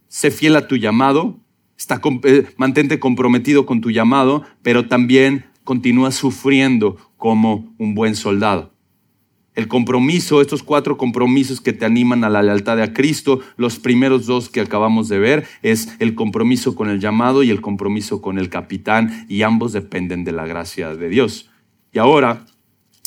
sé 0.07 0.31
fiel 0.31 0.55
a 0.55 0.67
tu 0.67 0.77
llamado, 0.77 1.39
está, 1.81 1.99
eh, 2.23 2.45
mantente 2.57 2.99
comprometido 2.99 3.65
con 3.65 3.81
tu 3.81 3.89
llamado, 3.89 4.43
pero 4.61 4.87
también 4.87 5.45
continúa 5.63 6.11
sufriendo 6.11 6.97
como 7.17 7.73
un 7.79 7.95
buen 7.95 8.15
soldado. 8.15 8.71
El 9.55 9.67
compromiso, 9.67 10.41
estos 10.41 10.63
cuatro 10.63 10.95
compromisos 10.97 11.59
que 11.59 11.73
te 11.73 11.83
animan 11.83 12.23
a 12.23 12.29
la 12.29 12.41
lealtad 12.43 12.79
a 12.79 12.93
Cristo, 12.93 13.41
los 13.57 13.79
primeros 13.79 14.25
dos 14.25 14.47
que 14.47 14.61
acabamos 14.61 15.09
de 15.09 15.19
ver, 15.19 15.47
es 15.61 15.95
el 15.99 16.15
compromiso 16.15 16.75
con 16.75 16.89
el 16.89 16.99
llamado 16.99 17.43
y 17.43 17.49
el 17.49 17.61
compromiso 17.61 18.21
con 18.21 18.37
el 18.37 18.49
capitán, 18.49 19.25
y 19.27 19.41
ambos 19.41 19.73
dependen 19.73 20.23
de 20.23 20.31
la 20.31 20.45
gracia 20.45 20.95
de 20.95 21.09
Dios. 21.09 21.49
Y 21.91 21.99
ahora, 21.99 22.45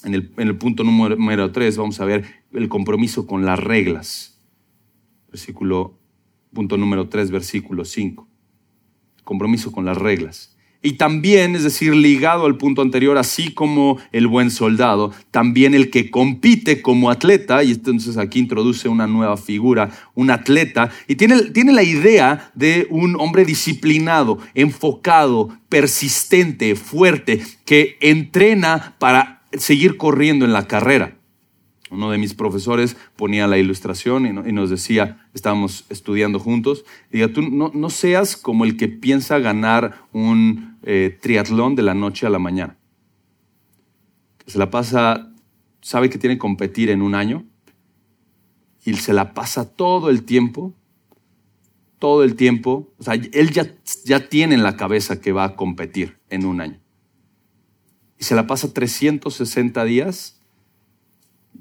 en 0.02 0.14
el, 0.14 0.56
punto 0.56 0.84
número, 0.84 1.16
número 1.16 1.50
tres, 1.52 1.78
vamos 1.78 2.00
a 2.00 2.04
ver 2.04 2.24
el 2.52 2.68
compromiso 2.68 3.26
con 3.26 3.46
las 3.46 3.58
reglas. 3.58 4.38
Versículo, 5.30 5.96
punto 6.52 6.76
número 6.76 7.08
tres, 7.08 7.30
versículo 7.30 7.84
cinco. 7.84 8.28
Compromiso 9.24 9.72
con 9.72 9.84
las 9.84 9.96
reglas. 9.96 10.54
Y 10.86 10.92
también, 10.92 11.56
es 11.56 11.62
decir, 11.62 11.96
ligado 11.96 12.44
al 12.44 12.58
punto 12.58 12.82
anterior, 12.82 13.16
así 13.16 13.54
como 13.54 13.98
el 14.12 14.26
buen 14.26 14.50
soldado, 14.50 15.12
también 15.30 15.72
el 15.72 15.88
que 15.88 16.10
compite 16.10 16.82
como 16.82 17.08
atleta, 17.08 17.64
y 17.64 17.70
entonces 17.70 18.18
aquí 18.18 18.38
introduce 18.38 18.86
una 18.90 19.06
nueva 19.06 19.38
figura, 19.38 19.88
un 20.14 20.30
atleta, 20.30 20.90
y 21.08 21.14
tiene, 21.14 21.40
tiene 21.52 21.72
la 21.72 21.82
idea 21.82 22.50
de 22.54 22.86
un 22.90 23.16
hombre 23.18 23.46
disciplinado, 23.46 24.38
enfocado, 24.52 25.56
persistente, 25.70 26.76
fuerte, 26.76 27.40
que 27.64 27.96
entrena 28.02 28.94
para 28.98 29.40
seguir 29.56 29.96
corriendo 29.96 30.44
en 30.44 30.52
la 30.52 30.66
carrera. 30.66 31.16
Uno 31.94 32.10
de 32.10 32.18
mis 32.18 32.34
profesores 32.34 32.96
ponía 33.16 33.46
la 33.46 33.58
ilustración 33.58 34.26
y, 34.26 34.52
nos 34.52 34.70
decía, 34.70 35.26
estábamos 35.32 35.84
estudiando 35.88 36.38
juntos, 36.40 36.84
diga, 37.10 37.28
tú 37.28 37.42
no, 37.42 37.70
no, 37.72 37.90
seas 37.90 38.36
como 38.36 38.64
el 38.64 38.76
que 38.76 38.88
piensa 38.88 39.38
ganar 39.38 40.02
un 40.12 40.76
eh, 40.82 41.16
triatlón 41.20 41.76
de 41.76 41.82
la 41.82 41.94
noche 41.94 42.26
a 42.26 42.30
la 42.30 42.38
mañana. 42.38 42.76
Se 44.46 44.58
la 44.58 44.70
pasa, 44.70 45.32
sabe 45.80 46.10
que 46.10 46.18
tiene 46.18 46.34
que 46.34 46.40
competir 46.40 46.90
en 46.90 47.00
un 47.00 47.14
año 47.14 47.44
y 48.84 48.94
se 48.94 49.12
la 49.12 49.32
pasa 49.32 49.70
todo 49.70 50.10
el 50.10 50.24
tiempo, 50.24 50.74
todo 51.98 52.22
el 52.24 52.34
tiempo, 52.34 52.92
o 52.98 53.02
sea, 53.02 53.14
él 53.14 53.50
ya, 53.50 53.74
ya 54.04 54.28
tiene 54.28 54.54
en 54.54 54.62
la 54.62 54.76
cabeza 54.76 55.20
que 55.20 55.32
va 55.32 55.44
a 55.44 55.56
competir 55.56 56.18
en 56.28 56.44
un 56.44 56.60
año. 56.60 56.80
Y 58.18 58.24
se 58.24 58.34
la 58.34 58.46
pasa 58.46 58.72
360 58.72 59.84
días 59.84 60.40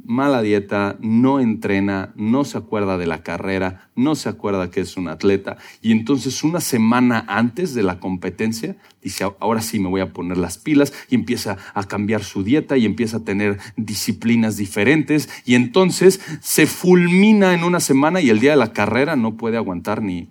mala 0.03 0.41
dieta, 0.41 0.97
no 0.99 1.39
entrena, 1.39 2.13
no 2.15 2.43
se 2.45 2.57
acuerda 2.57 2.97
de 2.97 3.07
la 3.07 3.23
carrera, 3.23 3.89
no 3.95 4.15
se 4.15 4.29
acuerda 4.29 4.69
que 4.69 4.81
es 4.81 4.97
un 4.97 5.07
atleta. 5.07 5.57
Y 5.81 5.91
entonces 5.91 6.43
una 6.43 6.59
semana 6.59 7.25
antes 7.27 7.73
de 7.73 7.83
la 7.83 7.99
competencia 7.99 8.75
dice, 9.01 9.25
ahora 9.39 9.61
sí 9.61 9.79
me 9.79 9.89
voy 9.89 10.01
a 10.01 10.13
poner 10.13 10.37
las 10.37 10.57
pilas 10.57 10.93
y 11.09 11.15
empieza 11.15 11.57
a 11.73 11.83
cambiar 11.85 12.23
su 12.23 12.43
dieta 12.43 12.77
y 12.77 12.85
empieza 12.85 13.17
a 13.17 13.23
tener 13.23 13.59
disciplinas 13.77 14.57
diferentes. 14.57 15.29
Y 15.45 15.55
entonces 15.55 16.21
se 16.41 16.65
fulmina 16.65 17.53
en 17.53 17.63
una 17.63 17.79
semana 17.79 18.21
y 18.21 18.29
el 18.29 18.39
día 18.39 18.51
de 18.51 18.57
la 18.57 18.73
carrera 18.73 19.15
no 19.15 19.37
puede 19.37 19.57
aguantar 19.57 20.01
ni 20.01 20.29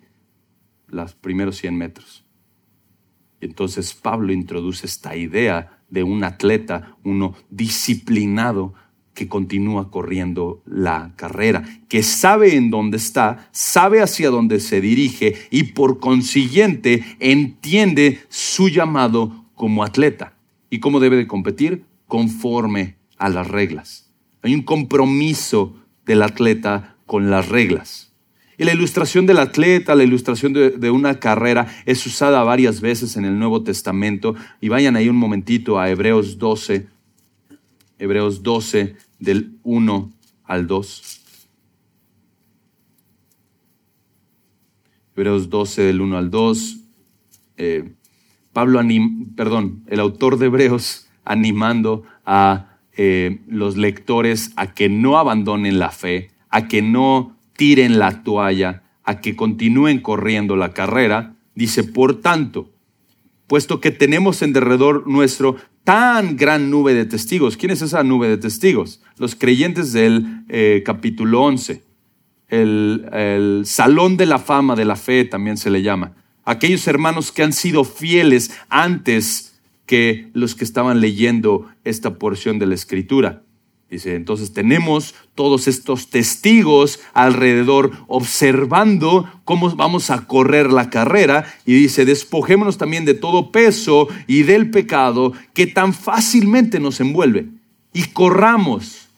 los 0.89 1.15
primeros 1.15 1.57
100 1.57 1.77
metros. 1.77 2.25
Entonces 3.41 3.95
Pablo 3.95 4.33
introduce 4.33 4.87
esta 4.87 5.17
idea 5.17 5.83
de 5.89 6.03
un 6.05 6.25
atleta, 6.25 6.97
uno 7.05 7.35
disciplinado, 7.51 8.75
que 9.15 9.29
continúa 9.29 9.91
corriendo 9.91 10.63
la 10.65 11.13
carrera, 11.17 11.65
que 11.89 12.03
sabe 12.03 12.57
en 12.57 12.71
dónde 12.71 12.97
está, 12.97 13.49
sabe 13.53 14.01
hacia 14.01 14.31
dónde 14.31 14.61
se 14.61 14.81
dirige 14.81 15.35
y 15.51 15.65
por 15.65 16.01
consiguiente 16.01 17.05
entiende 17.21 18.21
su 18.29 18.69
llamado 18.69 19.47
como 19.55 19.85
atleta 19.85 20.35
y 20.71 20.81
cómo 20.81 21.01
debe 21.01 21.17
de 21.17 21.27
competir 21.27 21.85
conforme 22.07 22.97
a 23.19 23.29
las 23.29 23.49
reglas. 23.49 24.11
Hay 24.43 24.55
un 24.55 24.63
compromiso 24.63 25.77
del 26.07 26.23
atleta 26.23 26.97
con 27.07 27.31
las 27.31 27.49
reglas. 27.49 28.13
Y 28.59 28.65
la 28.65 28.73
ilustración 28.73 29.27
del 29.27 29.39
atleta, 29.39 29.95
la 29.95 30.05
ilustración 30.05 30.53
de, 30.53 30.71
de, 30.71 30.91
una 30.91 31.19
carrera 31.19 31.67
es 31.87 32.05
usada 32.07 32.43
varias 32.45 32.81
veces 32.81 33.17
en 33.17 33.25
el 33.25 33.39
Nuevo 33.39 33.63
Testamento. 33.63 34.35
Y 34.61 34.69
vayan 34.69 34.95
ahí 34.97 35.09
un 35.09 35.17
momentito 35.17 35.79
a 35.79 35.91
Hebreos 35.91 36.39
12, 36.39 36.87
Hebreos 38.03 38.43
12, 38.43 38.97
del 39.21 39.61
1 39.63 40.11
al 40.43 40.67
2. 40.67 41.21
Hebreos 45.15 45.49
12, 45.49 45.83
del 45.83 46.01
1 46.01 46.19
al 46.19 46.31
2. 46.33 46.79
Eh, 47.59 47.93
Pablo, 48.53 48.81
perdón, 49.37 49.85
el 49.87 50.01
autor 50.01 50.39
de 50.39 50.47
Hebreos 50.47 51.07
animando 51.25 52.03
a 52.27 52.77
eh, 52.97 53.41
los 53.47 53.77
lectores 53.77 54.51
a 54.57 54.75
que 54.75 54.89
no 54.89 55.17
abandonen 55.17 55.79
la 55.79 55.93
fe, 55.93 56.33
a 56.51 56.67
que 56.67 56.83
no 56.83 57.37
tiren 57.57 58.01
la 58.01 58.25
toalla, 58.25 58.83
a 59.05 59.21
que 59.21 59.37
continúen 59.37 60.01
corriendo 60.01 60.57
la 60.57 60.73
carrera. 60.73 61.37
Dice, 61.55 61.85
por 61.85 62.21
tanto, 62.21 62.69
puesto 63.47 63.81
que 63.81 63.93
tenemos 63.93 64.43
en 64.43 64.53
derredor 64.53 65.07
nuestro 65.07 65.55
tan 65.85 66.37
gran 66.37 66.71
nube 66.71 66.95
de 66.95 67.05
testigos. 67.05 67.57
¿Quién 67.57 67.73
es 67.73 67.83
esa 67.83 68.03
nube 68.03 68.29
de 68.29 68.39
testigos? 68.39 69.03
Los 69.19 69.35
creyentes 69.35 69.93
del 69.93 70.45
eh, 70.49 70.83
capítulo 70.85 71.43
11. 71.43 71.83
El, 72.49 73.09
el 73.13 73.63
salón 73.67 74.17
de 74.17 74.27
la 74.27 74.39
fama 74.39 74.77
de 74.77 74.85
la 74.85 74.97
fe 74.97 75.25
también 75.25 75.57
se 75.57 75.71
le 75.71 75.83
llama. 75.83 76.15
Aquellos 76.45 76.87
hermanos 76.87 77.33
que 77.33 77.43
han 77.43 77.53
sido 77.53 77.85
fieles 77.85 78.51
antes 78.69 79.61
que 79.87 80.31
los 80.33 80.55
que 80.55 80.65
estaban 80.65 81.01
leyendo 81.01 81.69
esta 81.85 82.19
porción 82.19 82.59
de 82.59 82.67
la 82.67 82.75
escritura. 82.75 83.43
Dice, 83.93 84.15
entonces 84.15 84.55
tenemos 84.55 85.15
todos 85.35 85.69
estos 85.69 86.09
testigos 86.09 87.01
alrededor 87.13 87.91
observando 88.09 89.31
cómo 89.45 89.69
vamos 89.77 90.09
a 90.09 90.27
correr 90.27 90.73
la 90.73 90.89
carrera 90.89 91.45
y 91.67 91.75
dice, 91.75 92.07
despojémonos 92.07 92.79
también 92.79 93.05
de 93.05 93.13
todo 93.13 93.53
peso 93.53 94.09
y 94.27 94.45
del 94.45 94.71
pecado 94.71 95.35
que 95.53 95.67
tan 95.67 95.93
fácilmente 95.93 96.81
nos 96.81 97.01
envuelve 97.01 97.49
y 97.93 98.05
corramos 98.05 99.09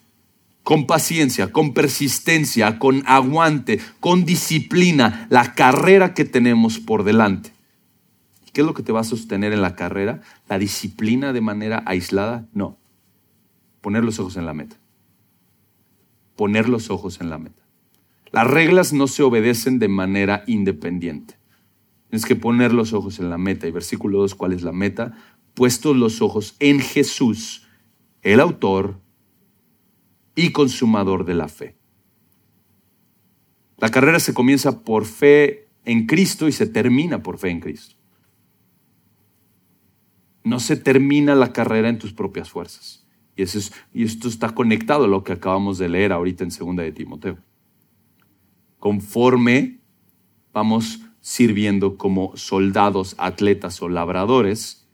con 0.65 0.89
paciencia, 0.89 1.53
con 1.53 1.73
persistencia, 1.73 2.81
con 2.81 3.05
aguante, 3.07 3.79
con 4.01 4.25
disciplina 4.25 5.29
la 5.31 5.55
carrera 5.55 6.15
que 6.15 6.25
tenemos 6.25 6.81
por 6.81 7.05
delante. 7.05 7.53
¿Qué 8.53 8.63
es 8.63 8.67
lo 8.67 8.75
que 8.75 8.83
te 8.83 8.91
va 8.91 9.03
a 9.03 9.05
sostener 9.05 9.53
en 9.53 9.63
la 9.63 9.77
carrera? 9.77 10.21
¿La 10.49 10.59
disciplina 10.59 11.33
de 11.33 11.43
manera 11.43 11.85
aislada? 11.87 12.49
No 12.53 12.77
poner 13.85 14.03
los 14.03 14.19
ojos 14.19 14.39
en 14.39 14.47
la 14.47 14.55
meta. 14.55 14.77
Poner 16.37 16.71
los 16.71 16.89
ojos 16.89 17.21
en 17.21 17.29
la 17.29 17.37
meta. 17.37 17.63
Las 18.33 18.47
reglas 18.47 18.95
no 18.95 19.07
se 19.07 19.23
obedecen 19.23 19.79
de 19.79 19.89
manera 19.89 20.43
independiente. 20.47 21.37
Tienes 22.09 22.25
que 22.25 22.35
poner 22.35 22.73
los 22.73 22.95
ojos 22.95 23.19
en 23.19 23.29
la 23.29 23.37
meta. 23.37 23.67
Y 23.67 23.73
versículo 23.73 24.21
2, 24.21 24.37
¿cuál 24.37 24.55
es 24.55 24.63
la 24.63 24.73
meta? 24.73 25.19
Puestos 25.53 25.95
los 25.99 26.23
ojos 26.23 26.57
en 26.61 26.81
Jesús, 26.81 27.67
el 28.23 28.41
autor 28.41 29.03
y 30.35 30.51
consumador 30.53 31.27
de 31.27 31.35
la 31.35 31.49
fe. 31.49 31.77
La 33.77 33.91
carrera 33.91 34.19
se 34.19 34.33
comienza 34.33 34.81
por 34.81 35.05
fe 35.05 35.69
en 35.85 36.07
Cristo 36.07 36.49
y 36.49 36.53
se 36.53 36.67
termina 36.67 37.23
por 37.23 37.37
fe 37.37 37.51
en 37.51 37.61
Cristo. 37.61 37.97
No 40.43 40.59
se 40.59 40.77
termina 40.77 41.35
la 41.35 41.53
carrera 41.53 41.91
en 41.91 41.99
tus 41.99 42.15
propias 42.15 42.49
fuerzas. 42.49 43.04
Y, 43.37 43.43
eso 43.43 43.59
es, 43.59 43.73
y 43.93 44.05
esto 44.05 44.29
está 44.29 44.55
conectado 44.55 45.05
a 45.05 45.09
lo 45.09 45.25
que 45.25 45.33
acabamos 45.33 45.79
de 45.79 45.89
leer 45.89 46.13
ahorita 46.13 46.45
en 46.45 46.51
segunda 46.51 46.83
de 46.83 46.93
Timoteo. 46.93 47.39
Conforme 48.79 49.81
vamos 50.53 51.01
sirviendo 51.21 51.97
como 51.97 52.37
soldados, 52.37 53.15
atletas 53.19 53.81
o 53.83 53.89
labradores, 53.89 54.87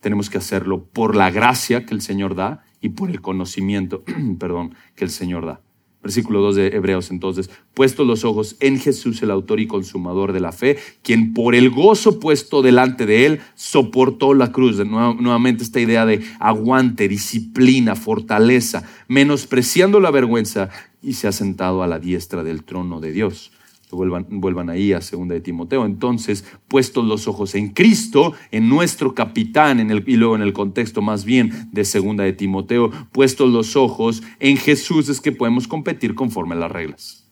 tenemos 0.00 0.30
que 0.30 0.38
hacerlo 0.38 0.84
por 0.84 1.16
la 1.16 1.30
gracia 1.30 1.86
que 1.86 1.94
el 1.94 2.00
Señor 2.00 2.34
da 2.34 2.64
y 2.80 2.90
por 2.90 3.10
el 3.10 3.20
conocimiento, 3.20 4.04
perdón, 4.38 4.74
que 4.94 5.04
el 5.04 5.10
Señor 5.10 5.46
da. 5.46 5.60
Versículo 6.04 6.42
2 6.42 6.56
de 6.56 6.66
Hebreos 6.68 7.10
entonces, 7.10 7.48
puestos 7.72 8.06
los 8.06 8.24
ojos 8.24 8.56
en 8.60 8.78
Jesús, 8.78 9.22
el 9.22 9.30
autor 9.30 9.58
y 9.58 9.66
consumador 9.66 10.34
de 10.34 10.40
la 10.40 10.52
fe, 10.52 10.76
quien 11.02 11.32
por 11.32 11.54
el 11.54 11.70
gozo 11.70 12.20
puesto 12.20 12.60
delante 12.60 13.06
de 13.06 13.24
él 13.24 13.40
soportó 13.54 14.34
la 14.34 14.52
cruz. 14.52 14.76
nuevamente 14.84 15.64
esta 15.64 15.80
idea 15.80 16.04
de 16.04 16.22
aguante, 16.40 17.08
disciplina, 17.08 17.96
fortaleza, 17.96 18.86
menospreciando 19.08 19.98
la 19.98 20.10
vergüenza 20.10 20.68
y 21.02 21.14
se 21.14 21.26
ha 21.26 21.32
sentado 21.32 21.82
a 21.82 21.86
la 21.86 21.98
diestra 21.98 22.44
del 22.44 22.64
trono 22.64 23.00
de 23.00 23.10
Dios 23.10 23.50
vuelvan, 23.94 24.26
vuelvan 24.28 24.70
ahí 24.70 24.92
a 24.92 25.00
segunda 25.00 25.34
de 25.34 25.40
Timoteo. 25.40 25.86
Entonces, 25.86 26.44
puestos 26.68 27.04
los 27.04 27.28
ojos 27.28 27.54
en 27.54 27.70
Cristo, 27.70 28.34
en 28.50 28.68
nuestro 28.68 29.14
capitán, 29.14 29.80
en 29.80 29.90
el, 29.90 30.04
y 30.06 30.16
luego 30.16 30.36
en 30.36 30.42
el 30.42 30.52
contexto 30.52 31.02
más 31.02 31.24
bien 31.24 31.68
de 31.72 31.84
segunda 31.84 32.24
de 32.24 32.32
Timoteo, 32.32 32.90
puestos 33.12 33.52
los 33.52 33.76
ojos 33.76 34.22
en 34.40 34.56
Jesús 34.56 35.08
es 35.08 35.20
que 35.20 35.32
podemos 35.32 35.68
competir 35.68 36.14
conforme 36.14 36.54
a 36.54 36.58
las 36.58 36.72
reglas. 36.72 37.30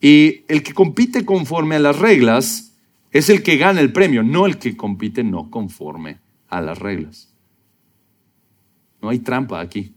Y 0.00 0.44
el 0.48 0.62
que 0.62 0.74
compite 0.74 1.24
conforme 1.24 1.76
a 1.76 1.78
las 1.78 1.98
reglas 1.98 2.76
es 3.10 3.30
el 3.30 3.42
que 3.42 3.56
gana 3.56 3.80
el 3.80 3.92
premio, 3.92 4.22
no 4.22 4.44
el 4.44 4.58
que 4.58 4.76
compite 4.76 5.24
no 5.24 5.50
conforme 5.50 6.18
a 6.48 6.60
las 6.60 6.78
reglas. 6.78 7.34
No 9.00 9.08
hay 9.08 9.20
trampa 9.20 9.60
aquí. 9.60 9.94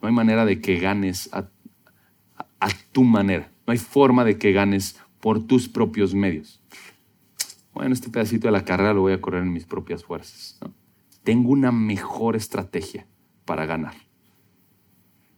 No 0.00 0.08
hay 0.08 0.14
manera 0.14 0.44
de 0.44 0.60
que 0.60 0.78
ganes 0.78 1.28
a, 1.32 1.48
a 2.60 2.68
tu 2.92 3.02
manera. 3.02 3.50
No 3.66 3.72
hay 3.72 3.78
forma 3.78 4.24
de 4.24 4.38
que 4.38 4.52
ganes 4.52 4.96
por 5.20 5.46
tus 5.46 5.68
propios 5.68 6.14
medios. 6.14 6.62
Bueno, 7.74 7.92
este 7.92 8.08
pedacito 8.08 8.48
de 8.48 8.52
la 8.52 8.64
carrera 8.64 8.94
lo 8.94 9.02
voy 9.02 9.12
a 9.12 9.20
correr 9.20 9.42
en 9.42 9.52
mis 9.52 9.66
propias 9.66 10.04
fuerzas. 10.04 10.58
Tengo 11.24 11.50
una 11.50 11.72
mejor 11.72 12.36
estrategia 12.36 13.06
para 13.44 13.66
ganar. 13.66 13.94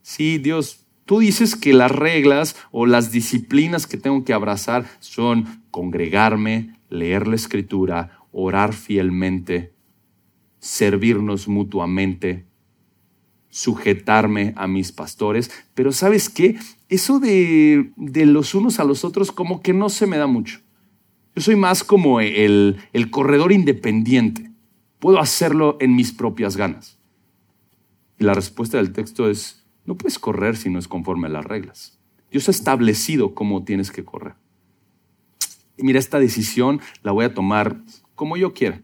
Sí, 0.02 0.38
Dios, 0.38 0.86
tú 1.04 1.18
dices 1.18 1.56
que 1.56 1.72
las 1.72 1.90
reglas 1.90 2.56
o 2.70 2.86
las 2.86 3.10
disciplinas 3.10 3.86
que 3.86 3.96
tengo 3.96 4.24
que 4.24 4.32
abrazar 4.32 4.86
son 5.00 5.62
congregarme, 5.70 6.78
leer 6.90 7.26
la 7.26 7.36
escritura, 7.36 8.20
orar 8.30 8.74
fielmente, 8.74 9.74
servirnos 10.60 11.48
mutuamente, 11.48 12.46
sujetarme 13.48 14.52
a 14.56 14.66
mis 14.66 14.92
pastores, 14.92 15.50
pero 15.74 15.92
¿sabes 15.92 16.28
qué? 16.28 16.58
Eso 16.88 17.20
de, 17.20 17.92
los 17.96 18.54
unos 18.54 18.80
a 18.80 18.84
los 18.84 19.04
otros 19.04 19.30
como 19.30 19.60
que 19.60 19.72
no 19.72 19.88
se 19.88 20.06
me 20.06 20.16
da 20.16 20.26
mucho. 20.26 20.60
Yo 21.34 21.42
soy 21.42 21.56
más 21.56 21.84
como 21.84 22.20
el, 22.20 22.78
el 22.92 23.10
corredor 23.10 23.52
independiente. 23.52 24.50
Puedo 24.98 25.18
hacerlo 25.18 25.76
en 25.80 25.94
mis 25.94 26.12
propias 26.12 26.56
ganas. 26.56 26.98
Y 28.18 28.24
la 28.24 28.34
respuesta 28.34 28.78
del 28.78 28.92
texto 28.92 29.30
es, 29.30 29.64
no 29.84 29.96
puedes 29.96 30.18
correr 30.18 30.56
si 30.56 30.70
no 30.70 30.78
es 30.78 30.88
conforme 30.88 31.28
a 31.28 31.30
las 31.30 31.44
reglas. 31.44 31.98
Dios 32.30 32.48
ha 32.48 32.50
establecido 32.50 33.34
cómo 33.34 33.64
tienes 33.64 33.90
que 33.90 34.04
correr. 34.04 34.34
Y 35.76 35.84
mira, 35.84 35.98
esta 35.98 36.18
decisión 36.18 36.80
la 37.02 37.12
voy 37.12 37.24
a 37.24 37.34
tomar 37.34 37.80
como 38.14 38.36
yo 38.36 38.52
quiera. 38.52 38.82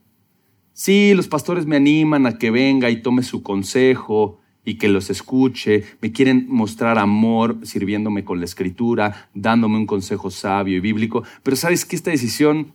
Sí, 0.73 1.15
los 1.15 1.29
pastores 1.29 1.67
me 1.67 1.77
animan 1.77 2.27
a 2.27 2.39
que 2.39 2.51
venga 2.51 2.91
y 2.91 3.03
tome 3.03 3.23
su 3.23 3.43
consejo, 3.43 4.41
y 4.65 4.77
que 4.77 4.89
los 4.89 5.11
escuche, 5.11 5.85
me 6.01 6.13
quieren 6.13 6.47
mostrar 6.49 6.99
amor 6.99 7.59
sirviéndome 7.63 8.25
con 8.25 8.39
la 8.39 8.47
escritura, 8.47 9.29
dándome 9.35 9.77
un 9.77 9.87
consejo 9.87 10.31
sabio 10.31 10.79
y 10.79 10.81
bíblico, 10.81 11.23
pero 11.43 11.57
sabes 11.57 11.85
que 11.85 11.97
esta 11.97 12.11
decisión, 12.11 12.73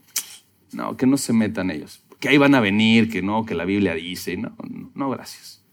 no, 0.72 0.96
que 0.96 1.06
no 1.06 1.16
se 1.16 1.32
metan 1.32 1.70
ellos, 1.70 2.02
que 2.20 2.28
ahí 2.28 2.38
van 2.38 2.54
a 2.54 2.60
venir, 2.60 3.10
que 3.10 3.22
no, 3.22 3.44
que 3.44 3.54
la 3.54 3.64
Biblia 3.64 3.94
dice, 3.94 4.36
no, 4.36 4.54
no, 4.68 4.90
no 4.94 5.10
gracias. 5.10 5.64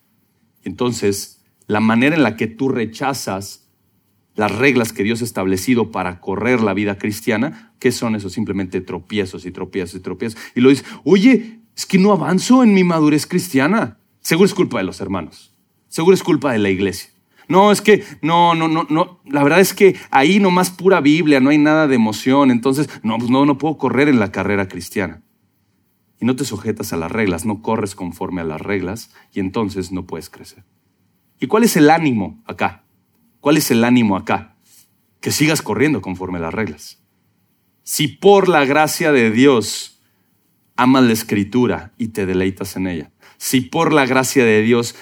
Entonces, 0.63 1.45
la 1.67 1.79
manera 1.79 2.15
en 2.15 2.23
la 2.23 2.35
que 2.35 2.47
tú 2.47 2.69
rechazas 2.69 3.67
las 4.35 4.55
reglas 4.55 4.93
que 4.93 5.03
Dios 5.03 5.21
ha 5.21 5.25
establecido 5.25 5.91
para 5.91 6.21
correr 6.21 6.61
la 6.61 6.75
vida 6.75 6.97
cristiana, 6.99 7.73
¿qué 7.79 7.91
son 7.91 8.15
esos? 8.15 8.33
Simplemente 8.33 8.81
tropiezos 8.81 9.45
y 9.45 9.51
tropiezos 9.51 9.95
y 9.95 10.03
tropiezos. 10.03 10.39
Y 10.55 10.61
lo 10.61 10.69
dices, 10.69 10.85
oye, 11.03 11.61
es 11.75 11.87
que 11.87 11.97
no 11.97 12.11
avanzo 12.11 12.63
en 12.63 12.73
mi 12.73 12.83
madurez 12.83 13.25
cristiana. 13.25 13.97
Seguro 14.21 14.45
es 14.45 14.53
culpa 14.53 14.77
de 14.77 14.83
los 14.83 15.01
hermanos. 15.01 15.56
Seguro 15.87 16.13
es 16.13 16.23
culpa 16.23 16.51
de 16.51 16.59
la 16.59 16.69
iglesia. 16.69 17.11
No, 17.47 17.71
es 17.71 17.81
que, 17.81 18.03
no, 18.21 18.55
no, 18.55 18.67
no, 18.67 18.85
no. 18.89 19.21
La 19.25 19.43
verdad 19.43 19.61
es 19.61 19.73
que 19.73 19.95
ahí 20.11 20.39
nomás 20.39 20.69
pura 20.69 20.99
Biblia, 20.99 21.39
no 21.39 21.49
hay 21.49 21.57
nada 21.57 21.87
de 21.87 21.95
emoción. 21.95 22.51
Entonces, 22.51 22.89
no, 23.03 23.17
pues 23.17 23.29
no, 23.29 23.45
no 23.45 23.57
puedo 23.57 23.77
correr 23.77 24.09
en 24.09 24.19
la 24.19 24.31
carrera 24.31 24.67
cristiana. 24.67 25.23
Y 26.19 26.25
no 26.25 26.35
te 26.35 26.45
sujetas 26.45 26.93
a 26.93 26.97
las 26.97 27.11
reglas, 27.11 27.45
no 27.45 27.61
corres 27.61 27.95
conforme 27.95 28.41
a 28.41 28.43
las 28.43 28.61
reglas 28.61 29.11
y 29.33 29.39
entonces 29.39 29.91
no 29.91 30.07
puedes 30.07 30.29
crecer. 30.29 30.63
¿Y 31.39 31.47
cuál 31.47 31.63
es 31.63 31.77
el 31.77 31.89
ánimo 31.89 32.41
acá? 32.45 32.83
¿Cuál 33.39 33.57
es 33.57 33.69
el 33.69 33.83
ánimo 33.83 34.17
acá? 34.17 34.55
Que 35.21 35.31
sigas 35.31 35.61
corriendo 35.61 36.01
conforme 36.01 36.39
a 36.39 36.41
las 36.41 36.53
reglas. 36.53 37.03
Si 37.83 38.07
por 38.07 38.49
la 38.49 38.65
gracia 38.65 39.11
de 39.11 39.29
Dios 39.31 40.01
amas 40.75 41.03
la 41.03 41.13
escritura 41.13 41.93
y 41.97 42.09
te 42.09 42.25
deleitas 42.25 42.75
en 42.75 42.87
ella, 42.87 43.11
si 43.37 43.61
por 43.61 43.93
la 43.93 44.07
gracia 44.07 44.43
de 44.43 44.63
Dios 44.63 44.95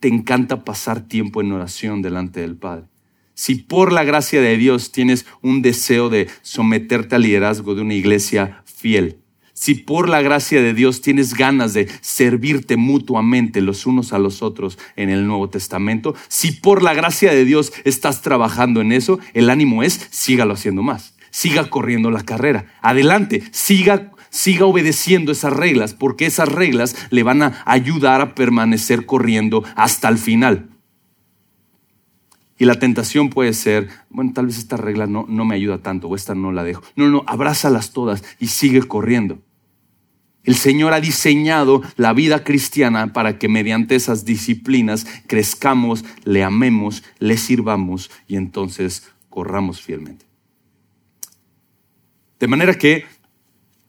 te 0.00 0.08
encanta 0.08 0.64
pasar 0.64 1.00
tiempo 1.08 1.40
en 1.40 1.52
oración 1.52 2.02
delante 2.02 2.40
del 2.40 2.56
Padre. 2.56 2.86
Si 3.34 3.56
por 3.56 3.92
la 3.92 4.04
gracia 4.04 4.40
de 4.40 4.56
Dios 4.56 4.92
tienes 4.92 5.26
un 5.42 5.60
deseo 5.60 6.08
de 6.08 6.28
someterte 6.42 7.16
al 7.16 7.22
liderazgo 7.22 7.74
de 7.74 7.82
una 7.82 7.94
iglesia 7.94 8.62
fiel, 8.64 9.18
si 9.52 9.74
por 9.74 10.08
la 10.08 10.20
gracia 10.20 10.60
de 10.60 10.74
Dios 10.74 11.00
tienes 11.00 11.34
ganas 11.34 11.72
de 11.72 11.88
servirte 12.02 12.76
mutuamente 12.76 13.62
los 13.62 13.86
unos 13.86 14.12
a 14.12 14.18
los 14.18 14.42
otros 14.42 14.78
en 14.96 15.08
el 15.08 15.26
Nuevo 15.26 15.48
Testamento, 15.48 16.14
si 16.28 16.52
por 16.52 16.82
la 16.82 16.92
gracia 16.92 17.32
de 17.32 17.44
Dios 17.46 17.72
estás 17.84 18.20
trabajando 18.20 18.82
en 18.82 18.92
eso, 18.92 19.18
el 19.32 19.48
ánimo 19.48 19.82
es 19.82 20.08
sígalo 20.10 20.52
haciendo 20.52 20.82
más, 20.82 21.14
siga 21.30 21.70
corriendo 21.70 22.10
la 22.10 22.22
carrera, 22.22 22.74
adelante, 22.82 23.42
siga 23.50 24.12
siga 24.36 24.66
obedeciendo 24.66 25.32
esas 25.32 25.54
reglas, 25.54 25.94
porque 25.94 26.26
esas 26.26 26.50
reglas 26.50 26.94
le 27.10 27.22
van 27.22 27.42
a 27.42 27.62
ayudar 27.64 28.20
a 28.20 28.34
permanecer 28.34 29.06
corriendo 29.06 29.64
hasta 29.76 30.08
el 30.08 30.18
final. 30.18 30.68
Y 32.58 32.66
la 32.66 32.78
tentación 32.78 33.30
puede 33.30 33.54
ser, 33.54 33.88
bueno, 34.10 34.32
tal 34.34 34.46
vez 34.46 34.58
esta 34.58 34.76
regla 34.76 35.06
no, 35.06 35.24
no 35.26 35.46
me 35.46 35.54
ayuda 35.54 35.78
tanto 35.78 36.08
o 36.08 36.16
esta 36.16 36.34
no 36.34 36.52
la 36.52 36.64
dejo. 36.64 36.82
No, 36.96 37.08
no, 37.08 37.24
abrázalas 37.26 37.92
todas 37.92 38.22
y 38.38 38.48
sigue 38.48 38.82
corriendo. 38.82 39.38
El 40.44 40.54
Señor 40.54 40.92
ha 40.92 41.00
diseñado 41.00 41.82
la 41.96 42.12
vida 42.12 42.44
cristiana 42.44 43.14
para 43.14 43.38
que 43.38 43.48
mediante 43.48 43.96
esas 43.96 44.26
disciplinas 44.26 45.06
crezcamos, 45.26 46.04
le 46.24 46.44
amemos, 46.44 47.02
le 47.18 47.38
sirvamos 47.38 48.10
y 48.28 48.36
entonces 48.36 49.10
corramos 49.30 49.80
fielmente. 49.80 50.26
De 52.38 52.48
manera 52.48 52.74
que 52.74 53.06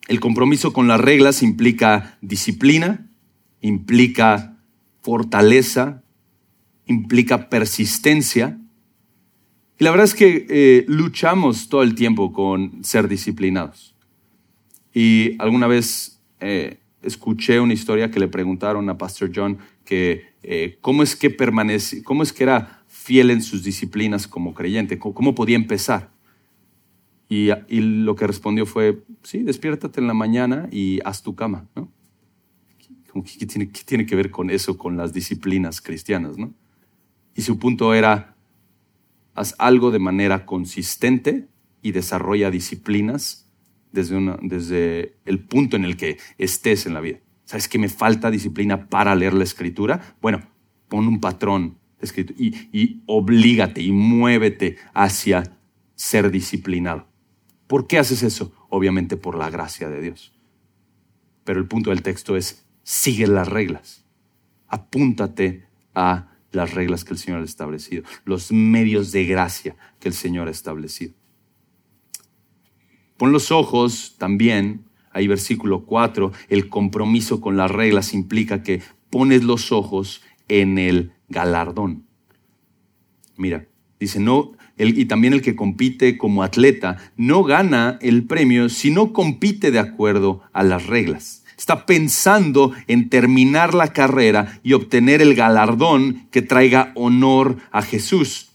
el 0.08 0.20
compromiso 0.20 0.74
con 0.74 0.88
las 0.88 1.00
reglas 1.00 1.44
implica 1.44 2.18
disciplina, 2.22 3.10
implica 3.62 4.58
fortaleza, 5.02 6.04
implica 6.86 7.50
persistencia. 7.50 8.60
Y 9.80 9.84
la 9.84 9.92
verdad 9.92 10.06
es 10.06 10.16
que 10.16 10.46
eh, 10.50 10.86
luchamos 10.88 11.70
todo 11.70 11.84
el 11.84 11.94
tiempo 11.94 12.32
con 12.32 12.84
ser 12.84 13.08
disciplinados. 13.08 13.96
Y 14.94 15.36
alguna 15.40 15.68
vez 15.68 16.22
eh, 16.40 16.80
escuché 17.04 17.60
una 17.60 17.74
historia 17.74 18.10
que 18.10 18.20
le 18.20 18.28
preguntaron 18.28 18.90
a 18.90 18.98
Pastor 18.98 19.32
John 19.36 19.60
que 19.84 20.26
eh, 20.44 20.78
cómo 20.82 21.04
es 21.04 21.16
que 21.16 21.30
permanece, 21.30 22.02
cómo 22.04 22.24
es 22.24 22.32
que 22.32 22.44
era 22.44 22.84
fiel 22.88 23.30
en 23.30 23.42
sus 23.42 23.64
disciplinas 23.64 24.28
como 24.28 24.54
creyente, 24.54 24.98
cómo 24.98 25.36
podía 25.36 25.56
empezar. 25.56 26.17
Y, 27.30 27.52
lo 27.82 28.16
que 28.16 28.26
respondió 28.26 28.66
fue, 28.66 29.04
sí, 29.24 29.44
despiértate 29.44 30.00
en 30.00 30.08
la 30.08 30.14
mañana 30.14 30.70
y 30.72 31.00
haz 31.04 31.24
tu 31.24 31.36
cama, 31.36 31.68
¿no? 31.76 31.92
¿Qué 33.40 33.46
tiene, 33.48 33.70
qué 33.70 33.82
tiene 33.84 34.06
que 34.06 34.16
ver 34.16 34.30
con 34.30 34.50
eso, 34.50 34.78
con 34.78 34.96
las 34.96 35.12
disciplinas 35.12 35.82
cristianas, 35.82 36.38
no? 36.38 36.54
Y 37.36 37.42
su 37.42 37.58
punto 37.60 37.94
era, 37.94 38.36
haz 39.34 39.56
algo 39.58 39.92
de 39.92 40.00
manera 40.00 40.46
consistente 40.46 41.48
y 41.82 41.92
desarrolla 41.92 42.52
disciplinas 42.52 43.50
desde, 43.92 44.16
una, 44.16 44.38
desde 44.42 45.16
el 45.26 45.40
punto 45.40 45.76
en 45.76 45.84
el 45.84 45.98
que 45.98 46.18
estés 46.38 46.86
en 46.86 46.94
la 46.94 47.02
vida. 47.02 47.20
¿Sabes 47.44 47.68
que 47.68 47.80
me 47.80 47.90
falta 47.90 48.32
disciplina 48.32 48.88
para 48.88 49.16
leer 49.16 49.34
la 49.34 49.44
escritura? 49.44 50.16
Bueno, 50.22 50.42
pon 50.88 51.08
un 51.08 51.20
patrón 51.20 51.78
escrito 52.00 52.34
y, 52.38 52.70
y 52.72 53.02
oblígate 53.06 53.82
y 53.82 53.92
muévete 53.92 54.78
hacia 54.94 55.58
ser 55.96 56.30
disciplinado. 56.32 57.08
¿Por 57.68 57.88
qué 57.88 58.00
haces 58.00 58.24
eso? 58.24 58.54
Obviamente 58.70 59.18
por 59.18 59.38
la 59.38 59.50
gracia 59.50 59.90
de 59.90 60.02
Dios. 60.02 60.34
Pero 61.44 61.60
el 61.60 61.68
punto 61.68 61.90
del 61.90 62.02
texto 62.02 62.36
es, 62.36 62.66
sigue 62.84 63.28
las 63.28 63.48
reglas. 63.48 64.06
Apúntate 64.68 65.68
a 65.94 66.32
las 66.52 66.74
reglas 66.74 67.04
que 67.04 67.14
el 67.14 67.20
Señor 67.20 67.42
ha 67.42 67.46
establecido, 67.46 68.04
los 68.26 68.52
medios 68.52 69.12
de 69.12 69.26
gracia 69.26 69.76
que 70.00 70.08
el 70.08 70.14
Señor 70.14 70.48
ha 70.48 70.52
establecido. 70.52 71.14
Pon 73.18 73.32
los 73.32 73.52
ojos 73.52 74.16
también, 74.18 74.86
ahí 75.12 75.28
versículo 75.28 75.86
4, 75.86 76.32
el 76.50 76.70
compromiso 76.70 77.42
con 77.42 77.58
las 77.58 77.72
reglas 77.72 78.14
implica 78.14 78.64
que 78.64 78.82
pones 79.10 79.44
los 79.44 79.72
ojos 79.72 80.22
en 80.48 80.78
el 80.78 81.14
galardón. 81.28 82.06
Mira, 83.36 83.68
dice, 84.00 84.20
no, 84.20 84.54
y 84.78 85.06
también 85.06 85.34
el 85.34 85.42
que 85.42 85.56
compite 85.56 86.18
como 86.18 86.44
atleta 86.44 86.98
no 87.16 87.44
gana 87.44 87.98
el 88.02 88.24
premio 88.24 88.70
si 88.70 88.92
no 88.92 89.14
compite 89.14 89.72
de 89.72 89.80
acuerdo 89.80 90.42
a 90.54 90.64
las 90.64 90.86
reglas. 90.86 91.44
Está 91.58 91.88
pensando 91.88 92.72
en 92.88 93.10
terminar 93.10 93.74
la 93.74 93.92
carrera 93.92 94.60
y 94.62 94.74
obtener 94.74 95.22
el 95.22 95.34
galardón 95.34 96.28
que 96.30 96.44
traiga 96.44 96.92
honor 96.96 97.58
a 97.72 97.82
Jesús. 97.82 98.52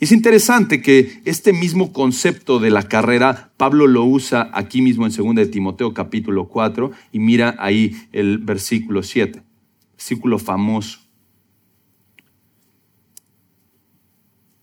Es 0.00 0.12
interesante 0.12 0.82
que 0.82 1.22
este 1.24 1.54
mismo 1.54 1.94
concepto 1.94 2.58
de 2.58 2.68
la 2.68 2.82
carrera, 2.82 3.52
Pablo 3.56 3.86
lo 3.86 4.04
usa 4.04 4.50
aquí 4.52 4.82
mismo 4.82 5.06
en 5.06 5.12
2 5.12 5.34
de 5.34 5.46
Timoteo 5.46 5.94
capítulo 5.94 6.48
4 6.48 6.90
y 7.12 7.20
mira 7.20 7.54
ahí 7.58 7.96
el 8.12 8.36
versículo 8.36 9.02
7, 9.02 9.42
versículo 9.96 10.38
famoso. 10.38 11.03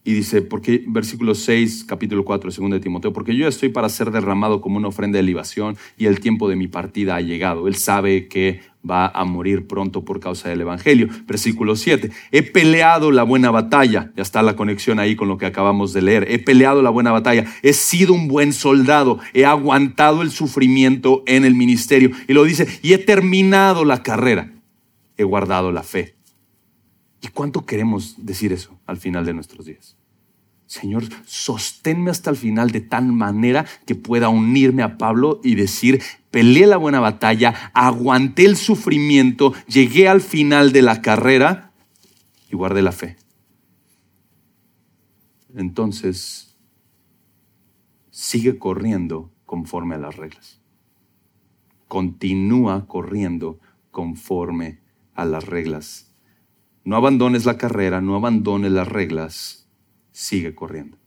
Y 0.03 0.13
dice, 0.13 0.41
porque, 0.41 0.83
versículo 0.87 1.35
6, 1.35 1.85
capítulo 1.87 2.25
4, 2.25 2.49
2 2.57 2.71
de 2.71 2.79
Timoteo, 2.79 3.13
porque 3.13 3.35
yo 3.35 3.47
estoy 3.47 3.69
para 3.69 3.87
ser 3.87 4.09
derramado 4.09 4.59
como 4.59 4.77
una 4.77 4.87
ofrenda 4.87 5.17
de 5.17 5.23
libación 5.23 5.77
y 5.95 6.07
el 6.07 6.19
tiempo 6.19 6.49
de 6.49 6.55
mi 6.55 6.67
partida 6.67 7.15
ha 7.15 7.21
llegado. 7.21 7.67
Él 7.67 7.75
sabe 7.75 8.27
que 8.27 8.61
va 8.89 9.07
a 9.07 9.25
morir 9.25 9.67
pronto 9.67 10.03
por 10.03 10.19
causa 10.19 10.49
del 10.49 10.61
Evangelio. 10.61 11.07
Versículo 11.27 11.75
7, 11.75 12.09
he 12.31 12.41
peleado 12.41 13.11
la 13.11 13.21
buena 13.21 13.51
batalla. 13.51 14.11
Ya 14.15 14.23
está 14.23 14.41
la 14.41 14.55
conexión 14.55 14.97
ahí 14.97 15.15
con 15.15 15.27
lo 15.27 15.37
que 15.37 15.45
acabamos 15.45 15.93
de 15.93 16.01
leer. 16.01 16.25
He 16.31 16.39
peleado 16.39 16.81
la 16.81 16.89
buena 16.89 17.11
batalla. 17.11 17.45
He 17.61 17.73
sido 17.73 18.13
un 18.13 18.27
buen 18.27 18.53
soldado. 18.53 19.19
He 19.33 19.45
aguantado 19.45 20.23
el 20.23 20.31
sufrimiento 20.31 21.21
en 21.27 21.45
el 21.45 21.53
ministerio. 21.53 22.09
Y 22.27 22.33
lo 22.33 22.43
dice, 22.43 22.67
y 22.81 22.93
he 22.93 22.97
terminado 22.97 23.85
la 23.85 24.01
carrera. 24.01 24.51
He 25.17 25.23
guardado 25.23 25.71
la 25.71 25.83
fe. 25.83 26.15
¿Y 27.21 27.27
cuánto 27.27 27.65
queremos 27.65 28.15
decir 28.17 28.51
eso 28.51 28.79
al 28.87 28.97
final 28.97 29.25
de 29.25 29.33
nuestros 29.33 29.65
días? 29.65 29.95
Señor, 30.65 31.03
sosténme 31.25 32.09
hasta 32.09 32.29
el 32.29 32.37
final 32.37 32.71
de 32.71 32.81
tal 32.81 33.11
manera 33.11 33.65
que 33.85 33.93
pueda 33.93 34.29
unirme 34.29 34.83
a 34.83 34.97
Pablo 34.97 35.39
y 35.43 35.55
decir, 35.55 36.01
peleé 36.31 36.65
la 36.65 36.77
buena 36.77 36.99
batalla, 36.99 37.71
aguanté 37.73 38.45
el 38.45 38.55
sufrimiento, 38.55 39.53
llegué 39.67 40.07
al 40.07 40.21
final 40.21 40.71
de 40.71 40.81
la 40.81 41.01
carrera 41.01 41.73
y 42.49 42.55
guardé 42.55 42.81
la 42.81 42.93
fe. 42.93 43.17
Entonces, 45.53 46.55
sigue 48.09 48.57
corriendo 48.57 49.29
conforme 49.45 49.95
a 49.95 49.99
las 49.99 50.15
reglas. 50.15 50.61
Continúa 51.89 52.87
corriendo 52.87 53.59
conforme 53.91 54.79
a 55.13 55.25
las 55.25 55.45
reglas 55.45 56.10
no 56.83 56.95
abandones 56.95 57.45
la 57.45 57.57
carrera, 57.57 58.01
no 58.01 58.15
abandones 58.15 58.71
las 58.71 58.87
reglas, 58.87 59.67
sigue 60.11 60.55
corriendo. 60.55 60.97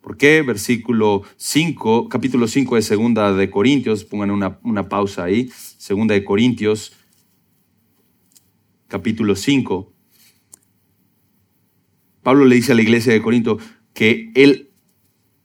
¿Por 0.00 0.16
qué? 0.16 0.42
Versículo 0.42 1.22
5, 1.36 2.08
capítulo 2.08 2.46
5 2.46 2.76
de 2.76 2.82
Segunda 2.82 3.32
de 3.32 3.50
Corintios, 3.50 4.04
pongan 4.04 4.30
una, 4.30 4.58
una 4.62 4.88
pausa 4.88 5.24
ahí, 5.24 5.50
Segunda 5.52 6.14
de 6.14 6.24
Corintios, 6.24 6.92
capítulo 8.86 9.34
5. 9.34 9.92
Pablo 12.22 12.44
le 12.44 12.56
dice 12.56 12.72
a 12.72 12.74
la 12.74 12.82
iglesia 12.82 13.12
de 13.12 13.22
Corinto 13.22 13.58
que 13.92 14.30
él, 14.34 14.70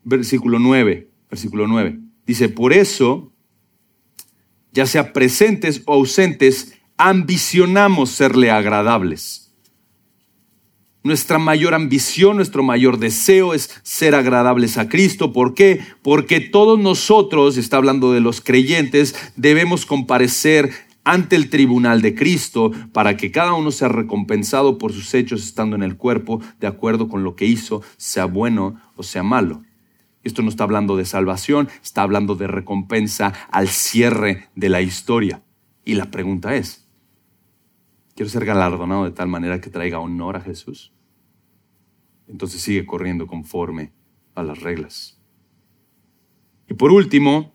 versículo 0.04 0.60
9, 0.60 1.10
versículo 1.30 1.68
9, 1.68 2.00
dice, 2.26 2.50
por 2.50 2.74
eso, 2.74 3.34
ya 4.72 4.86
sea 4.86 5.14
presentes 5.14 5.84
o 5.86 5.94
ausentes, 5.94 6.78
ambicionamos 6.98 8.12
serle 8.12 8.52
agradables 8.52 9.44
nuestra 11.04 11.38
mayor 11.38 11.74
ambición, 11.74 12.38
nuestro 12.38 12.64
mayor 12.64 12.98
deseo 12.98 13.54
es 13.54 13.70
ser 13.84 14.16
agradables 14.16 14.78
a 14.78 14.88
Cristo. 14.88 15.34
¿Por 15.34 15.54
qué? 15.54 15.82
Porque 16.02 16.40
todos 16.40 16.80
nosotros, 16.80 17.58
está 17.58 17.78
hablando 17.78 18.14
de 18.14 18.22
los 18.22 18.42
creyentes, 18.42 19.16
debemos 19.36 19.86
comparecer 19.86 20.72
ante 21.04 21.36
el 21.36 21.50
tribunal 21.50 22.02
de 22.02 22.16
Cristo 22.16 22.72
para 22.94 23.18
que 23.18 23.32
cada 23.32 23.54
uno 23.54 23.72
sea 23.72 23.90
recompensado 23.90 24.78
por 24.78 24.94
sus 24.94 25.14
hechos 25.14 25.44
estando 25.44 25.76
en 25.76 25.84
el 25.84 25.98
cuerpo, 25.98 26.42
de 26.60 26.68
acuerdo 26.68 27.10
con 27.10 27.24
lo 27.24 27.36
que 27.36 27.46
hizo, 27.46 27.82
sea 27.98 28.26
bueno 28.26 28.80
o 28.96 29.04
sea 29.04 29.24
malo. 29.24 29.62
Esto 30.24 30.42
no 30.42 30.50
está 30.50 30.64
hablando 30.64 30.96
de 30.96 31.04
salvación, 31.04 31.68
está 31.84 32.04
hablando 32.04 32.36
de 32.36 32.48
recompensa 32.48 33.34
al 33.52 33.68
cierre 33.68 34.50
de 34.56 34.70
la 34.70 34.82
historia. 34.82 35.44
Y 35.84 35.96
la 35.96 36.10
pregunta 36.12 36.56
es, 36.56 36.88
¿quiero 38.16 38.30
ser 38.30 38.46
galardonado 38.46 39.04
de 39.04 39.12
tal 39.12 39.28
manera 39.28 39.60
que 39.60 39.70
traiga 39.70 40.00
honor 40.00 40.38
a 40.38 40.42
Jesús? 40.42 40.93
Entonces 42.34 42.62
sigue 42.62 42.86
corriendo 42.86 43.28
conforme 43.28 43.94
a 44.34 44.44
las 44.44 44.62
reglas. 44.62 45.22
Y 46.68 46.74
por 46.74 46.92
último, 46.92 47.54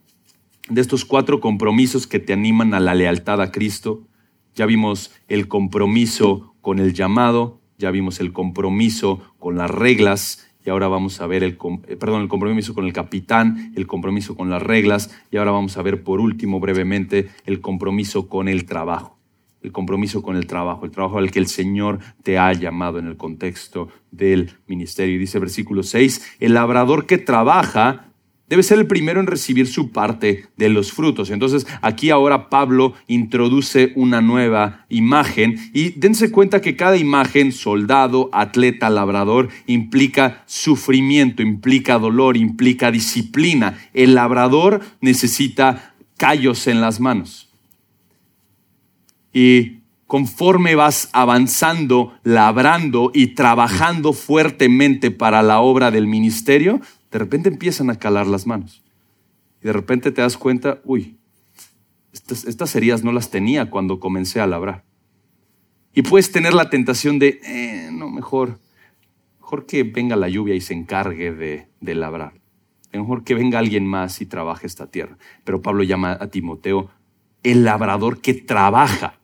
de 0.70 0.80
estos 0.80 1.04
cuatro 1.04 1.40
compromisos 1.40 2.06
que 2.06 2.20
te 2.20 2.32
animan 2.32 2.72
a 2.74 2.80
la 2.80 2.94
lealtad 2.94 3.42
a 3.42 3.50
Cristo, 3.50 4.06
ya 4.54 4.66
vimos 4.66 5.12
el 5.26 5.48
compromiso 5.48 6.54
con 6.60 6.78
el 6.78 6.94
llamado, 6.94 7.60
ya 7.76 7.90
vimos 7.90 8.20
el 8.20 8.32
compromiso 8.32 9.34
con 9.38 9.58
las 9.58 9.70
reglas, 9.70 10.48
y 10.64 10.70
ahora 10.70 10.86
vamos 10.86 11.20
a 11.20 11.26
ver 11.26 11.42
el, 11.42 11.58
eh, 11.88 11.96
perdón, 11.96 12.22
el 12.22 12.28
compromiso 12.28 12.72
con 12.72 12.84
el 12.84 12.92
capitán, 12.92 13.72
el 13.74 13.88
compromiso 13.88 14.36
con 14.36 14.48
las 14.48 14.62
reglas, 14.62 15.10
y 15.32 15.38
ahora 15.38 15.50
vamos 15.50 15.76
a 15.76 15.82
ver 15.82 16.04
por 16.04 16.20
último 16.20 16.60
brevemente 16.60 17.30
el 17.46 17.60
compromiso 17.60 18.28
con 18.28 18.46
el 18.48 18.64
trabajo 18.64 19.17
el 19.62 19.72
compromiso 19.72 20.22
con 20.22 20.36
el 20.36 20.46
trabajo, 20.46 20.84
el 20.84 20.90
trabajo 20.90 21.18
al 21.18 21.30
que 21.30 21.38
el 21.38 21.46
Señor 21.46 21.98
te 22.22 22.38
ha 22.38 22.52
llamado 22.52 22.98
en 22.98 23.06
el 23.06 23.16
contexto 23.16 23.88
del 24.10 24.52
ministerio. 24.66 25.16
Y 25.16 25.18
dice 25.18 25.38
versículo 25.38 25.82
6, 25.82 26.36
el 26.40 26.54
labrador 26.54 27.06
que 27.06 27.18
trabaja 27.18 28.08
debe 28.48 28.62
ser 28.62 28.78
el 28.78 28.86
primero 28.86 29.20
en 29.20 29.26
recibir 29.26 29.66
su 29.66 29.90
parte 29.90 30.46
de 30.56 30.68
los 30.68 30.92
frutos. 30.92 31.30
Entonces 31.30 31.66
aquí 31.82 32.10
ahora 32.10 32.48
Pablo 32.48 32.94
introduce 33.06 33.92
una 33.94 34.20
nueva 34.20 34.86
imagen 34.88 35.56
y 35.74 35.90
dense 35.90 36.30
cuenta 36.30 36.60
que 36.60 36.76
cada 36.76 36.96
imagen, 36.96 37.52
soldado, 37.52 38.30
atleta, 38.32 38.88
labrador, 38.90 39.48
implica 39.66 40.44
sufrimiento, 40.46 41.42
implica 41.42 41.98
dolor, 41.98 42.36
implica 42.36 42.90
disciplina. 42.90 43.78
El 43.92 44.14
labrador 44.14 44.80
necesita 45.00 45.94
callos 46.16 46.66
en 46.66 46.80
las 46.80 47.00
manos 47.00 47.47
y 49.32 49.78
conforme 50.08 50.74
vas 50.74 51.10
avanzando, 51.12 52.14
labrando 52.22 53.10
y 53.14 53.34
trabajando 53.34 54.12
fuertemente 54.14 55.10
para 55.10 55.42
la 55.42 55.60
obra 55.60 55.90
del 55.90 56.06
ministerio, 56.06 56.80
de 57.10 57.18
repente 57.18 57.50
empiezan 57.50 57.90
a 57.90 57.98
calar 57.98 58.26
las 58.26 58.46
manos. 58.46 58.82
Y 59.62 59.66
de 59.66 59.72
repente 59.72 60.10
te 60.10 60.22
das 60.22 60.38
cuenta, 60.38 60.80
uy, 60.84 61.18
estas, 62.12 62.44
estas 62.44 62.74
heridas 62.74 63.04
no 63.04 63.12
las 63.12 63.30
tenía 63.30 63.68
cuando 63.68 64.00
comencé 64.00 64.40
a 64.40 64.46
labrar. 64.46 64.82
Y 65.92 66.02
puedes 66.02 66.32
tener 66.32 66.54
la 66.54 66.70
tentación 66.70 67.18
de, 67.18 67.40
eh, 67.44 67.90
no, 67.92 68.08
mejor, 68.08 68.58
mejor 69.40 69.66
que 69.66 69.82
venga 69.82 70.16
la 70.16 70.28
lluvia 70.28 70.54
y 70.54 70.60
se 70.62 70.72
encargue 70.72 71.32
de, 71.32 71.66
de 71.80 71.94
labrar. 71.94 72.32
Mejor 72.92 73.24
que 73.24 73.34
venga 73.34 73.58
alguien 73.58 73.86
más 73.86 74.22
y 74.22 74.26
trabaje 74.26 74.66
esta 74.66 74.86
tierra. 74.86 75.18
Pero 75.44 75.60
Pablo 75.60 75.82
llama 75.82 76.16
a 76.18 76.28
Timoteo 76.28 76.90
el 77.42 77.64
labrador 77.64 78.20
que 78.20 78.32
trabaja 78.34 79.17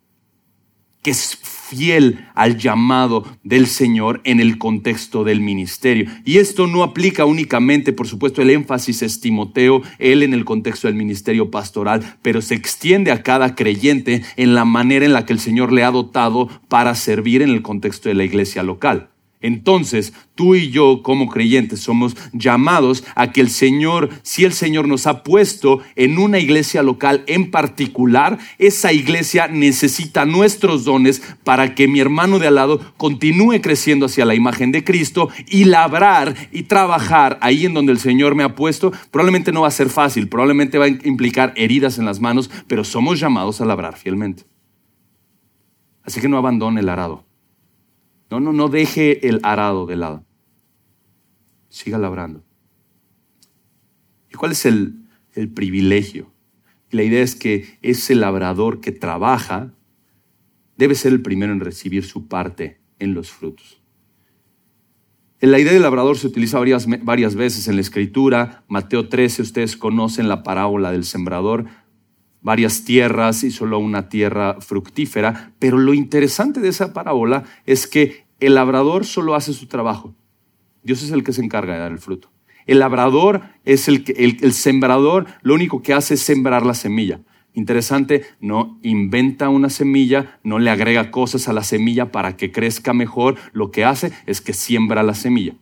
que 1.05 1.13
es 1.13 1.39
fiel 1.69 2.27
al 2.35 2.59
llamado 2.59 3.25
del 3.45 3.67
Señor 3.67 4.21
en 4.25 4.41
el 4.41 4.59
contexto 4.59 5.23
del 5.23 5.41
ministerio. 5.41 6.11
Y 6.25 6.39
esto 6.39 6.67
no 6.67 6.83
aplica 6.83 7.27
únicamente, 7.27 7.93
por 7.93 8.09
supuesto, 8.09 8.43
el 8.43 8.51
énfasis 8.51 9.03
es 9.03 9.21
Timoteo, 9.21 9.83
él 9.99 10.23
en 10.23 10.35
el 10.35 10.45
contexto 10.45 10.89
del 10.89 10.97
ministerio 10.97 11.51
pastoral, 11.51 12.17
pero 12.23 12.43
se 12.43 12.55
extiende 12.55 13.13
a 13.13 13.23
cada 13.23 13.55
creyente 13.55 14.23
en 14.37 14.55
la 14.55 14.65
manera 14.65 15.05
en 15.05 15.13
la 15.13 15.27
que 15.27 15.35
el 15.35 15.41
Señor 15.41 15.73
le 15.73 15.85
ha 15.85 15.91
dotado 15.91 16.49
para 16.69 16.95
servir 16.95 17.43
en 17.43 17.51
el 17.51 17.63
contexto 17.63 18.09
de 18.09 18.15
la 18.15 18.25
iglesia 18.25 18.63
local. 18.63 19.11
Entonces, 19.45 20.15
tú 20.35 20.55
y 20.55 20.71
yo 20.71 21.03
como 21.03 21.29
creyentes 21.29 21.81
somos 21.81 22.17
llamados 22.33 23.05
a 23.15 23.31
que 23.31 23.43
el 23.43 23.51
Señor, 23.51 24.09
si 24.23 24.47
el 24.47 24.55
Señor 24.55 24.89
nos 24.89 25.07
ha 25.07 25.23
puesto 25.23 25.81
en 25.97 26.17
una 26.17 26.39
iglesia 26.39 26.83
local 26.83 27.25
en 27.27 27.51
particular, 27.51 28.39
esa 28.59 28.95
iglesia 28.95 29.47
necesita 29.49 30.25
nuestros 30.25 30.87
dones 30.87 31.21
para 31.45 31.75
que 31.75 31.89
mi 31.89 32.01
hermano 32.01 32.39
de 32.39 32.47
al 32.47 32.55
lado 32.55 32.81
continúe 32.97 33.61
creciendo 33.61 34.07
hacia 34.07 34.25
la 34.25 34.35
imagen 34.35 34.73
de 34.73 34.83
Cristo 34.83 35.29
y 35.47 35.65
labrar 35.65 36.35
y 36.51 36.63
trabajar 36.63 37.37
ahí 37.43 37.67
en 37.67 37.75
donde 37.75 37.93
el 37.93 37.99
Señor 37.99 38.35
me 38.35 38.45
ha 38.45 38.55
puesto. 38.55 38.93
Probablemente 39.11 39.53
no 39.53 39.61
va 39.61 39.69
a 39.69 39.73
ser 39.73 39.91
fácil, 39.91 40.27
probablemente 40.27 40.79
va 40.79 40.87
a 40.87 40.89
implicar 40.89 41.53
heridas 41.55 41.99
en 41.99 42.07
las 42.07 42.19
manos, 42.19 42.51
pero 42.67 42.83
somos 42.83 43.21
llamados 43.21 43.61
a 43.61 43.67
labrar 43.67 43.99
fielmente. 43.99 44.45
Así 46.03 46.23
que 46.23 46.31
no 46.31 46.39
abandone 46.39 46.81
el 46.81 46.89
arado. 46.89 47.27
No, 48.35 48.41
no, 48.41 48.53
no 48.53 48.69
deje 48.69 49.29
el 49.29 49.39
arado 49.45 49.87
de 49.87 49.95
lado. 49.95 50.25
Siga 51.69 51.99
labrando. 51.99 52.43
¿Y 54.29 54.35
cuál 54.35 54.51
es 54.51 54.67
el, 54.67 55.07
el 55.35 55.49
privilegio? 55.51 56.33
la 56.91 57.05
idea 57.05 57.23
es 57.23 57.37
que 57.37 57.79
ese 57.83 58.15
labrador 58.15 58.81
que 58.81 58.93
trabaja 58.93 59.73
debe 60.77 60.97
ser 60.97 61.13
el 61.13 61.23
primero 61.23 61.53
en 61.53 61.61
recibir 61.61 62.05
su 62.05 62.27
parte 62.27 62.81
en 62.99 63.15
los 63.15 63.31
frutos. 63.31 63.81
La 65.41 65.61
idea 65.61 65.73
del 65.73 65.83
labrador 65.83 66.17
se 66.17 66.27
utiliza 66.27 66.59
varias, 66.59 66.87
varias 67.05 67.37
veces 67.37 67.69
en 67.69 67.77
la 67.77 67.83
escritura. 67.83 68.65
Mateo 68.67 69.09
13, 69.09 69.43
ustedes 69.43 69.77
conocen 69.77 70.29
la 70.29 70.43
parábola 70.43 70.91
del 70.91 71.05
sembrador 71.05 71.67
varias 72.45 72.85
tierras 72.85 73.43
y 73.43 73.51
solo 73.51 73.79
una 73.79 74.11
tierra 74.11 74.61
fructífera, 74.61 75.55
pero 75.59 75.79
lo 75.79 75.95
interesante 75.95 76.61
de 76.61 76.69
esa 76.69 76.93
parábola 76.93 77.45
es 77.65 77.87
que 77.87 78.24
el 78.41 78.55
labrador 78.55 79.05
solo 79.05 79.35
hace 79.35 79.53
su 79.53 79.67
trabajo. 79.67 80.15
Dios 80.83 81.03
es 81.03 81.11
el 81.11 81.25
que 81.25 81.33
se 81.33 81.43
encarga 81.43 81.75
de 81.75 81.81
dar 81.81 81.93
el 81.93 81.99
fruto. 81.99 82.31
El 82.67 82.79
labrador 82.79 83.43
es 83.65 83.89
el, 83.89 84.05
el, 84.17 84.53
sembrador, 84.53 85.27
lo 85.43 85.55
único 85.55 85.83
que 85.83 85.93
hace 85.93 86.15
es 86.15 86.21
sembrar 86.21 86.65
la 86.65 86.75
semilla. 86.75 87.21
Interesante, 87.53 88.25
no 88.41 88.79
inventa 88.83 89.49
una 89.49 89.71
semilla, 89.71 90.39
no 90.43 90.59
le 90.59 90.71
agrega 90.71 91.11
cosas 91.11 91.49
a 91.49 91.53
la 91.53 91.63
semilla 91.63 92.11
para 92.11 92.37
que 92.37 92.53
crezca 92.53 92.93
mejor, 92.93 93.37
lo 93.53 93.71
que 93.71 93.85
hace 93.85 94.13
es 94.27 94.41
que 94.41 94.53
siembra 94.53 95.03
la 95.03 95.15
semilla 95.15 95.55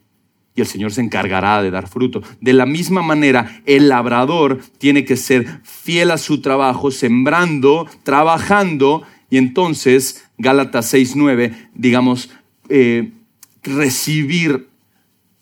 y 0.54 0.60
el 0.60 0.66
Señor 0.66 0.92
se 0.92 1.00
encargará 1.00 1.62
de 1.62 1.70
dar 1.70 1.88
fruto. 1.88 2.22
De 2.40 2.52
la 2.52 2.66
misma 2.66 3.02
manera, 3.02 3.62
el 3.66 3.88
labrador 3.88 4.60
tiene 4.78 5.04
que 5.04 5.16
ser 5.16 5.60
fiel 5.62 6.10
a 6.10 6.18
su 6.18 6.40
trabajo, 6.40 6.90
sembrando, 6.90 7.86
trabajando, 8.02 9.02
y 9.30 9.38
entonces, 9.38 10.28
Gálatas 10.36 10.92
6.9, 10.92 11.70
digamos, 11.74 12.30
eh, 12.74 13.12
recibir 13.62 14.68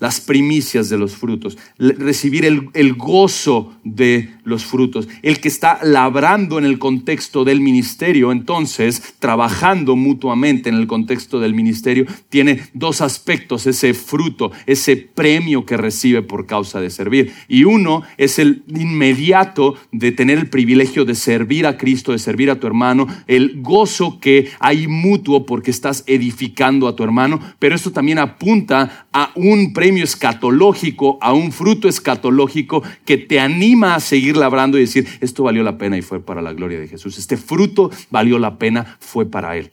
las 0.00 0.20
primicias 0.20 0.88
de 0.88 0.98
los 0.98 1.14
frutos, 1.14 1.56
recibir 1.78 2.44
el, 2.44 2.70
el, 2.74 2.94
gozo 2.94 3.76
de 3.84 4.30
los 4.51 4.66
frutos. 4.66 5.09
El 5.22 5.40
que 5.40 5.48
está 5.48 5.78
labrando 5.82 6.59
en 6.59 6.64
el 6.66 6.78
contexto 6.78 7.44
del 7.44 7.61
ministerio, 7.61 8.32
entonces, 8.32 9.14
trabajando 9.18 9.96
mutuamente 9.96 10.68
en 10.68 10.74
el 10.74 10.86
contexto 10.86 11.40
del 11.40 11.55
ministerio, 11.55 12.07
tiene 12.28 12.61
dos 12.74 13.01
aspectos, 13.01 13.66
ese 13.66 13.94
fruto, 13.94 14.53
ese 14.66 14.96
premio 14.96 15.64
que 15.64 15.76
recibe 15.76 16.22
por 16.22 16.46
causa 16.46 16.80
de 16.80 16.90
servir. 16.90 17.32
Y 17.48 17.64
uno 17.64 18.03
es 18.18 18.38
el 18.38 18.62
inmediato 18.68 19.76
de 19.92 20.12
tener 20.12 20.38
el 20.38 20.51
privilegio 20.51 21.05
de 21.05 21.14
servir 21.14 21.66
a 21.66 21.78
Cristo, 21.78 22.12
de 22.12 22.18
servir 22.18 22.51
a 22.51 22.61
tu 22.61 22.66
hermano, 22.66 23.07
el 23.26 23.62
gozo 23.62 24.18
que 24.20 24.51
hay 24.59 24.86
mutuo 24.86 25.46
porque 25.46 25.70
estás 25.70 26.05
edificando 26.07 26.88
a 26.88 26.96
tu 26.96 27.05
hermano, 27.05 27.40
pero 27.59 27.74
esto 27.74 27.92
también 27.92 28.18
apunta 28.18 29.07
a 29.12 29.32
un 29.34 29.72
premio 29.72 30.05
escatológico, 30.05 31.18
a 31.20 31.32
un 31.32 31.53
fruto 31.53 31.88
escatológico 31.88 32.82
que 33.05 33.18
te 33.18 33.40
anima 33.40 33.94
a 33.94 34.01
seguir 34.01 34.36
labrando 34.41 34.76
y 34.76 34.80
decir, 34.80 35.07
esto 35.20 35.45
valió 35.45 35.62
la 35.62 35.78
pena 35.78 35.97
y 35.97 36.03
fue 36.03 36.20
para 36.20 36.43
la 36.43 36.53
gloria 36.53 36.80
de 36.80 36.88
Jesús. 36.88 37.18
Este 37.18 37.36
fruto 37.36 37.91
valió 38.11 38.38
la 38.41 38.59
pena, 38.59 38.97
fue 38.99 39.26
para 39.26 39.57
Él. 39.57 39.70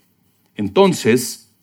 Entonces, 0.56 1.56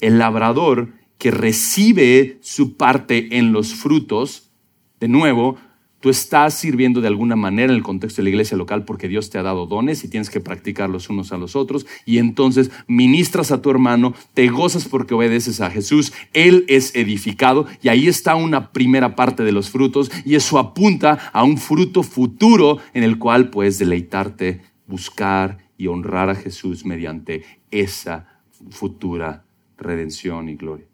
el 0.00 0.18
labrador 0.18 0.88
que 1.18 1.30
recibe 1.30 2.38
su 2.40 2.76
parte 2.76 3.38
en 3.38 3.52
los 3.52 3.74
frutos, 3.74 4.50
de 4.98 5.08
nuevo, 5.08 5.58
Tú 6.02 6.10
estás 6.10 6.54
sirviendo 6.54 7.00
de 7.00 7.06
alguna 7.06 7.36
manera 7.36 7.72
en 7.72 7.76
el 7.76 7.84
contexto 7.84 8.20
de 8.20 8.24
la 8.24 8.30
iglesia 8.30 8.56
local 8.56 8.84
porque 8.84 9.06
Dios 9.06 9.30
te 9.30 9.38
ha 9.38 9.44
dado 9.44 9.66
dones 9.66 10.02
y 10.02 10.08
tienes 10.08 10.30
que 10.30 10.40
practicarlos 10.40 11.08
unos 11.08 11.30
a 11.30 11.38
los 11.38 11.54
otros. 11.54 11.86
Y 12.04 12.18
entonces 12.18 12.72
ministras 12.88 13.52
a 13.52 13.62
tu 13.62 13.70
hermano, 13.70 14.12
te 14.34 14.48
gozas 14.48 14.88
porque 14.88 15.14
obedeces 15.14 15.60
a 15.60 15.70
Jesús. 15.70 16.12
Él 16.32 16.64
es 16.66 16.96
edificado 16.96 17.68
y 17.82 17.88
ahí 17.88 18.08
está 18.08 18.34
una 18.34 18.72
primera 18.72 19.14
parte 19.14 19.44
de 19.44 19.52
los 19.52 19.70
frutos 19.70 20.10
y 20.24 20.34
eso 20.34 20.58
apunta 20.58 21.30
a 21.32 21.44
un 21.44 21.56
fruto 21.56 22.02
futuro 22.02 22.78
en 22.94 23.04
el 23.04 23.20
cual 23.20 23.50
puedes 23.50 23.78
deleitarte, 23.78 24.60
buscar 24.88 25.70
y 25.78 25.86
honrar 25.86 26.30
a 26.30 26.34
Jesús 26.34 26.84
mediante 26.84 27.44
esa 27.70 28.40
futura 28.70 29.44
redención 29.78 30.48
y 30.48 30.56
gloria. 30.56 30.88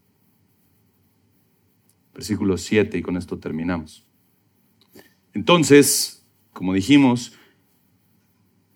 Versículo 2.13 2.59
7 2.59 2.99
y 2.99 3.01
con 3.01 3.17
esto 3.17 3.39
terminamos. 3.39 4.08
Entonces, 5.39 6.27
como 6.53 6.75
dijimos, 6.75 7.39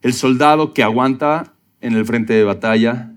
el 0.01 0.13
soldado 0.13 0.73
que 0.73 0.85
aguanta 0.85 1.57
en 1.81 1.95
el 1.95 2.07
frente 2.07 2.35
de 2.35 2.45
batalla, 2.45 3.17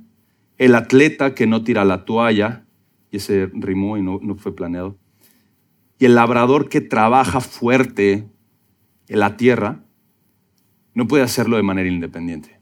el 0.58 0.74
atleta 0.74 1.36
que 1.36 1.46
no 1.46 1.64
tira 1.64 1.86
la 1.86 2.06
toalla, 2.06 2.66
y 3.12 3.18
ese 3.18 3.52
rimó 3.54 4.00
y 4.00 4.02
no, 4.02 4.18
no 4.20 4.34
fue 4.34 4.56
planeado, 4.56 4.98
y 6.00 6.06
el 6.06 6.16
labrador 6.16 6.70
que 6.70 6.82
trabaja 6.82 7.40
fuerte 7.40 8.28
en 9.10 9.20
la 9.20 9.38
tierra, 9.38 9.84
no 10.96 11.08
puede 11.08 11.22
hacerlo 11.22 11.58
de 11.58 11.62
manera 11.62 11.88
independiente. 11.88 12.60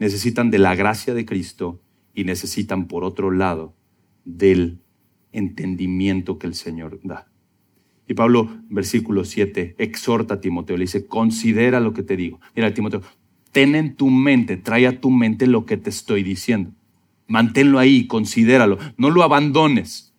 Necesitan 0.00 0.50
de 0.50 0.58
la 0.58 0.74
gracia 0.74 1.14
de 1.14 1.24
Cristo 1.24 1.80
y 2.14 2.24
necesitan, 2.24 2.88
por 2.88 3.04
otro 3.04 3.30
lado, 3.30 3.76
del 4.24 4.80
entendimiento 5.30 6.40
que 6.40 6.48
el 6.48 6.56
Señor 6.56 6.98
da. 7.04 7.29
Y 8.10 8.14
Pablo, 8.14 8.48
versículo 8.68 9.24
7, 9.24 9.76
exhorta 9.78 10.34
a 10.34 10.40
Timoteo, 10.40 10.76
le 10.76 10.82
dice, 10.82 11.06
considera 11.06 11.78
lo 11.78 11.92
que 11.92 12.02
te 12.02 12.16
digo. 12.16 12.40
Mira, 12.56 12.74
Timoteo, 12.74 13.02
ten 13.52 13.76
en 13.76 13.94
tu 13.94 14.10
mente, 14.10 14.56
trae 14.56 14.88
a 14.88 15.00
tu 15.00 15.12
mente 15.12 15.46
lo 15.46 15.64
que 15.64 15.76
te 15.76 15.90
estoy 15.90 16.24
diciendo. 16.24 16.72
Manténlo 17.28 17.78
ahí, 17.78 18.08
considéralo, 18.08 18.78
no 18.96 19.10
lo 19.10 19.22
abandones. 19.22 20.09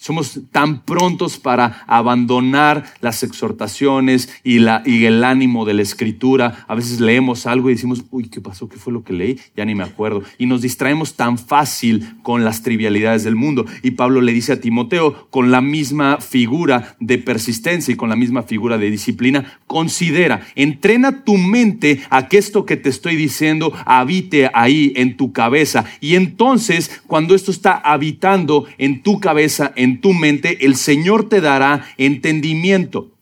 Somos 0.00 0.40
tan 0.50 0.80
prontos 0.80 1.38
para 1.38 1.84
abandonar 1.86 2.84
las 3.02 3.22
exhortaciones 3.22 4.30
y, 4.42 4.56
el 4.56 5.24
ánimo 5.24 5.66
de 5.66 5.74
la 5.74 5.82
escritura. 5.82 6.64
A 6.68 6.74
veces 6.74 7.00
leemos 7.00 7.44
algo 7.44 7.68
y 7.68 7.74
decimos, 7.74 8.06
uy, 8.10 8.30
¿qué 8.30 8.40
pasó? 8.40 8.66
¿Qué 8.66 8.78
fue 8.78 8.94
lo 8.94 9.04
que 9.04 9.12
leí? 9.12 9.38
Ya 9.54 9.66
ni 9.66 9.74
me 9.74 9.84
acuerdo. 9.84 10.22
Y 10.38 10.46
nos 10.46 10.62
distraemos 10.62 11.16
tan 11.16 11.36
fácil 11.36 12.14
con 12.22 12.44
las 12.44 12.62
trivialidades 12.62 13.24
del 13.24 13.36
mundo. 13.36 13.66
Y 13.82 13.90
Pablo 13.90 14.22
le 14.22 14.32
dice 14.32 14.54
a 14.54 14.60
Timoteo, 14.62 15.28
con 15.28 15.50
la 15.50 15.60
misma 15.60 16.16
figura 16.16 16.96
de 16.98 17.18
persistencia 17.18 17.92
y 17.92 17.96
con 17.98 18.08
la 18.08 18.16
misma 18.16 18.42
figura 18.42 18.78
de 18.78 18.90
disciplina, 18.90 19.60
considera, 19.66 20.46
entrena 20.54 21.24
tu 21.24 21.36
mente 21.36 22.00
a 22.08 22.26
que 22.26 22.38
esto 22.38 22.64
que 22.64 22.78
te 22.78 22.88
estoy 22.88 23.16
diciendo 23.16 23.70
habite 23.84 24.50
ahí 24.54 24.94
en 24.96 25.18
tu 25.18 25.32
cabeza. 25.32 25.84
Y 26.00 26.14
entonces, 26.14 27.02
cuando 27.06 27.34
esto 27.34 27.50
está 27.50 27.74
habitando 27.74 28.64
en 28.78 29.02
tu 29.02 29.20
cabeza, 29.20 29.74
en 29.76 29.89
en 29.90 30.00
tu 30.00 30.12
mente, 30.12 30.64
el 30.64 30.76
Señor 30.76 31.28
te 31.28 31.40
dará 31.40 31.84
entendimiento. 31.96 33.12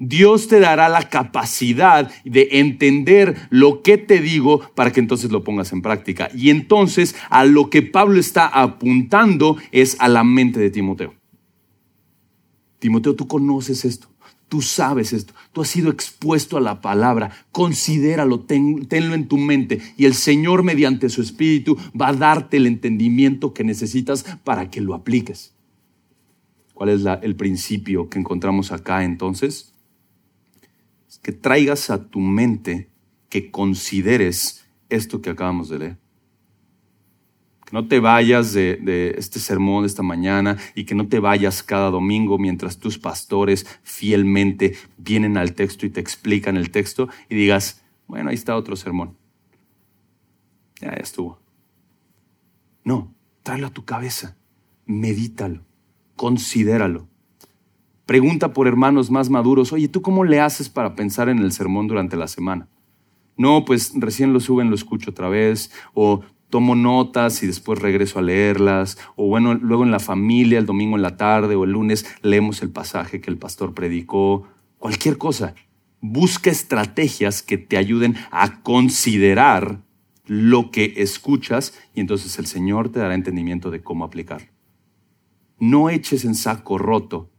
Dios 0.00 0.46
te 0.46 0.60
dará 0.60 0.88
la 0.88 1.08
capacidad 1.08 2.10
de 2.24 2.48
entender 2.52 3.34
lo 3.50 3.82
que 3.82 3.98
te 3.98 4.20
digo 4.20 4.60
para 4.74 4.92
que 4.92 5.00
entonces 5.00 5.30
lo 5.30 5.42
pongas 5.42 5.72
en 5.72 5.82
práctica. 5.82 6.30
Y 6.34 6.50
entonces 6.50 7.16
a 7.30 7.44
lo 7.44 7.68
que 7.68 7.82
Pablo 7.82 8.20
está 8.20 8.46
apuntando 8.46 9.56
es 9.72 9.96
a 9.98 10.08
la 10.08 10.22
mente 10.22 10.60
de 10.60 10.70
Timoteo. 10.70 11.14
Timoteo, 12.78 13.16
tú 13.16 13.26
conoces 13.26 13.84
esto. 13.84 14.08
Tú 14.48 14.62
sabes 14.62 15.12
esto, 15.12 15.34
tú 15.52 15.60
has 15.60 15.68
sido 15.68 15.90
expuesto 15.90 16.56
a 16.56 16.62
la 16.62 16.80
palabra, 16.80 17.30
considéralo, 17.52 18.40
tenlo 18.40 19.14
en 19.14 19.28
tu 19.28 19.36
mente 19.36 19.78
y 19.98 20.06
el 20.06 20.14
Señor 20.14 20.62
mediante 20.62 21.10
su 21.10 21.20
Espíritu 21.20 21.76
va 22.00 22.08
a 22.08 22.12
darte 22.14 22.56
el 22.56 22.66
entendimiento 22.66 23.52
que 23.52 23.62
necesitas 23.62 24.24
para 24.44 24.70
que 24.70 24.80
lo 24.80 24.94
apliques. 24.94 25.52
¿Cuál 26.78 26.90
es 26.90 27.04
el 27.22 27.34
principio 27.34 28.08
que 28.08 28.20
encontramos 28.20 28.70
acá 28.70 29.02
entonces? 29.02 29.74
Es 31.08 31.18
que 31.18 31.32
traigas 31.32 31.90
a 31.90 32.08
tu 32.08 32.20
mente 32.20 32.88
que 33.28 33.50
consideres 33.50 34.64
esto 34.88 35.20
que 35.20 35.30
acabamos 35.30 35.70
de 35.70 35.78
leer. 35.80 35.98
Que 37.66 37.72
no 37.72 37.88
te 37.88 37.98
vayas 37.98 38.52
de, 38.52 38.76
de, 38.76 39.16
este 39.18 39.40
sermón 39.40 39.82
de 39.82 39.88
esta 39.88 40.04
mañana 40.04 40.56
y 40.76 40.84
que 40.84 40.94
no 40.94 41.08
te 41.08 41.18
vayas 41.18 41.64
cada 41.64 41.90
domingo 41.90 42.38
mientras 42.38 42.78
tus 42.78 42.96
pastores 42.96 43.66
fielmente 43.82 44.76
vienen 44.98 45.36
al 45.36 45.54
texto 45.54 45.84
y 45.84 45.90
te 45.90 45.98
explican 45.98 46.56
el 46.56 46.70
texto 46.70 47.08
y 47.28 47.34
digas, 47.34 47.82
bueno, 48.06 48.30
ahí 48.30 48.36
está 48.36 48.54
otro 48.54 48.76
sermón. 48.76 49.16
Ya, 50.80 50.94
ya 50.94 51.02
estuvo. 51.02 51.40
No, 52.84 53.12
tráelo 53.42 53.66
a 53.66 53.70
tu 53.70 53.84
cabeza 53.84 54.36
medítalo, 54.88 55.60
considéralo. 56.18 57.08
Pregunta 58.04 58.52
por 58.52 58.66
hermanos 58.66 59.10
más 59.10 59.30
maduros, 59.30 59.72
oye, 59.72 59.88
¿tú 59.88 60.02
cómo 60.02 60.24
le 60.24 60.40
haces 60.40 60.68
para 60.68 60.94
pensar 60.94 61.30
en 61.30 61.38
el 61.38 61.52
sermón 61.52 61.88
durante 61.88 62.16
la 62.16 62.28
semana? 62.28 62.68
No, 63.38 63.64
pues 63.64 63.92
recién 63.94 64.34
lo 64.34 64.40
suben, 64.40 64.68
lo 64.68 64.74
escucho 64.74 65.12
otra 65.12 65.30
vez, 65.30 65.70
o 65.94 66.22
tomo 66.50 66.74
notas 66.74 67.42
y 67.42 67.46
después 67.46 67.78
regreso 67.78 68.18
a 68.18 68.22
leerlas, 68.22 68.98
o 69.16 69.28
bueno, 69.28 69.54
luego 69.54 69.84
en 69.84 69.90
la 69.90 70.00
familia, 70.00 70.58
el 70.58 70.66
domingo 70.66 70.96
en 70.96 71.02
la 71.02 71.16
tarde 71.16 71.54
o 71.54 71.64
el 71.64 71.72
lunes 71.72 72.06
leemos 72.22 72.62
el 72.62 72.70
pasaje 72.70 73.20
que 73.20 73.30
el 73.30 73.38
pastor 73.38 73.74
predicó, 73.74 74.48
cualquier 74.78 75.18
cosa. 75.18 75.54
Busca 76.00 76.50
estrategias 76.50 77.42
que 77.42 77.58
te 77.58 77.76
ayuden 77.76 78.16
a 78.30 78.62
considerar 78.62 79.82
lo 80.26 80.70
que 80.70 80.94
escuchas 80.96 81.74
y 81.94 82.00
entonces 82.00 82.38
el 82.38 82.46
Señor 82.46 82.90
te 82.90 83.00
dará 83.00 83.14
entendimiento 83.14 83.70
de 83.70 83.82
cómo 83.82 84.04
aplicar. 84.04 84.57
No 85.58 85.90
eches 85.90 86.24
en 86.24 86.34
saco 86.34 86.78
roto 86.78 87.30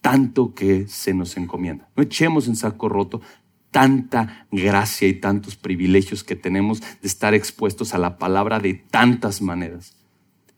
tanto 0.00 0.54
que 0.54 0.86
se 0.88 1.12
nos 1.12 1.36
encomienda. 1.36 1.90
No 1.96 2.02
echemos 2.02 2.48
en 2.48 2.56
saco 2.56 2.88
roto 2.88 3.20
tanta 3.70 4.46
gracia 4.50 5.08
y 5.08 5.14
tantos 5.14 5.56
privilegios 5.56 6.24
que 6.24 6.36
tenemos 6.36 6.80
de 6.80 7.08
estar 7.08 7.34
expuestos 7.34 7.94
a 7.94 7.98
la 7.98 8.18
palabra 8.18 8.60
de 8.60 8.74
tantas 8.74 9.42
maneras. 9.42 9.96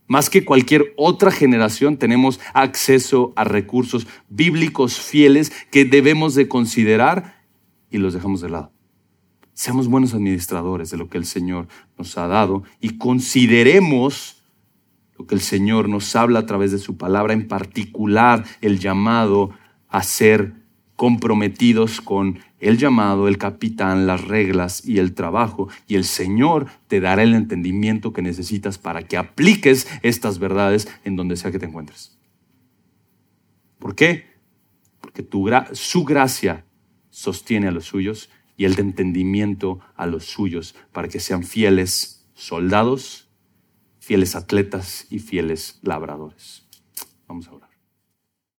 Más 0.06 0.28
que 0.28 0.44
cualquier 0.44 0.92
otra 0.96 1.30
generación 1.30 1.96
tenemos 1.96 2.40
acceso 2.52 3.32
a 3.36 3.44
recursos 3.44 4.06
bíblicos 4.28 5.00
fieles 5.00 5.52
que 5.70 5.84
debemos 5.84 6.34
de 6.34 6.48
considerar 6.48 7.44
y 7.90 7.98
los 7.98 8.14
dejamos 8.14 8.40
de 8.40 8.50
lado. 8.50 8.72
Seamos 9.52 9.88
buenos 9.88 10.14
administradores 10.14 10.90
de 10.90 10.96
lo 10.96 11.08
que 11.08 11.18
el 11.18 11.26
Señor 11.26 11.68
nos 11.98 12.16
ha 12.18 12.26
dado 12.26 12.62
y 12.80 12.98
consideremos 12.98 14.39
lo 15.20 15.26
que 15.26 15.34
el 15.34 15.42
Señor 15.42 15.90
nos 15.90 16.16
habla 16.16 16.38
a 16.38 16.46
través 16.46 16.72
de 16.72 16.78
su 16.78 16.96
palabra, 16.96 17.34
en 17.34 17.46
particular 17.46 18.42
el 18.62 18.78
llamado 18.78 19.50
a 19.90 20.02
ser 20.02 20.54
comprometidos 20.96 22.00
con 22.00 22.38
el 22.58 22.78
llamado, 22.78 23.28
el 23.28 23.36
capitán, 23.36 24.06
las 24.06 24.24
reglas 24.24 24.82
y 24.82 24.98
el 24.98 25.12
trabajo. 25.12 25.68
Y 25.86 25.96
el 25.96 26.04
Señor 26.04 26.68
te 26.88 27.00
dará 27.00 27.22
el 27.22 27.34
entendimiento 27.34 28.14
que 28.14 28.22
necesitas 28.22 28.78
para 28.78 29.02
que 29.02 29.18
apliques 29.18 29.86
estas 30.00 30.38
verdades 30.38 30.88
en 31.04 31.16
donde 31.16 31.36
sea 31.36 31.50
que 31.50 31.58
te 31.58 31.66
encuentres. 31.66 32.18
¿Por 33.78 33.94
qué? 33.94 34.24
Porque 35.02 35.28
su 35.72 36.04
gracia 36.06 36.64
sostiene 37.10 37.68
a 37.68 37.72
los 37.72 37.84
suyos 37.84 38.30
y 38.56 38.64
el 38.64 38.78
entendimiento 38.78 39.80
a 39.96 40.06
los 40.06 40.24
suyos 40.24 40.74
para 40.92 41.08
que 41.08 41.20
sean 41.20 41.44
fieles 41.44 42.26
soldados, 42.32 43.29
fieles 44.10 44.34
atletas 44.34 45.06
y 45.08 45.20
fieles 45.20 45.78
labradores. 45.82 46.64
Vamos 47.28 47.46
ahora. 47.46 47.59